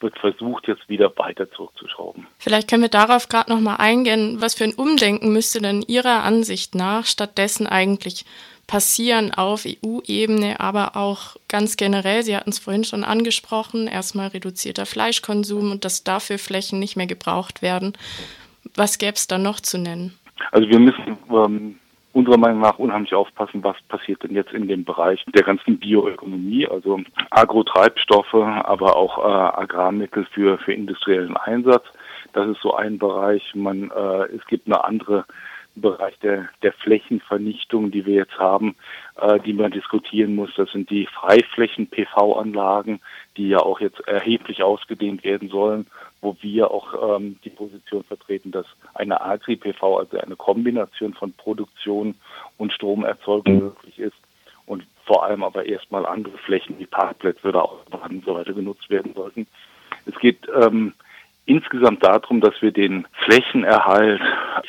wird 0.00 0.18
versucht, 0.18 0.66
jetzt 0.68 0.88
wieder 0.88 1.12
weiter 1.16 1.50
zurückzuschrauben. 1.52 2.26
Vielleicht 2.38 2.68
können 2.68 2.82
wir 2.82 2.88
darauf 2.88 3.28
gerade 3.28 3.52
noch 3.52 3.60
mal 3.60 3.76
eingehen. 3.76 4.36
Was 4.40 4.54
für 4.54 4.64
ein 4.64 4.74
Umdenken 4.74 5.32
müsste 5.32 5.60
denn 5.60 5.82
Ihrer 5.82 6.24
Ansicht 6.24 6.74
nach 6.74 7.06
stattdessen 7.06 7.66
eigentlich 7.66 8.24
passieren 8.66 9.34
auf 9.34 9.66
EU-Ebene, 9.66 10.60
aber 10.60 10.96
auch 10.96 11.36
ganz 11.48 11.76
generell, 11.76 12.22
Sie 12.22 12.36
hatten 12.36 12.50
es 12.50 12.58
vorhin 12.58 12.84
schon 12.84 13.04
angesprochen, 13.04 13.86
erstmal 13.86 14.28
reduzierter 14.28 14.86
Fleischkonsum 14.86 15.70
und 15.70 15.84
dass 15.84 16.04
dafür 16.04 16.38
Flächen 16.38 16.78
nicht 16.78 16.96
mehr 16.96 17.06
gebraucht 17.06 17.62
werden. 17.62 17.92
Was 18.74 18.98
gäbe 18.98 19.14
es 19.14 19.26
da 19.26 19.38
noch 19.38 19.60
zu 19.60 19.78
nennen? 19.78 20.18
Also 20.52 20.68
wir 20.68 20.78
müssen 20.78 21.18
ähm, 21.30 21.78
unserer 22.12 22.36
Meinung 22.36 22.60
nach 22.60 22.78
unheimlich 22.78 23.14
aufpassen, 23.14 23.64
was 23.64 23.76
passiert 23.88 24.22
denn 24.22 24.34
jetzt 24.34 24.52
in 24.52 24.68
dem 24.68 24.84
Bereich 24.84 25.24
der 25.34 25.42
ganzen 25.42 25.78
Bioökonomie, 25.78 26.66
also 26.66 27.00
Agrotreibstoffe, 27.30 28.34
aber 28.34 28.96
auch 28.96 29.18
äh, 29.18 29.60
Agrarmittel 29.62 30.26
für, 30.26 30.58
für 30.58 30.72
industriellen 30.72 31.36
Einsatz. 31.36 31.84
Das 32.32 32.48
ist 32.48 32.60
so 32.60 32.74
ein 32.74 32.98
Bereich. 32.98 33.54
Man, 33.54 33.90
äh, 33.90 34.24
es 34.34 34.44
gibt 34.46 34.66
eine 34.66 34.84
andere 34.84 35.24
Bereich 35.74 36.18
der, 36.18 36.50
der 36.62 36.74
Flächenvernichtung, 36.74 37.90
die 37.90 38.04
wir 38.04 38.14
jetzt 38.14 38.38
haben, 38.38 38.76
äh, 39.18 39.40
die 39.40 39.54
man 39.54 39.70
diskutieren 39.70 40.34
muss. 40.34 40.50
Das 40.56 40.70
sind 40.70 40.90
die 40.90 41.06
Freiflächen-PV-Anlagen, 41.06 43.00
die 43.38 43.48
ja 43.48 43.58
auch 43.58 43.80
jetzt 43.80 44.00
erheblich 44.06 44.62
ausgedehnt 44.62 45.24
werden 45.24 45.48
sollen 45.48 45.86
wo 46.22 46.36
wir 46.40 46.70
auch 46.70 47.16
ähm, 47.16 47.38
die 47.44 47.50
Position 47.50 48.04
vertreten, 48.04 48.52
dass 48.52 48.66
eine 48.94 49.20
Agri-PV, 49.20 49.98
also 49.98 50.18
eine 50.18 50.36
Kombination 50.36 51.12
von 51.14 51.32
Produktion 51.32 52.14
und 52.56 52.72
Stromerzeugung 52.72 53.58
möglich 53.58 53.98
ist 53.98 54.16
und 54.64 54.86
vor 55.04 55.24
allem 55.24 55.42
aber 55.42 55.66
erstmal 55.66 56.06
andere 56.06 56.38
Flächen 56.38 56.78
wie 56.78 56.86
Parkplätze 56.86 57.48
oder 57.48 57.64
Autobahnen 57.64 58.18
und 58.18 58.24
so 58.24 58.34
weiter 58.34 58.52
genutzt 58.52 58.88
werden 58.88 59.12
sollten. 59.14 59.48
Es 60.06 60.18
geht 60.20 60.48
ähm, 60.54 60.94
insgesamt 61.44 62.04
darum, 62.04 62.40
dass 62.40 62.60
wir 62.62 62.70
den 62.70 63.06
Flächenerhalt 63.24 64.20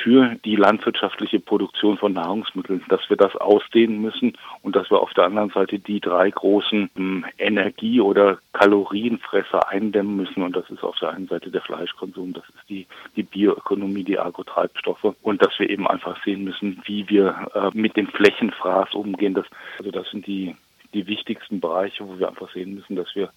für 0.02 0.36
die 0.44 0.56
landwirtschaftliche 0.56 1.40
Produktion 1.40 1.98
von 1.98 2.14
Nahrungsmitteln, 2.14 2.84
dass 2.90 3.08
wir 3.10 3.18
das 3.18 3.36
ausdehnen 3.36 4.02
müssen 4.02 4.34
und 4.64 4.76
dass 4.76 4.90
wir 4.90 5.00
auf 5.00 5.14
der 5.14 5.26
anderen 5.26 5.52
Seite 5.52 5.78
die 5.78 6.00
drei 6.00 6.30
großen 6.32 6.90
ähm, 6.98 7.26
Energie- 7.38 8.02
oder 8.02 8.40
Kalorienfresser 8.54 9.70
eindämmen 9.70 10.16
müssen. 10.16 10.42
Und 10.42 10.56
das 10.56 10.70
ist 10.70 10.84
auf 10.84 10.98
der 11.00 11.12
einen 11.12 11.28
Seite 11.28 11.52
der 11.52 11.62
Fleischkonsum, 11.62 12.34
das 12.34 12.44
ist 12.50 12.70
die, 12.70 12.88
die 13.16 13.24
Bioökonomie, 13.24 14.04
die 14.04 14.20
Agrotreibstoffe 14.20 15.16
und 15.22 15.42
dass 15.44 15.58
wir 15.60 15.70
eben 15.70 15.88
einfach 15.88 16.24
sehen 16.24 16.44
müssen, 16.44 16.82
wie 16.86 17.08
wir 17.08 17.50
äh, 17.54 17.78
mit 17.78 17.96
dem 17.98 18.08
Flächenfraß 18.08 18.94
umgehen. 18.96 19.36
Das, 19.36 19.46
also 19.78 19.92
das 19.92 20.10
sind 20.10 20.26
die, 20.26 20.56
die 20.94 21.06
wichtigsten 21.06 21.60
Bereiche, 21.60 22.08
wo 22.08 22.18
wir 22.18 22.28
einfach 22.28 22.52
sehen 22.52 22.74
müssen, 22.74 22.96
dass 22.96 23.14
wir 23.16 23.30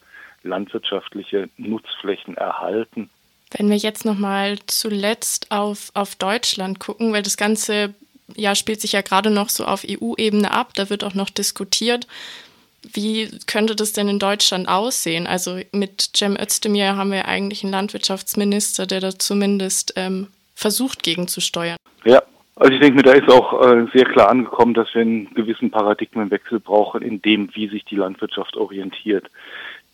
landwirtschaftliche 0.42 1.48
Nutzflächen 1.58 2.36
erhalten 2.36 3.10
wenn 3.50 3.70
wir 3.70 3.76
jetzt 3.76 4.04
nochmal 4.04 4.58
zuletzt 4.66 5.50
auf, 5.50 5.90
auf 5.94 6.16
Deutschland 6.16 6.80
gucken, 6.80 7.12
weil 7.12 7.22
das 7.22 7.36
Ganze 7.36 7.94
ja 8.34 8.54
spielt 8.54 8.80
sich 8.80 8.92
ja 8.92 9.02
gerade 9.02 9.30
noch 9.30 9.48
so 9.48 9.64
auf 9.64 9.84
EU-Ebene 9.88 10.50
ab, 10.50 10.72
da 10.74 10.90
wird 10.90 11.04
auch 11.04 11.14
noch 11.14 11.30
diskutiert. 11.30 12.06
Wie 12.92 13.30
könnte 13.46 13.74
das 13.74 13.92
denn 13.92 14.08
in 14.08 14.18
Deutschland 14.18 14.68
aussehen? 14.68 15.26
Also 15.26 15.58
mit 15.72 16.10
Cem 16.16 16.36
Özdemir 16.36 16.96
haben 16.96 17.10
wir 17.10 17.26
eigentlich 17.26 17.64
einen 17.64 17.72
Landwirtschaftsminister, 17.72 18.86
der 18.86 19.00
da 19.00 19.18
zumindest 19.18 19.94
ähm, 19.96 20.28
versucht 20.54 21.02
gegenzusteuern. 21.02 21.76
Ja, 22.04 22.22
also 22.54 22.72
ich 22.72 22.80
denke 22.80 22.96
mir, 22.96 23.02
da 23.02 23.12
ist 23.12 23.28
auch 23.28 23.60
äh, 23.60 23.86
sehr 23.92 24.04
klar 24.04 24.28
angekommen, 24.28 24.74
dass 24.74 24.94
wir 24.94 25.02
einen 25.02 25.34
gewissen 25.34 25.70
Paradigmenwechsel 25.70 26.60
brauchen 26.60 27.02
in 27.02 27.20
dem, 27.22 27.50
wie 27.54 27.68
sich 27.68 27.84
die 27.84 27.96
Landwirtschaft 27.96 28.56
orientiert. 28.56 29.28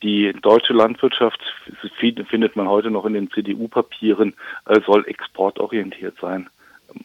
Die 0.03 0.33
deutsche 0.33 0.73
Landwirtschaft, 0.73 1.41
findet 2.29 2.57
man 2.57 2.69
heute 2.69 2.91
noch 2.91 3.05
in 3.05 3.15
den 3.15 3.31
CDU-Papieren, 3.31 4.35
äh, 4.67 4.81
soll 4.85 5.05
exportorientiert 5.07 6.17
sein. 6.21 6.49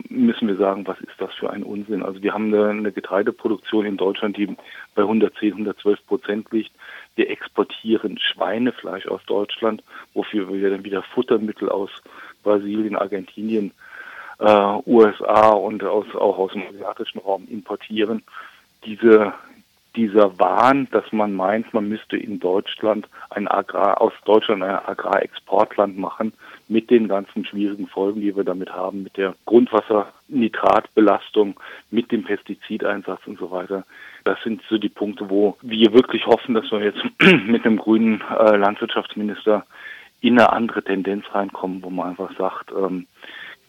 Müssen 0.10 0.48
wir 0.48 0.56
sagen, 0.58 0.86
was 0.88 1.00
ist 1.00 1.14
das 1.20 1.34
für 1.36 1.52
ein 1.52 1.64
Unsinn? 1.64 2.02
Also 2.02 2.22
wir 2.22 2.34
haben 2.34 2.54
eine, 2.54 2.92
Getreideproduktion 2.92 3.86
in 3.86 3.98
Deutschland, 3.98 4.36
die 4.36 4.48
bei 4.96 5.04
110, 5.04 5.54
112 5.54 6.06
Prozent 6.08 6.52
liegt. 6.52 6.72
Wir 7.16 7.30
exportieren 7.30 8.18
Schweinefleisch 8.18 9.08
aus 9.08 9.22
Deutschland, 9.28 9.84
wofür 10.14 10.52
wir 10.52 10.70
dann 10.70 10.84
wieder 10.84 11.04
Futtermittel 11.04 11.70
aus 11.70 11.92
Brasilien, 12.44 12.96
Argentinien, 12.96 13.72
äh, 14.40 14.78
USA 14.86 15.52
und 15.52 15.84
aus, 15.84 16.08
auch 16.16 16.38
aus 16.40 16.52
dem 16.52 16.64
asiatischen 16.68 17.20
Raum 17.20 17.48
importieren. 17.50 18.24
Diese 18.86 19.34
dieser 19.98 20.40
Wahn, 20.40 20.88
dass 20.92 21.12
man 21.12 21.34
meint, 21.34 21.74
man 21.74 21.90
müsste 21.90 22.16
in 22.16 22.40
Deutschland 22.40 23.10
ein 23.32 23.48
Agrar, 23.48 24.00
aus 24.00 24.14
Deutschland 24.24 24.64
ein 24.64 24.76
Agrarexportland 24.76 25.98
machen, 25.98 26.32
mit 26.68 26.90
den 26.90 27.08
ganzen 27.08 27.46
schwierigen 27.46 27.88
Folgen, 27.88 28.20
die 28.22 28.36
wir 28.36 28.44
damit 28.44 28.72
haben, 28.72 29.04
mit 29.04 29.16
der 29.18 29.36
Grundwassernitratbelastung, 29.46 31.60
mit 31.90 32.12
dem 32.12 32.24
Pestizideinsatz 32.24 33.22
und 33.26 33.40
so 33.40 33.50
weiter. 33.52 33.86
Das 34.24 34.38
sind 34.44 34.62
so 34.70 34.78
die 34.78 34.90
Punkte, 34.90 35.30
wo 35.30 35.58
wir 35.62 35.94
wirklich 35.94 36.26
hoffen, 36.28 36.54
dass 36.54 36.70
wir 36.72 36.84
jetzt 36.84 37.04
mit 37.48 37.66
einem 37.66 37.78
grünen 37.78 38.22
äh, 38.22 38.56
Landwirtschaftsminister 38.56 39.66
in 40.22 40.40
eine 40.40 40.52
andere 40.52 40.84
Tendenz 40.84 41.26
reinkommen, 41.32 41.84
wo 41.84 41.90
man 41.90 42.10
einfach 42.10 42.36
sagt, 42.38 42.72
ähm, 42.72 43.08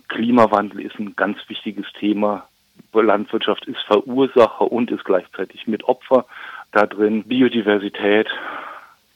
Klimawandel 0.08 0.80
ist 0.80 0.98
ein 0.98 1.14
ganz 1.16 1.38
wichtiges 1.48 1.86
Thema. 1.98 2.47
Landwirtschaft 2.92 3.66
ist 3.66 3.80
Verursacher 3.86 4.70
und 4.70 4.90
ist 4.90 5.04
gleichzeitig 5.04 5.66
mit 5.66 5.84
Opfer 5.84 6.26
da 6.72 6.86
drin. 6.86 7.24
Biodiversität, 7.24 8.28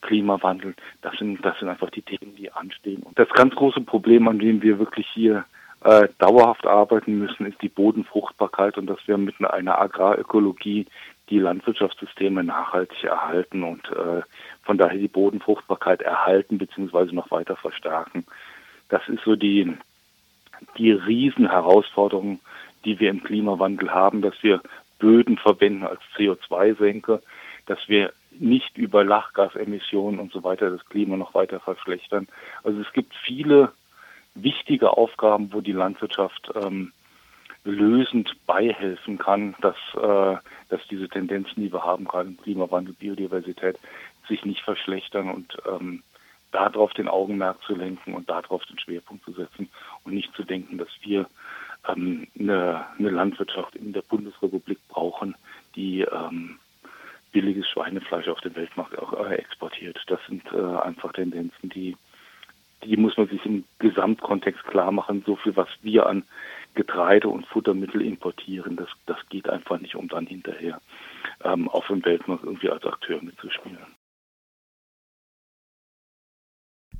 Klimawandel, 0.02 0.74
das 1.02 1.16
sind, 1.18 1.44
das 1.44 1.58
sind 1.58 1.68
einfach 1.68 1.90
die 1.90 2.02
Themen, 2.02 2.34
die 2.36 2.52
anstehen. 2.52 3.02
Und 3.02 3.18
das 3.18 3.28
ganz 3.30 3.54
große 3.54 3.80
Problem, 3.80 4.28
an 4.28 4.38
dem 4.38 4.62
wir 4.62 4.78
wirklich 4.78 5.06
hier 5.08 5.44
äh, 5.84 6.08
dauerhaft 6.18 6.66
arbeiten 6.66 7.18
müssen, 7.18 7.46
ist 7.46 7.60
die 7.62 7.68
Bodenfruchtbarkeit 7.68 8.78
und 8.78 8.86
dass 8.86 8.98
wir 9.06 9.16
mit 9.18 9.34
einer 9.44 9.80
Agrarökologie 9.80 10.86
die 11.28 11.38
Landwirtschaftssysteme 11.38 12.44
nachhaltig 12.44 13.04
erhalten 13.04 13.62
und 13.62 13.88
äh, 13.90 14.22
von 14.62 14.78
daher 14.78 14.98
die 14.98 15.08
Bodenfruchtbarkeit 15.08 16.02
erhalten 16.02 16.58
bzw. 16.58 17.12
noch 17.12 17.30
weiter 17.30 17.56
verstärken. 17.56 18.24
Das 18.90 19.02
ist 19.08 19.24
so 19.24 19.34
die, 19.34 19.72
die 20.76 20.92
Riesenherausforderung, 20.92 22.40
die 22.84 22.98
wir 23.00 23.10
im 23.10 23.22
Klimawandel 23.22 23.92
haben, 23.92 24.22
dass 24.22 24.34
wir 24.42 24.60
Böden 24.98 25.36
verwenden 25.36 25.84
als 25.84 26.00
CO2-Senke, 26.16 27.22
dass 27.66 27.78
wir 27.88 28.12
nicht 28.38 28.78
über 28.78 29.04
Lachgasemissionen 29.04 30.20
und 30.20 30.32
so 30.32 30.42
weiter 30.42 30.70
das 30.70 30.84
Klima 30.86 31.16
noch 31.16 31.34
weiter 31.34 31.60
verschlechtern. 31.60 32.28
Also 32.62 32.80
es 32.80 32.92
gibt 32.92 33.14
viele 33.24 33.72
wichtige 34.34 34.96
Aufgaben, 34.96 35.52
wo 35.52 35.60
die 35.60 35.72
Landwirtschaft 35.72 36.50
ähm, 36.54 36.92
lösend 37.64 38.34
beihelfen 38.46 39.18
kann, 39.18 39.54
dass, 39.60 39.76
äh, 39.94 40.36
dass 40.68 40.80
diese 40.90 41.08
Tendenzen, 41.08 41.62
die 41.62 41.72
wir 41.72 41.84
haben, 41.84 42.04
gerade 42.04 42.30
im 42.30 42.36
Klimawandel, 42.38 42.94
Biodiversität, 42.94 43.78
sich 44.28 44.44
nicht 44.44 44.62
verschlechtern 44.62 45.30
und 45.30 45.56
ähm, 45.70 46.02
darauf 46.52 46.92
den 46.94 47.08
Augenmerk 47.08 47.62
zu 47.62 47.74
lenken 47.74 48.14
und 48.14 48.28
darauf 48.28 48.64
den 48.66 48.78
Schwerpunkt 48.78 49.24
zu 49.24 49.32
setzen 49.32 49.68
und 50.04 50.14
nicht 50.14 50.34
zu 50.34 50.44
denken, 50.44 50.78
dass 50.78 50.88
wir 51.02 51.26
ähm, 51.88 52.26
eine, 52.38 52.86
eine 52.98 53.10
Landwirtschaft 53.10 53.76
in 53.76 53.92
der 53.92 54.02
Bundesrepublik 54.02 54.78
brauchen, 54.88 55.34
die 55.74 56.02
ähm, 56.02 56.58
billiges 57.32 57.68
Schweinefleisch 57.68 58.28
auf 58.28 58.40
den 58.40 58.54
Weltmarkt 58.54 58.98
auch 58.98 59.12
äh, 59.26 59.34
exportiert. 59.34 59.98
Das 60.06 60.20
sind 60.28 60.42
äh, 60.52 60.76
einfach 60.82 61.12
Tendenzen, 61.12 61.70
die, 61.70 61.96
die 62.84 62.96
muss 62.96 63.16
man 63.16 63.28
sich 63.28 63.44
im 63.46 63.64
Gesamtkontext 63.78 64.64
klar 64.64 64.92
machen. 64.92 65.22
So 65.26 65.36
viel, 65.36 65.56
was 65.56 65.68
wir 65.82 66.06
an 66.06 66.24
Getreide 66.74 67.28
und 67.28 67.46
Futtermittel 67.46 68.02
importieren, 68.02 68.76
das, 68.76 68.88
das 69.06 69.18
geht 69.28 69.48
einfach 69.48 69.80
nicht, 69.80 69.94
um 69.94 70.08
dann 70.08 70.26
hinterher 70.26 70.80
ähm, 71.44 71.68
auf 71.68 71.86
dem 71.88 72.04
Weltmarkt 72.04 72.44
irgendwie 72.44 72.70
als 72.70 72.84
Akteur 72.84 73.22
mitzuspielen. 73.22 73.78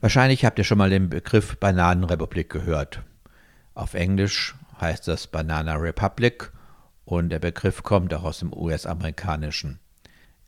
Wahrscheinlich 0.00 0.44
habt 0.44 0.58
ihr 0.58 0.64
schon 0.64 0.78
mal 0.78 0.90
den 0.90 1.10
Begriff 1.10 1.56
Bananenrepublik 1.58 2.50
gehört. 2.50 3.02
Auf 3.74 3.94
Englisch 3.94 4.54
heißt 4.82 5.08
das 5.08 5.26
Banana 5.26 5.76
Republic 5.76 6.52
und 7.06 7.30
der 7.30 7.38
Begriff 7.38 7.82
kommt 7.82 8.12
auch 8.12 8.24
aus 8.24 8.40
dem 8.40 8.52
US-amerikanischen. 8.52 9.78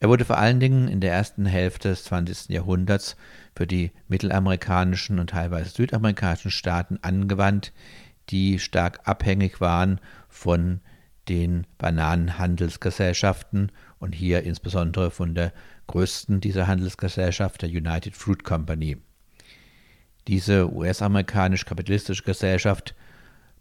Er 0.01 0.09
wurde 0.11 0.27
vor 0.27 0.37
allen 0.37 0.61
Dingen 0.61 0.89
in 0.89 1.01
der 1.01 1.13
ersten 1.13 1.47
Hälfte 1.47 1.89
des 1.89 2.05
20. 2.05 2.51
Jahrhunderts 2.51 3.17
für 3.57 3.67
die 3.67 3.93
mittelamerikanischen 4.09 5.19
und 5.19 5.31
teilweise 5.31 5.71
südamerikanischen 5.71 6.51
Staaten 6.51 6.99
angewandt, 7.01 7.73
die 8.29 8.59
stark 8.59 9.01
abhängig 9.05 9.61
waren 9.61 10.01
von 10.29 10.81
den 11.29 11.67
Bananenhandelsgesellschaften 11.79 13.73
und 13.99 14.15
hier 14.15 14.43
insbesondere 14.43 15.11
von 15.11 15.35
der 15.35 15.53
größten 15.87 16.41
dieser 16.41 16.67
Handelsgesellschaft, 16.67 17.63
der 17.63 17.71
United 17.71 18.15
Fruit 18.15 18.45
Company. 18.45 18.99
Diese 20.27 20.71
US-amerikanisch-kapitalistische 20.73 22.25
Gesellschaft 22.25 22.95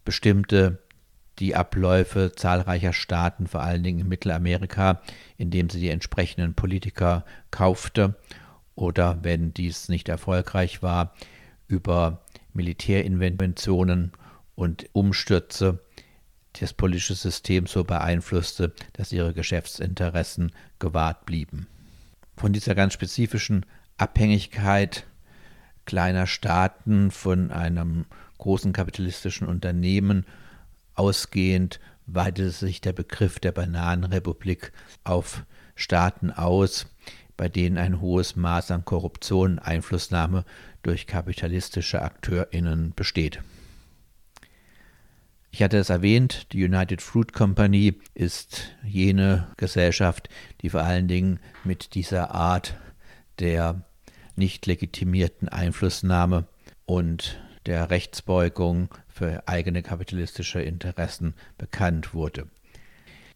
bestimmte 0.06 0.80
die 1.39 1.56
Abläufe 1.56 2.32
zahlreicher 2.36 2.93
Staaten, 2.93 3.47
vor 3.47 3.62
allen 3.62 3.84
Dingen 3.84 4.01
in 4.01 4.08
Mittelamerika, 4.08 5.01
indem 5.38 5.70
sie 5.70 5.80
die 5.80 5.89
entsprechenden 5.89 6.54
Politiker 6.54 7.26
kaufte 7.51 8.16
oder, 8.76 9.24
wenn 9.24 9.54
dies 9.54 9.89
nicht 9.89 10.10
erfolgreich 10.10 10.84
war, 10.84 11.14
über 11.68 12.24
Militärinventionen 12.54 14.12
und 14.56 14.88
Umstürze 14.93 15.80
das 16.60 16.74
politische 16.74 17.16
System 17.16 17.66
so 17.66 17.84
beeinflusste, 17.84 18.74
dass 18.93 19.12
ihre 19.12 19.34
Geschäftsinteressen 19.34 20.51
gewahrt 20.78 21.26
blieben. 21.26 21.68
Von 22.38 22.54
dieser 22.54 22.76
ganz 22.76 22.93
spezifischen 22.93 23.66
Abhängigkeit 23.97 25.06
kleiner 25.86 26.28
Staaten 26.28 27.12
von 27.12 27.51
einem 27.51 28.06
großen 28.44 28.74
kapitalistischen 28.74 29.48
Unternehmen 29.48 30.26
Ausgehend 30.96 31.80
weitete 32.06 32.52
sich 32.52 32.82
der 32.82 32.94
Begriff 32.94 33.39
der 33.39 33.52
Bananenrepublik 33.52 34.72
auf 35.04 35.46
Staaten 35.76 36.32
aus, 36.32 36.88
bei 37.36 37.50
denen 37.50 37.78
ein 37.78 38.00
hohes 38.00 38.36
Maß 38.36 38.72
an 38.72 38.86
Korruption 38.86 39.54
und 39.54 39.60
Einflussnahme 39.60 40.46
durch 40.84 41.08
kapitalistische 41.08 42.02
AkteurInnen 42.02 42.94
besteht. 42.96 43.41
Ich 45.50 45.64
hatte 45.64 45.78
es 45.78 45.89
erwähnt, 45.89 46.52
die 46.52 46.64
United 46.64 47.02
Fruit 47.02 47.32
Company 47.32 48.00
ist 48.14 48.76
jene 48.84 49.48
Gesellschaft, 49.58 50.30
die 50.62 50.70
vor 50.70 50.82
allen 50.82 51.08
Dingen 51.08 51.39
mit 51.64 51.96
dieser 51.96 52.32
Art 52.32 52.76
der 53.39 53.84
nicht 54.36 54.66
legitimierten 54.66 55.50
Einflussnahme 55.50 56.46
und 56.86 57.39
der 57.66 57.89
Rechtsbeugung 57.89 58.89
für 59.07 59.47
eigene 59.47 59.84
kapitalistische 59.84 60.61
Interessen 60.61 61.34
bekannt 61.57 62.14
wurde. 62.14 62.47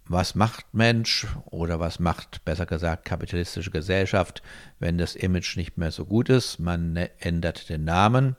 Was 0.10 0.36
macht 0.36 0.74
Mensch 0.74 1.28
oder 1.46 1.82
was 1.82 2.00
macht 2.00 2.46
besser 2.46 2.66
gesagt 2.66 3.04
kapitalistische 3.04 3.72
Gesellschaft, 3.72 4.42
wenn 4.80 4.98
das 4.98 5.16
Image 5.16 5.58
nicht 5.58 5.78
mehr 5.78 5.92
so 5.92 6.06
gut 6.06 6.30
ist? 6.30 6.60
Man 6.60 6.94
ne-, 6.94 7.12
ändert 7.20 7.70
den 7.70 7.84
Namen. 7.84 8.38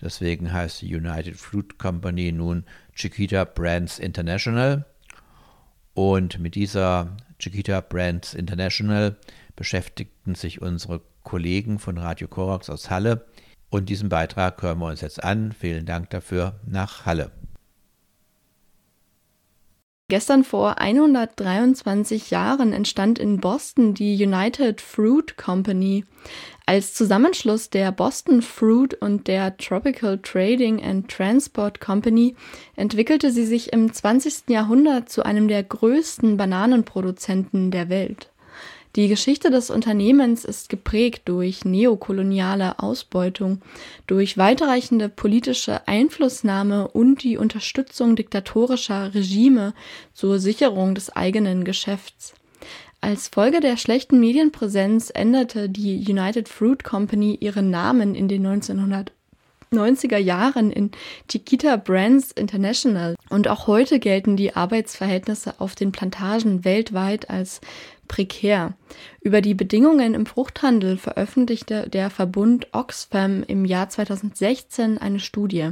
Deswegen 0.00 0.52
heißt 0.52 0.82
die 0.82 0.94
United 0.94 1.36
Fruit 1.36 1.78
Company 1.78 2.30
nun 2.30 2.64
Chiquita 2.94 3.44
Brands 3.44 3.98
International. 3.98 4.86
Und 5.94 6.38
mit 6.38 6.54
dieser 6.54 7.16
Chiquita 7.40 7.80
Brands 7.80 8.32
International 8.34 9.16
beschäftigten 9.56 10.36
sich 10.36 10.62
unsere 10.62 11.02
Kollegen 11.24 11.78
von 11.80 11.98
Radio 11.98 12.28
Korax 12.28 12.70
aus 12.70 12.88
Halle 12.88 13.26
und 13.70 13.88
diesen 13.88 14.08
Beitrag 14.08 14.60
hören 14.62 14.78
wir 14.80 14.86
uns 14.86 15.00
jetzt 15.00 15.22
an. 15.22 15.52
Vielen 15.52 15.86
Dank 15.86 16.10
dafür 16.10 16.60
nach 16.66 17.06
Halle. 17.06 17.30
Gestern 20.10 20.42
vor 20.42 20.80
123 20.80 22.32
Jahren 22.32 22.72
entstand 22.72 23.20
in 23.20 23.38
Boston 23.38 23.94
die 23.94 24.20
United 24.20 24.80
Fruit 24.80 25.36
Company. 25.36 26.04
Als 26.66 26.94
Zusammenschluss 26.94 27.70
der 27.70 27.92
Boston 27.92 28.42
Fruit 28.42 28.94
und 28.94 29.28
der 29.28 29.56
Tropical 29.56 30.18
Trading 30.18 30.82
and 30.82 31.08
Transport 31.08 31.80
Company 31.80 32.34
entwickelte 32.74 33.30
sie 33.30 33.46
sich 33.46 33.72
im 33.72 33.92
20. 33.92 34.48
Jahrhundert 34.48 35.08
zu 35.08 35.22
einem 35.24 35.46
der 35.46 35.62
größten 35.62 36.36
Bananenproduzenten 36.36 37.70
der 37.70 37.88
Welt. 37.88 38.32
Die 38.96 39.06
Geschichte 39.06 39.50
des 39.50 39.70
Unternehmens 39.70 40.44
ist 40.44 40.68
geprägt 40.68 41.22
durch 41.26 41.64
neokoloniale 41.64 42.80
Ausbeutung, 42.80 43.62
durch 44.08 44.36
weitreichende 44.36 45.08
politische 45.08 45.86
Einflussnahme 45.86 46.88
und 46.88 47.22
die 47.22 47.36
Unterstützung 47.36 48.16
diktatorischer 48.16 49.14
Regime 49.14 49.74
zur 50.12 50.40
Sicherung 50.40 50.96
des 50.96 51.10
eigenen 51.10 51.62
Geschäfts. 51.62 52.34
Als 53.00 53.28
Folge 53.28 53.60
der 53.60 53.76
schlechten 53.76 54.18
Medienpräsenz 54.18 55.10
änderte 55.14 55.68
die 55.68 56.04
United 56.06 56.48
Fruit 56.48 56.82
Company 56.82 57.38
ihren 57.40 57.70
Namen 57.70 58.16
in 58.16 58.26
den 58.26 58.44
1990er 58.44 60.18
Jahren 60.18 60.70
in 60.70 60.90
Chiquita 61.28 61.76
Brands 61.76 62.32
International. 62.32 63.14
Und 63.30 63.48
auch 63.48 63.68
heute 63.68 64.00
gelten 64.00 64.36
die 64.36 64.54
Arbeitsverhältnisse 64.54 65.60
auf 65.60 65.76
den 65.76 65.92
Plantagen 65.92 66.64
weltweit 66.64 67.30
als 67.30 67.60
prekär. 68.10 68.74
Über 69.22 69.40
die 69.40 69.54
Bedingungen 69.54 70.14
im 70.14 70.26
Fruchthandel 70.26 70.96
veröffentlichte 70.96 71.88
der 71.88 72.10
Verbund 72.10 72.66
Oxfam 72.72 73.44
im 73.46 73.64
Jahr 73.64 73.88
2016 73.88 74.98
eine 74.98 75.20
Studie. 75.20 75.70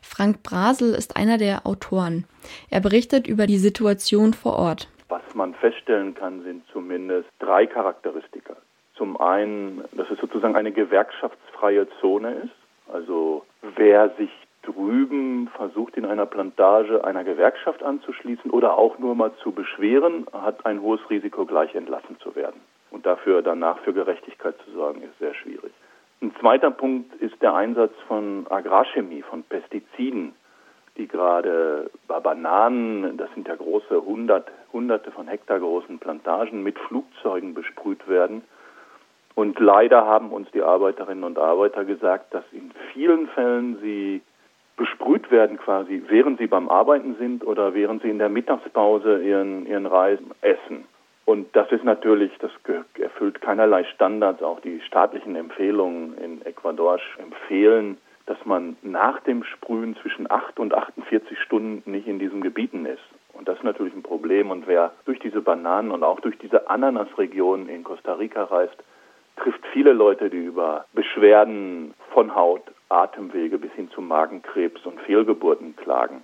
Frank 0.00 0.42
Brasel 0.42 0.94
ist 0.94 1.16
einer 1.16 1.36
der 1.36 1.66
Autoren. 1.66 2.24
Er 2.70 2.80
berichtet 2.80 3.26
über 3.28 3.46
die 3.46 3.58
Situation 3.58 4.32
vor 4.32 4.56
Ort. 4.56 4.88
Was 5.08 5.22
man 5.34 5.54
feststellen 5.54 6.14
kann, 6.14 6.42
sind 6.42 6.64
zumindest 6.72 7.28
drei 7.38 7.66
Charakteristika. 7.66 8.56
Zum 8.96 9.20
einen, 9.20 9.84
dass 9.92 10.10
es 10.10 10.18
sozusagen 10.18 10.56
eine 10.56 10.72
gewerkschaftsfreie 10.72 11.86
Zone 12.00 12.32
ist. 12.44 12.54
Also 12.92 13.44
wer 13.76 14.10
sich 14.16 14.30
drüben 14.66 15.48
versucht, 15.56 15.96
in 15.96 16.04
einer 16.04 16.26
Plantage 16.26 17.04
einer 17.04 17.24
Gewerkschaft 17.24 17.82
anzuschließen 17.82 18.50
oder 18.50 18.76
auch 18.78 18.98
nur 18.98 19.14
mal 19.14 19.32
zu 19.42 19.52
beschweren, 19.52 20.26
hat 20.32 20.64
ein 20.66 20.80
hohes 20.80 21.00
Risiko, 21.10 21.46
gleich 21.46 21.74
entlassen 21.74 22.18
zu 22.20 22.34
werden. 22.34 22.60
Und 22.90 23.06
dafür 23.06 23.42
danach 23.42 23.78
für 23.80 23.92
Gerechtigkeit 23.92 24.54
zu 24.64 24.70
sorgen, 24.72 25.02
ist 25.02 25.18
sehr 25.18 25.34
schwierig. 25.34 25.72
Ein 26.22 26.34
zweiter 26.40 26.70
Punkt 26.70 27.14
ist 27.20 27.40
der 27.42 27.54
Einsatz 27.54 27.92
von 28.08 28.46
Agrarchemie, 28.48 29.22
von 29.22 29.42
Pestiziden, 29.42 30.34
die 30.96 31.08
gerade 31.08 31.90
bei 32.06 32.20
Bananen, 32.20 33.16
das 33.16 33.28
sind 33.34 33.48
ja 33.48 33.56
große 33.56 34.04
hundert, 34.04 34.50
hunderte 34.72 35.10
von 35.10 35.26
Hektar 35.26 35.58
großen 35.58 35.98
Plantagen, 35.98 36.62
mit 36.62 36.78
Flugzeugen 36.78 37.52
besprüht 37.52 38.06
werden. 38.08 38.42
Und 39.34 39.58
leider 39.58 40.06
haben 40.06 40.30
uns 40.30 40.48
die 40.52 40.62
Arbeiterinnen 40.62 41.24
und 41.24 41.38
Arbeiter 41.38 41.84
gesagt, 41.84 42.32
dass 42.32 42.44
in 42.52 42.70
vielen 42.92 43.26
Fällen 43.28 43.78
sie 43.82 44.22
besprüht 44.76 45.30
werden 45.30 45.58
quasi, 45.58 46.02
während 46.08 46.38
sie 46.38 46.46
beim 46.46 46.68
Arbeiten 46.68 47.16
sind 47.16 47.46
oder 47.46 47.74
während 47.74 48.02
sie 48.02 48.10
in 48.10 48.18
der 48.18 48.28
Mittagspause 48.28 49.22
ihren, 49.22 49.66
ihren 49.66 49.86
Reis 49.86 50.18
essen. 50.40 50.84
Und 51.24 51.54
das 51.56 51.70
ist 51.72 51.84
natürlich, 51.84 52.32
das 52.38 52.50
erfüllt 52.98 53.40
keinerlei 53.40 53.84
Standards. 53.84 54.42
Auch 54.42 54.60
die 54.60 54.80
staatlichen 54.82 55.36
Empfehlungen 55.36 56.18
in 56.18 56.44
Ecuador 56.44 56.98
empfehlen, 57.18 57.96
dass 58.26 58.38
man 58.44 58.76
nach 58.82 59.20
dem 59.20 59.44
Sprühen 59.44 59.96
zwischen 59.96 60.30
8 60.30 60.58
und 60.58 60.74
48 60.74 61.38
Stunden 61.40 61.90
nicht 61.90 62.06
in 62.06 62.18
diesen 62.18 62.42
Gebieten 62.42 62.84
ist. 62.84 63.02
Und 63.32 63.48
das 63.48 63.58
ist 63.58 63.64
natürlich 63.64 63.94
ein 63.94 64.02
Problem. 64.02 64.50
Und 64.50 64.66
wer 64.66 64.92
durch 65.06 65.18
diese 65.18 65.40
Bananen 65.40 65.90
und 65.92 66.02
auch 66.02 66.20
durch 66.20 66.38
diese 66.38 66.68
Ananasregion 66.68 67.68
in 67.68 67.84
Costa 67.84 68.14
Rica 68.14 68.44
reist, 68.44 68.76
trifft 69.36 69.64
viele 69.72 69.92
Leute, 69.92 70.30
die 70.30 70.44
über 70.44 70.84
Beschwerden 70.92 71.94
von 72.12 72.34
Haut, 72.34 72.62
Atemwege 72.94 73.58
bis 73.58 73.72
hin 73.72 73.90
zu 73.90 74.00
Magenkrebs 74.00 74.86
und 74.86 75.00
Fehlgeburten 75.00 75.76
klagen. 75.76 76.22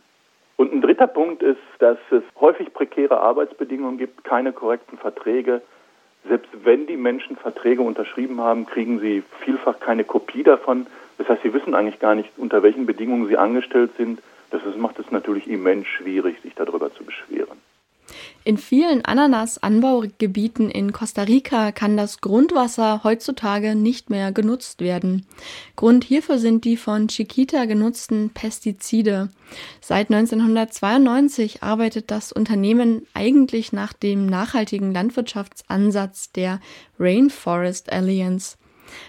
Und 0.57 0.73
ein 0.73 0.83
dritter 0.83 1.07
Punkt 1.07 1.43
ist, 1.43 1.61
dass 1.79 1.99
es 2.11 2.23
häufig 2.41 2.73
prekäre 2.75 3.21
Arbeitsbedingungen 3.21 3.99
gibt, 3.99 4.25
keine 4.25 4.53
korrekten 4.53 4.99
Verträge. 4.99 5.63
Selbst 6.29 6.51
wenn 6.65 6.87
die 6.87 6.99
Menschen 6.99 7.37
Verträge 7.37 7.83
unterschrieben 7.83 8.41
haben, 8.41 8.67
kriegen 8.67 9.01
sie 9.01 9.23
vielfach 9.41 9.81
keine 9.81 10.05
Kopie 10.05 10.43
davon. 10.43 10.87
Das 11.17 11.29
heißt, 11.29 11.43
sie 11.43 11.55
wissen 11.55 11.75
eigentlich 11.75 11.99
gar 11.99 12.15
nicht, 12.15 12.31
unter 12.37 12.63
welchen 12.63 12.87
Bedingungen 12.87 13.27
sie 13.29 13.39
angestellt 13.39 13.93
sind. 13.97 14.21
Das 14.51 14.61
macht 14.77 14.99
es 14.99 15.11
natürlich 15.11 15.49
immens 15.49 15.87
schwierig, 15.87 16.41
sich 16.43 16.55
darüber 16.55 16.93
zu 16.93 17.05
beschweren. 17.05 17.59
In 18.43 18.57
vielen 18.57 19.05
Ananas-Anbaugebieten 19.05 20.71
in 20.71 20.93
Costa 20.93 21.23
Rica 21.23 21.73
kann 21.73 21.97
das 21.97 22.21
Grundwasser 22.21 23.03
heutzutage 23.05 23.75
nicht 23.75 24.11
mehr 24.11 24.33
genutzt 24.33 24.81
werden. 24.81 25.27
Grund 25.77 26.05
hierfür 26.05 26.39
sind 26.39 26.65
die 26.65 26.77
von 26.77 27.09
Chiquita 27.09 27.67
genutzten 27.67 28.31
Pestizide. 28.31 29.29
Seit 29.81 30.11
1992 30.11 31.63
arbeitet 31.63 32.11
das 32.11 32.33
Unternehmen 32.33 33.07
eigentlich 33.15 33.73
nach 33.73 33.93
dem 33.93 34.27
nachhaltigen 34.27 34.93
Landwirtschaftsansatz 34.93 36.33
der 36.33 36.61
Rainforest 36.99 37.93
Alliance. 37.93 38.57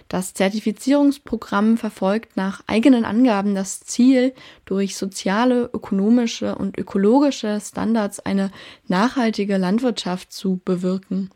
Das 0.07 0.33
Zertifizierungsprogramm 0.33 1.77
verfolgt 1.77 2.37
nach 2.37 2.61
eigenen 2.67 3.05
Angaben 3.05 3.55
das 3.55 3.81
Ziel, 3.81 4.33
durch 4.65 4.95
soziale, 4.95 5.69
ökonomische 5.73 6.55
und 6.55 6.77
ökologische 6.77 7.59
Standards 7.61 8.19
eine 8.19 8.51
nachhaltige 8.87 9.57
Landwirtschaft 9.57 10.31
zu 10.31 10.61
bewirken. 10.63 11.29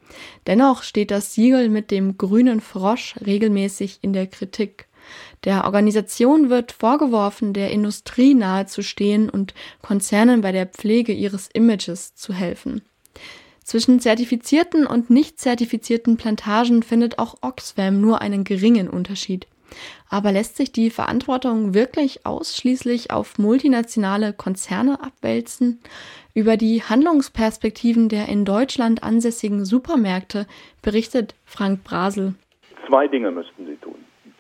Dennoch 0.48 0.84
steht 0.84 1.12
das 1.12 1.34
Siegel 1.34 1.70
mit 1.70 1.92
dem 1.92 2.18
grünen 2.18 2.62
Frosch 2.62 3.16
regelmäßig 3.26 4.00
in 4.02 4.14
der 4.14 4.28
Kritik. 4.28 4.88
Der 5.44 5.66
Organisation 5.66 6.50
wird 6.50 6.72
vorgeworfen, 6.72 7.54
der 7.54 7.72
Industrie 7.72 8.34
nahezustehen 8.34 9.30
und 9.30 9.54
Konzernen 9.82 10.42
bei 10.42 10.52
der 10.52 10.66
Pflege 10.66 11.14
ihres 11.14 11.48
Images 11.54 12.16
zu 12.16 12.34
helfen. 12.34 12.82
Zwischen 13.66 14.00
zertifizierten 14.00 14.86
und 14.86 15.10
nicht 15.10 15.40
zertifizierten 15.40 16.18
Plantagen 16.18 16.84
findet 16.84 17.18
auch 17.18 17.38
Oxfam 17.42 18.00
nur 18.00 18.22
einen 18.22 18.44
geringen 18.44 18.88
Unterschied. 18.88 19.48
Aber 20.08 20.32
lässt 20.32 20.56
sich 20.56 20.72
die 20.72 20.92
Verantwortung 20.92 21.74
wirklich 21.74 22.28
ausschließlich 22.28 23.10
auf 23.10 23.40
multinationale 23.40 24.34
Konzerne 24.34 25.02
abwälzen? 25.02 25.82
Über 26.36 26.58
die 26.58 26.84
Handlungsperspektiven 26.84 28.08
der 28.08 28.30
in 28.30 28.46
Deutschland 28.46 29.04
ansässigen 29.04 29.66
Supermärkte 29.66 30.46
berichtet 30.84 31.34
Frank 31.44 31.84
Brasel. 31.84 32.36
Zwei 32.88 33.08
Dinge 33.08 33.32
müssten 33.32 33.66
sie 33.66 33.78
tun. 33.78 33.96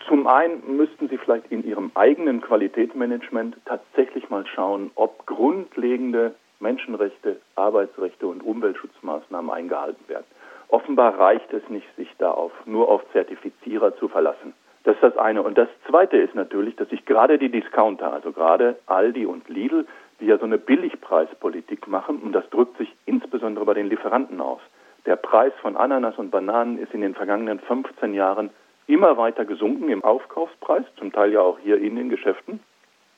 Zum 0.07 0.27
einen 0.27 0.77
müssten 0.77 1.09
sie 1.09 1.17
vielleicht 1.17 1.51
in 1.51 1.65
ihrem 1.65 1.89
eigenen 1.95 2.41
Qualitätsmanagement 2.41 3.57
tatsächlich 3.65 4.29
mal 4.29 4.45
schauen, 4.45 4.91
ob 4.93 5.25
grundlegende 5.25 6.35
Menschenrechte, 6.59 7.37
Arbeitsrechte 7.55 8.27
und 8.27 8.43
Umweltschutzmaßnahmen 8.43 9.51
eingehalten 9.51 10.07
werden. 10.07 10.25
Offenbar 10.69 11.17
reicht 11.19 11.53
es 11.53 11.67
nicht, 11.69 11.87
sich 11.95 12.09
da 12.17 12.35
nur 12.65 12.89
auf 12.89 13.01
Zertifizierer 13.11 13.95
zu 13.97 14.07
verlassen. 14.07 14.53
Das 14.83 14.95
ist 14.95 15.03
das 15.03 15.17
eine. 15.17 15.41
Und 15.41 15.57
das 15.57 15.67
zweite 15.87 16.17
ist 16.17 16.35
natürlich, 16.35 16.75
dass 16.75 16.89
sich 16.89 17.05
gerade 17.05 17.37
die 17.37 17.49
Discounter, 17.49 18.13
also 18.13 18.31
gerade 18.31 18.77
Aldi 18.85 19.25
und 19.25 19.47
Lidl, 19.49 19.85
die 20.19 20.27
ja 20.27 20.37
so 20.37 20.45
eine 20.45 20.57
Billigpreispolitik 20.57 21.87
machen, 21.87 22.19
und 22.19 22.33
das 22.33 22.49
drückt 22.49 22.77
sich 22.77 22.93
insbesondere 23.05 23.65
bei 23.65 23.73
den 23.73 23.87
Lieferanten 23.87 24.39
aus. 24.39 24.61
Der 25.05 25.15
Preis 25.15 25.53
von 25.61 25.75
Ananas 25.75 26.17
und 26.17 26.31
Bananen 26.31 26.79
ist 26.79 26.93
in 26.93 27.01
den 27.01 27.15
vergangenen 27.15 27.59
15 27.59 28.13
Jahren 28.13 28.49
immer 28.87 29.17
weiter 29.17 29.45
gesunken 29.45 29.89
im 29.89 30.03
Aufkaufspreis, 30.03 30.85
zum 30.97 31.11
Teil 31.11 31.33
ja 31.33 31.41
auch 31.41 31.59
hier 31.59 31.77
in 31.77 31.95
den 31.95 32.09
Geschäften 32.09 32.59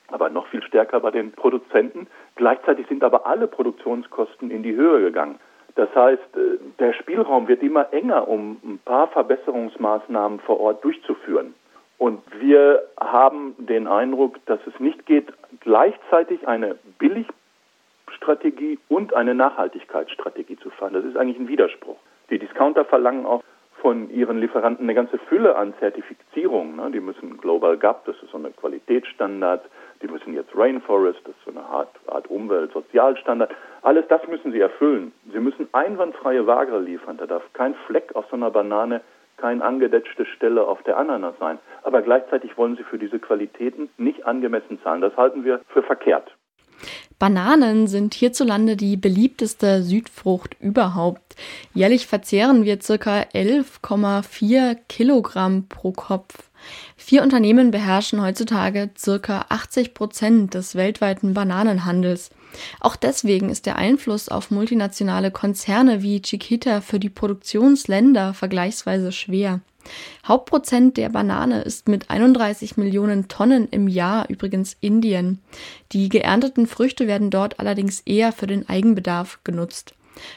aber 0.08 0.30
noch 0.30 0.46
viel 0.48 0.62
stärker 0.62 1.00
bei 1.00 1.10
den 1.10 1.32
Produzenten. 1.32 2.06
Gleichzeitig 2.36 2.86
sind 2.88 3.04
aber 3.04 3.26
alle 3.26 3.46
Produktionskosten 3.46 4.50
in 4.50 4.62
die 4.62 4.74
Höhe 4.74 5.00
gegangen. 5.00 5.38
Das 5.74 5.94
heißt, 5.94 6.36
äh, 6.36 6.58
der 6.78 6.92
Spielraum 6.94 7.46
wird 7.48 7.62
immer 7.62 7.92
enger, 7.92 8.26
um 8.26 8.58
ein 8.64 8.80
paar 8.84 9.08
Verbesserungsmaßnahmen 9.08 10.40
vor 10.40 10.60
Ort 10.60 10.84
durchzuführen. 10.84 11.54
Und 11.98 12.22
wir 12.40 12.82
haben 13.00 13.54
den 13.58 13.86
Eindruck, 13.88 14.44
dass 14.46 14.60
es 14.66 14.78
nicht 14.80 15.04
geht, 15.06 15.32
gleichzeitig 15.60 16.46
eine 16.46 16.76
Billigstrategie 16.98 18.78
und 18.88 19.14
eine 19.14 19.34
Nachhaltigkeitsstrategie 19.34 20.56
zu 20.56 20.70
fahren. 20.70 20.94
Das 20.94 21.04
ist 21.04 21.16
eigentlich 21.16 21.38
ein 21.38 21.48
Widerspruch. 21.48 21.96
Die 22.30 22.38
Discounter 22.38 22.84
verlangen 22.84 23.26
auch 23.26 23.42
von 23.80 24.10
ihren 24.10 24.38
Lieferanten 24.38 24.84
eine 24.84 24.94
ganze 24.94 25.18
Fülle 25.18 25.56
an 25.56 25.74
Zertifizierungen. 25.78 26.76
Ne? 26.76 26.90
Die 26.90 27.00
müssen 27.00 27.36
Global 27.38 27.76
GAP, 27.76 28.04
das 28.04 28.16
ist 28.22 28.30
so 28.30 28.38
eine 28.38 28.50
Qualitätsstandard, 28.50 29.64
die 30.02 30.08
müssen 30.08 30.34
jetzt 30.34 30.56
Rainforest, 30.56 31.20
das 31.24 31.34
ist 31.34 31.44
so 31.44 31.50
eine 31.50 31.64
Art, 31.64 31.90
Art 32.06 32.28
Umwelt, 32.28 32.72
Sozialstandard. 32.72 33.50
Alles 33.82 34.06
das 34.08 34.26
müssen 34.28 34.52
sie 34.52 34.60
erfüllen. 34.60 35.12
Sie 35.32 35.40
müssen 35.40 35.68
einwandfreie 35.72 36.46
Ware 36.46 36.80
liefern. 36.80 37.16
Da 37.16 37.26
darf 37.26 37.42
kein 37.52 37.74
Fleck 37.86 38.14
auf 38.14 38.26
so 38.30 38.36
einer 38.36 38.50
Banane, 38.50 39.00
keine 39.36 39.64
angedetschte 39.64 40.24
Stelle 40.24 40.66
auf 40.66 40.82
der 40.82 40.96
Ananas 40.96 41.34
sein. 41.38 41.58
Aber 41.82 42.02
gleichzeitig 42.02 42.56
wollen 42.58 42.76
sie 42.76 42.84
für 42.84 42.98
diese 42.98 43.18
Qualitäten 43.18 43.88
nicht 43.96 44.26
angemessen 44.26 44.80
zahlen. 44.82 45.00
Das 45.00 45.16
halten 45.16 45.44
wir 45.44 45.60
für 45.68 45.82
verkehrt. 45.82 46.37
Bananen 47.18 47.88
sind 47.88 48.14
hierzulande 48.14 48.76
die 48.76 48.96
beliebteste 48.96 49.82
Südfrucht 49.82 50.56
überhaupt. 50.60 51.34
Jährlich 51.74 52.06
verzehren 52.06 52.64
wir 52.64 52.78
ca. 52.78 53.22
11,4 53.34 54.76
Kilogramm 54.88 55.66
pro 55.68 55.92
Kopf. 55.92 56.48
Vier 56.96 57.22
Unternehmen 57.22 57.70
beherrschen 57.70 58.22
heutzutage 58.22 58.90
ca. 59.22 59.46
80 59.48 59.94
Prozent 59.94 60.54
des 60.54 60.74
weltweiten 60.74 61.34
Bananenhandels. 61.34 62.30
Auch 62.80 62.96
deswegen 62.96 63.50
ist 63.50 63.66
der 63.66 63.76
Einfluss 63.76 64.28
auf 64.28 64.50
multinationale 64.50 65.30
Konzerne 65.30 66.02
wie 66.02 66.22
Chiquita 66.22 66.80
für 66.80 66.98
die 66.98 67.10
Produktionsländer 67.10 68.34
vergleichsweise 68.34 69.12
schwer. 69.12 69.60
Hauptprozent 70.26 70.96
der 70.96 71.08
Banane 71.08 71.62
ist 71.62 71.88
mit 71.88 72.10
31 72.10 72.76
Millionen 72.76 73.28
Tonnen 73.28 73.68
im 73.70 73.88
Jahr 73.88 74.28
übrigens 74.28 74.76
Indien. 74.80 75.40
Die 75.92 76.08
geernteten 76.08 76.66
Früchte 76.66 77.06
werden 77.06 77.30
dort 77.30 77.60
allerdings 77.60 78.00
eher 78.00 78.32
für 78.32 78.46
den 78.46 78.68
Eigenbedarf 78.68 79.40
genutzt. 79.44 79.94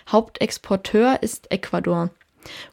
Hauptexporteur 0.10 1.22
ist 1.22 1.52
Ecuador. 1.52 2.10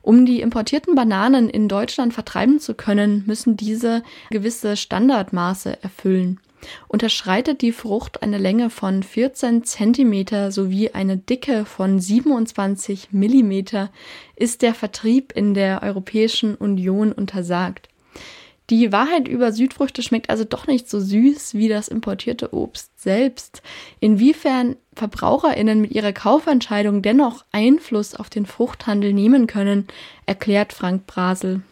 Um 0.02 0.24
die 0.24 0.40
importierten 0.40 0.94
Bananen 0.94 1.50
in 1.50 1.68
Deutschland 1.68 2.14
vertreiben 2.14 2.58
zu 2.58 2.74
können, 2.74 3.24
müssen 3.26 3.56
diese 3.56 4.02
gewisse 4.30 4.76
Standardmaße 4.76 5.82
erfüllen. 5.82 6.40
Unterschreitet 6.88 7.62
die 7.62 7.72
Frucht 7.72 8.22
eine 8.22 8.38
Länge 8.38 8.70
von 8.70 9.02
14 9.02 9.64
cm 9.64 10.50
sowie 10.50 10.90
eine 10.90 11.16
Dicke 11.16 11.64
von 11.64 12.00
27 12.00 13.08
mm, 13.12 13.52
ist 14.36 14.62
der 14.62 14.74
Vertrieb 14.74 15.32
in 15.34 15.54
der 15.54 15.82
Europäischen 15.82 16.54
Union 16.54 17.12
untersagt. 17.12 17.88
Die 18.70 18.92
Wahrheit 18.92 19.28
über 19.28 19.50
Südfrüchte 19.50 20.02
schmeckt 20.02 20.28
also 20.28 20.44
doch 20.44 20.66
nicht 20.66 20.90
so 20.90 21.00
süß 21.00 21.54
wie 21.54 21.68
das 21.68 21.88
importierte 21.88 22.52
Obst 22.52 23.00
selbst. 23.00 23.62
Inwiefern 23.98 24.76
Verbraucherinnen 24.94 25.80
mit 25.80 25.92
ihrer 25.92 26.12
Kaufentscheidung 26.12 27.00
dennoch 27.00 27.46
Einfluss 27.50 28.14
auf 28.14 28.28
den 28.28 28.44
Fruchthandel 28.44 29.14
nehmen 29.14 29.46
können, 29.46 29.86
erklärt 30.26 30.74
Frank 30.74 31.06
Brasel. 31.06 31.62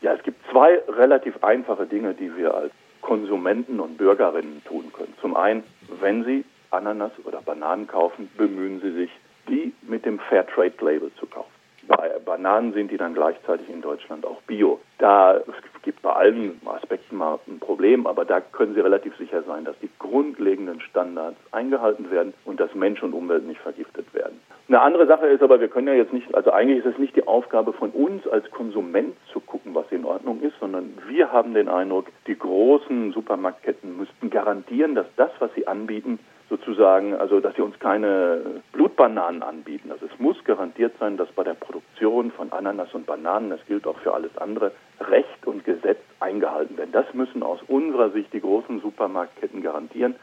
Ja, 0.00 0.14
es 0.14 0.22
gibt 0.22 0.38
zwei 0.52 0.78
relativ 0.88 1.42
einfache 1.42 1.86
Dinge, 1.86 2.14
die 2.14 2.36
wir 2.36 2.54
als 2.54 2.72
Konsumenten 3.06 3.78
und 3.78 3.98
Bürgerinnen 3.98 4.62
tun 4.64 4.92
können. 4.92 5.14
Zum 5.20 5.36
einen, 5.36 5.62
wenn 6.00 6.24
Sie 6.24 6.44
Ananas 6.72 7.12
oder 7.24 7.40
Bananen 7.40 7.86
kaufen, 7.86 8.28
bemühen 8.36 8.80
Sie 8.80 8.90
sich, 8.90 9.10
die 9.48 9.72
mit 9.82 10.04
dem 10.04 10.18
Fairtrade 10.18 10.74
Label 10.80 11.12
zu 11.14 11.26
kaufen. 11.26 11.52
Bei 11.86 12.18
Bananen 12.24 12.72
sind 12.72 12.90
die 12.90 12.96
dann 12.96 13.14
gleichzeitig 13.14 13.70
in 13.70 13.80
Deutschland 13.80 14.26
auch 14.26 14.42
bio. 14.42 14.80
Da 14.98 15.40
gibt 15.86 16.02
bei 16.02 16.12
allen 16.12 16.60
Aspekten 16.66 17.16
mal 17.16 17.38
ein 17.46 17.60
Problem, 17.60 18.08
aber 18.08 18.24
da 18.24 18.40
können 18.40 18.74
Sie 18.74 18.80
relativ 18.80 19.16
sicher 19.16 19.44
sein, 19.44 19.64
dass 19.64 19.78
die 19.78 19.88
grundlegenden 20.00 20.80
Standards 20.80 21.36
eingehalten 21.52 22.10
werden 22.10 22.34
und 22.44 22.58
dass 22.58 22.74
Mensch 22.74 23.04
und 23.04 23.14
Umwelt 23.14 23.46
nicht 23.46 23.60
vergiftet 23.60 24.12
werden. 24.12 24.40
Eine 24.66 24.80
andere 24.80 25.06
Sache 25.06 25.26
ist 25.28 25.44
aber, 25.44 25.60
wir 25.60 25.68
können 25.68 25.86
ja 25.86 25.94
jetzt 25.94 26.12
nicht, 26.12 26.34
also 26.34 26.50
eigentlich 26.50 26.84
ist 26.84 26.92
es 26.92 26.98
nicht 26.98 27.14
die 27.14 27.28
Aufgabe 27.28 27.72
von 27.72 27.90
uns 27.90 28.26
als 28.26 28.50
Konsument 28.50 29.14
zu 29.32 29.38
gucken, 29.38 29.76
was 29.76 29.86
in 29.92 30.04
Ordnung 30.04 30.40
ist, 30.42 30.58
sondern 30.58 30.92
wir 31.06 31.30
haben 31.30 31.54
den 31.54 31.68
Eindruck, 31.68 32.06
die 32.26 32.36
großen 32.36 33.12
Supermarktketten 33.12 33.96
müssten 33.96 34.28
garantieren, 34.28 34.96
dass 34.96 35.06
das, 35.14 35.30
was 35.38 35.54
sie 35.54 35.68
anbieten, 35.68 36.18
sozusagen, 36.48 37.14
also 37.14 37.40
dass 37.40 37.54
sie 37.56 37.62
uns 37.62 37.78
keine 37.78 38.62
Blutbananen 38.72 39.42
anbieten. 39.42 39.90
Also 39.90 40.06
es 40.06 40.18
muss 40.18 40.36
garantiert 40.44 40.94
sein, 41.00 41.16
dass 41.16 41.28
bei 41.32 41.42
der 41.42 41.54
Produktion 41.54 42.30
von 42.30 42.52
Ananas 42.52 42.92
und 42.94 43.06
Bananen, 43.06 43.50
das 43.50 43.60
gilt 43.66 43.86
auch 43.86 43.98
für 43.98 44.14
alles 44.14 44.36
andere, 44.38 44.72
Recht 45.00 45.46
und 45.46 45.64
Gesetz 45.64 45.98
eingehalten 46.20 46.76
werden. 46.76 46.92
Das 46.92 47.12
müssen 47.14 47.42
aus 47.42 47.60
unserer 47.66 48.10
Sicht 48.10 48.32
die 48.32 48.40
großen 48.40 48.80
Supermarktketten 48.80 49.62
garantieren. 49.62 50.14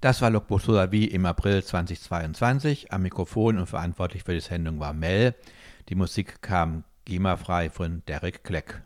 Das 0.00 0.20
war 0.20 0.30
Logbuch 0.30 0.60
Solavi 0.60 1.04
im 1.04 1.26
April 1.26 1.62
2022. 1.62 2.92
Am 2.92 3.02
Mikrofon 3.02 3.58
und 3.58 3.66
verantwortlich 3.66 4.24
für 4.24 4.32
die 4.32 4.40
Sendung 4.40 4.80
war 4.80 4.92
Mel. 4.92 5.34
Die 5.88 5.94
Musik 5.94 6.42
kam 6.42 6.84
GEMA-frei 7.04 7.70
von 7.70 8.02
Derek 8.08 8.44
Kleck. 8.44 8.80